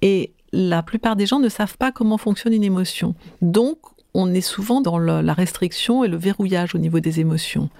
Et 0.00 0.32
la 0.52 0.82
plupart 0.82 1.16
des 1.16 1.26
gens 1.26 1.38
ne 1.38 1.48
savent 1.48 1.76
pas 1.78 1.92
comment 1.92 2.18
fonctionne 2.18 2.52
une 2.52 2.64
émotion. 2.64 3.14
Donc 3.40 3.78
on 4.14 4.32
est 4.34 4.42
souvent 4.42 4.80
dans 4.80 4.98
la 4.98 5.32
restriction 5.32 6.04
et 6.04 6.08
le 6.08 6.16
verrouillage 6.16 6.74
au 6.74 6.78
niveau 6.78 7.00
des 7.00 7.20
émotions. 7.20 7.70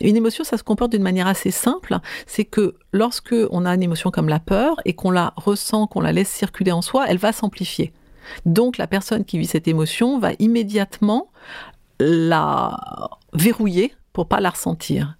Une 0.00 0.16
émotion, 0.16 0.44
ça 0.44 0.58
se 0.58 0.62
comporte 0.62 0.92
d'une 0.92 1.02
manière 1.02 1.26
assez 1.26 1.50
simple, 1.50 1.98
c'est 2.26 2.44
que 2.44 2.74
lorsque 2.92 3.34
on 3.50 3.64
a 3.64 3.74
une 3.74 3.82
émotion 3.82 4.10
comme 4.10 4.28
la 4.28 4.40
peur 4.40 4.76
et 4.84 4.92
qu'on 4.92 5.10
la 5.10 5.32
ressent, 5.36 5.86
qu'on 5.86 6.00
la 6.00 6.12
laisse 6.12 6.28
circuler 6.28 6.72
en 6.72 6.82
soi, 6.82 7.06
elle 7.08 7.18
va 7.18 7.32
s'amplifier. 7.32 7.92
Donc 8.44 8.76
la 8.76 8.86
personne 8.86 9.24
qui 9.24 9.38
vit 9.38 9.46
cette 9.46 9.68
émotion 9.68 10.18
va 10.18 10.32
immédiatement 10.38 11.30
la 12.00 12.76
verrouiller 13.32 13.94
pour 14.12 14.26
pas 14.26 14.40
la 14.40 14.50
ressentir. 14.50 15.16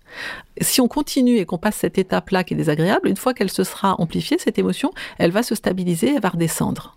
Si 0.60 0.80
on 0.80 0.88
continue 0.88 1.36
et 1.36 1.46
qu'on 1.46 1.58
passe 1.58 1.76
cette 1.76 1.98
étape-là 1.98 2.42
qui 2.42 2.54
est 2.54 2.56
désagréable, 2.56 3.08
une 3.08 3.16
fois 3.16 3.34
qu'elle 3.34 3.50
se 3.50 3.64
sera 3.64 4.00
amplifiée, 4.00 4.38
cette 4.38 4.58
émotion, 4.58 4.90
elle 5.18 5.30
va 5.30 5.42
se 5.42 5.54
stabiliser, 5.54 6.14
elle 6.14 6.20
va 6.20 6.30
redescendre. 6.30 6.96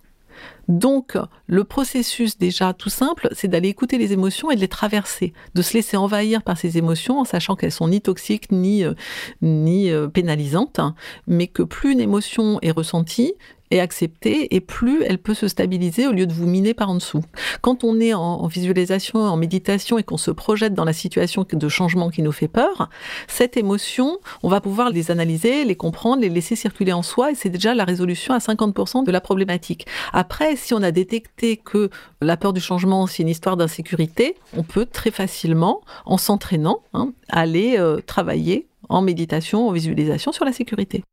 Donc, 0.68 1.18
le 1.48 1.64
processus 1.64 2.38
déjà 2.38 2.74
tout 2.74 2.90
simple, 2.90 3.30
c'est 3.34 3.48
d'aller 3.48 3.70
écouter 3.70 3.98
les 3.98 4.14
émotions 4.14 4.50
et 4.50 4.56
de 4.56 4.62
les 4.62 4.68
traverser, 4.68 5.34
de 5.56 5.62
se 5.62 5.74
laisser 5.74 5.98
envahir 5.98 6.42
par 6.42 6.58
ces 6.58 6.78
émotions 6.78 7.20
en 7.20 7.26
sachant 7.26 7.56
qu'elles 7.56 7.72
sont 7.72 7.88
ni 7.88 8.02
toxiques 8.02 8.52
ni, 8.52 8.84
euh, 8.84 8.94
ni 9.42 9.92
euh, 9.92 10.08
pénalisantes, 10.08 10.80
hein, 10.80 10.96
mais 11.28 11.48
que 11.48 11.64
plus 11.64 11.92
une 11.92 12.00
émotion 12.00 12.60
est 12.62 12.72
ressentie, 12.72 13.34
et 13.74 13.80
acceptée, 13.80 14.56
et 14.56 14.62
plus 14.62 15.04
elle 15.04 15.18
peut 15.18 15.34
se 15.34 15.48
stabiliser 15.48 16.06
au 16.06 16.12
lieu 16.12 16.28
de 16.28 16.34
vous 16.34 16.46
miner 16.46 16.76
par 16.76 16.92
en 16.92 16.96
dessous. 16.96 17.24
Quand 17.62 17.84
on 17.84 18.00
est 18.00 18.14
en, 18.14 18.46
visualisation, 18.46 19.20
en 19.20 19.36
méditation 19.36 19.98
et 19.98 20.04
qu'on 20.04 20.18
se 20.18 20.30
projette 20.30 20.76
dans 20.76 20.86
la 20.86 20.94
situation 20.94 21.44
de 21.52 21.70
changement 21.70 22.12
qui 22.12 22.22
nous 22.22 22.32
fait 22.32 22.48
peur, 22.48 22.90
cette 23.28 23.58
émotion, 23.58 24.20
on 24.44 24.50
va 24.50 24.62
pouvoir 24.62 24.92
les 24.92 25.10
analyser, 25.10 25.66
les 25.66 25.76
comprendre, 25.76 26.22
les 26.22 26.30
laisser 26.30 26.56
circuler 26.56 26.94
en 26.94 27.02
soi, 27.02 27.32
et 27.32 27.36
c'est 27.36 27.50
déjà 27.50 27.74
la 27.74 27.84
résolution 27.84 28.36
à 28.36 28.38
50% 28.38 29.04
de 29.04 29.12
la 29.12 29.22
problématique. 29.22 29.88
Après, 30.14 30.56
si 30.56 30.76
on 30.76 30.84
a 30.84 30.92
détecté 30.92 31.58
que 31.58 31.90
la 32.22 32.38
peur 32.38 32.54
du 32.54 32.62
changement, 32.62 33.08
c'est 33.08 33.24
une 33.24 33.30
histoire 33.30 33.58
d'insécurité, 33.58 34.36
on 34.56 34.62
peut 34.62 34.86
très 34.86 35.10
facilement, 35.10 35.82
en 36.06 36.18
s'entraînant, 36.18 36.84
hein, 36.94 37.12
aller 37.30 37.78
euh, 37.80 38.02
travailler 38.06 38.68
en 38.88 39.02
méditation, 39.02 39.68
en 39.68 39.72
visualisation 39.72 40.32
sur 40.32 40.46
la 40.46 40.54
sécurité. 40.54 41.04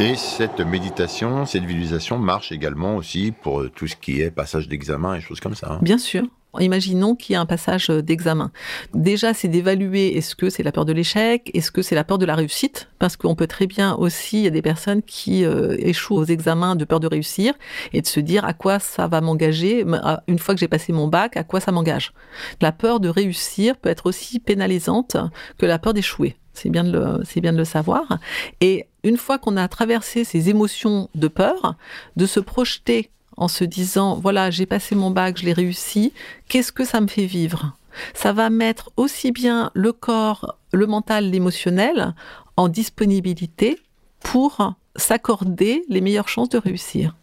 Et 0.00 0.14
cette 0.14 0.60
méditation, 0.60 1.44
cette 1.44 1.64
visualisation 1.64 2.18
marche 2.18 2.52
également 2.52 2.94
aussi 2.94 3.32
pour 3.32 3.62
euh, 3.62 3.68
tout 3.68 3.88
ce 3.88 3.96
qui 3.96 4.20
est 4.20 4.30
passage 4.30 4.68
d'examen 4.68 5.16
et 5.16 5.20
choses 5.20 5.40
comme 5.40 5.56
ça. 5.56 5.72
Hein. 5.72 5.78
Bien 5.82 5.98
sûr. 5.98 6.22
Imaginons 6.60 7.16
qu'il 7.16 7.32
y 7.32 7.36
a 7.36 7.40
un 7.40 7.46
passage 7.46 7.90
euh, 7.90 8.00
d'examen. 8.00 8.52
Déjà, 8.94 9.34
c'est 9.34 9.48
d'évaluer 9.48 10.16
est-ce 10.16 10.36
que 10.36 10.50
c'est 10.50 10.62
la 10.62 10.70
peur 10.70 10.84
de 10.84 10.92
l'échec, 10.92 11.50
est-ce 11.52 11.72
que 11.72 11.82
c'est 11.82 11.96
la 11.96 12.04
peur 12.04 12.18
de 12.18 12.26
la 12.26 12.36
réussite, 12.36 12.88
parce 13.00 13.16
qu'on 13.16 13.34
peut 13.34 13.48
très 13.48 13.66
bien 13.66 13.96
aussi, 13.96 14.38
il 14.38 14.44
y 14.44 14.46
a 14.46 14.50
des 14.50 14.62
personnes 14.62 15.02
qui 15.02 15.44
euh, 15.44 15.74
échouent 15.80 16.14
aux 16.14 16.24
examens 16.24 16.76
de 16.76 16.84
peur 16.84 17.00
de 17.00 17.08
réussir 17.08 17.54
et 17.92 18.00
de 18.00 18.06
se 18.06 18.20
dire 18.20 18.44
à 18.44 18.52
quoi 18.52 18.78
ça 18.78 19.08
va 19.08 19.20
m'engager? 19.20 19.84
Une 20.28 20.38
fois 20.38 20.54
que 20.54 20.60
j'ai 20.60 20.68
passé 20.68 20.92
mon 20.92 21.08
bac, 21.08 21.36
à 21.36 21.42
quoi 21.42 21.58
ça 21.58 21.72
m'engage? 21.72 22.12
La 22.60 22.70
peur 22.70 23.00
de 23.00 23.08
réussir 23.08 23.76
peut 23.76 23.88
être 23.88 24.06
aussi 24.06 24.38
pénalisante 24.38 25.16
que 25.58 25.66
la 25.66 25.80
peur 25.80 25.92
d'échouer. 25.92 26.36
C'est 26.58 26.70
bien 26.70 26.82
de 26.82 26.92
le, 26.92 27.40
bien 27.40 27.52
de 27.52 27.58
le 27.58 27.64
savoir. 27.64 28.18
Et 28.60 28.86
une 29.08 29.16
fois 29.16 29.38
qu'on 29.38 29.56
a 29.56 29.66
traversé 29.68 30.24
ces 30.24 30.50
émotions 30.50 31.08
de 31.14 31.28
peur, 31.28 31.76
de 32.16 32.26
se 32.26 32.40
projeter 32.40 33.10
en 33.36 33.48
se 33.48 33.64
disant, 33.64 34.16
voilà, 34.16 34.50
j'ai 34.50 34.66
passé 34.66 34.94
mon 34.94 35.10
bac, 35.10 35.38
je 35.38 35.44
l'ai 35.44 35.52
réussi, 35.52 36.12
qu'est-ce 36.48 36.72
que 36.72 36.84
ça 36.84 37.00
me 37.00 37.06
fait 37.06 37.26
vivre? 37.26 37.76
Ça 38.14 38.32
va 38.32 38.50
mettre 38.50 38.90
aussi 38.96 39.32
bien 39.32 39.70
le 39.74 39.92
corps, 39.92 40.56
le 40.72 40.86
mental, 40.86 41.30
l'émotionnel 41.30 42.14
en 42.56 42.68
disponibilité 42.68 43.78
pour 44.20 44.74
s'accorder 44.96 45.84
les 45.88 46.00
meilleures 46.00 46.28
chances 46.28 46.48
de 46.48 46.58
réussir. 46.58 47.14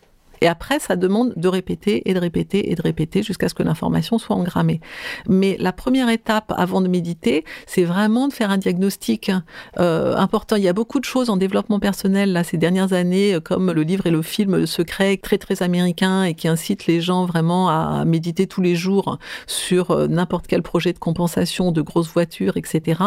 Et 0.45 0.47
après, 0.47 0.77
ça 0.77 0.95
demande 0.95 1.34
de 1.36 1.47
répéter 1.47 2.08
et 2.08 2.13
de 2.13 2.19
répéter 2.19 2.71
et 2.71 2.75
de 2.75 2.81
répéter 2.84 3.23
jusqu'à 3.23 3.49
ce 3.49 3.55
que 3.55 3.63
l'information 3.63 4.19
soit 4.19 4.36
engrammée. 4.36 4.79
Mais 5.27 5.58
la 5.60 5.73
première 5.73 6.08
étape 6.08 6.53
avant 6.55 6.81
de 6.81 6.88
méditer, 6.88 7.43
c'est 7.65 7.84
vraiment 7.84 8.27
de 8.27 8.34
faire 8.34 8.51
un 8.51 8.60
diagnostic 8.60 9.31
euh, 9.79 10.15
important. 10.15 10.55
Il 10.55 10.62
y 10.62 10.67
a 10.67 10.73
beaucoup 10.73 10.99
de 10.99 11.03
choses 11.03 11.31
en 11.31 11.38
développement 11.38 11.79
personnel 11.79 12.43
ces 12.45 12.58
dernières 12.58 12.93
années, 12.93 13.39
comme 13.43 13.71
le 13.71 13.81
livre 13.81 14.05
et 14.05 14.12
le 14.12 14.21
film 14.21 14.67
Secret, 14.67 15.17
très 15.17 15.39
très 15.39 15.63
américain 15.63 16.25
et 16.25 16.36
qui 16.36 16.47
incite 16.47 16.86
les 16.86 17.01
gens 17.01 17.25
vraiment 17.25 17.67
à 17.69 18.05
méditer 18.05 18.45
tous 18.45 18.62
les 18.62 18.75
jours 18.75 19.17
sur 19.47 19.89
euh, 19.89 20.05
n'importe 20.08 20.45
quel 20.45 20.62
projet 20.62 20.93
de 20.93 20.99
compensation 20.99 21.71
de 21.71 21.81
grosses 21.81 22.13
voitures, 22.13 22.55
etc. 22.55 23.01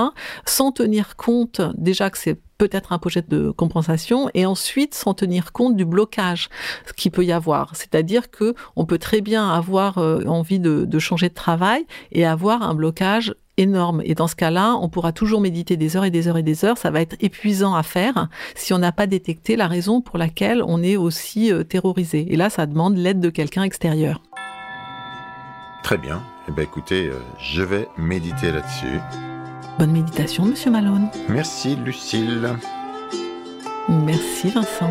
Sans 0.44 0.72
tenir 0.72 1.14
compte 1.14 1.60
déjà 1.76 2.10
que 2.10 2.18
c'est 2.18 2.40
peut-être 2.58 2.92
un 2.92 2.98
projet 2.98 3.22
de 3.26 3.50
compensation 3.50 4.30
et 4.34 4.44
ensuite 4.44 4.94
sans 4.94 5.14
tenir 5.14 5.52
compte 5.52 5.76
du 5.76 5.84
blocage 5.84 6.48
qu'il 6.96 7.12
peut 7.12 7.24
y 7.24 7.32
avoir. 7.32 7.76
C'est-à-dire 7.76 8.30
que 8.30 8.54
on 8.76 8.84
peut 8.84 8.98
très 8.98 9.20
bien 9.20 9.48
avoir 9.48 9.98
euh, 9.98 10.24
envie 10.26 10.58
de, 10.58 10.84
de 10.84 10.98
changer 10.98 11.28
de 11.28 11.34
travail 11.34 11.86
et 12.12 12.26
avoir 12.26 12.62
un 12.62 12.74
blocage 12.74 13.34
énorme. 13.58 14.00
Et 14.04 14.14
dans 14.14 14.28
ce 14.28 14.36
cas-là, 14.36 14.76
on 14.80 14.88
pourra 14.88 15.12
toujours 15.12 15.40
méditer 15.40 15.76
des 15.76 15.96
heures 15.96 16.04
et 16.04 16.10
des 16.10 16.28
heures 16.28 16.38
et 16.38 16.42
des 16.42 16.64
heures. 16.64 16.78
Ça 16.78 16.90
va 16.90 17.00
être 17.00 17.16
épuisant 17.20 17.74
à 17.74 17.82
faire 17.82 18.28
si 18.54 18.72
on 18.72 18.78
n'a 18.78 18.92
pas 18.92 19.06
détecté 19.06 19.56
la 19.56 19.66
raison 19.66 20.00
pour 20.00 20.18
laquelle 20.18 20.62
on 20.62 20.82
est 20.82 20.96
aussi 20.96 21.52
euh, 21.52 21.64
terrorisé. 21.64 22.26
Et 22.32 22.36
là, 22.36 22.50
ça 22.50 22.66
demande 22.66 22.96
l'aide 22.96 23.20
de 23.20 23.30
quelqu'un 23.30 23.64
extérieur. 23.64 24.22
Très 25.82 25.98
bien. 25.98 26.22
Eh 26.48 26.52
bien, 26.52 26.64
écoutez, 26.64 27.08
euh, 27.08 27.18
je 27.38 27.62
vais 27.62 27.88
méditer 27.98 28.52
là-dessus. 28.52 29.00
Bonne 29.78 29.92
méditation, 29.92 30.44
monsieur 30.44 30.72
Malone. 30.72 31.08
Merci, 31.28 31.76
Lucille. 31.76 32.48
Merci, 33.88 34.50
Vincent. 34.50 34.90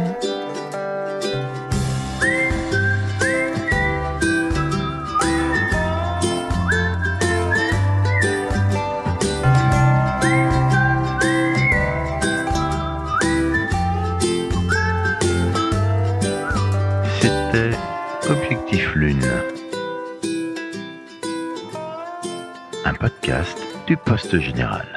Du 23.88 23.96
Poste 23.96 24.38
Général. 24.42 24.97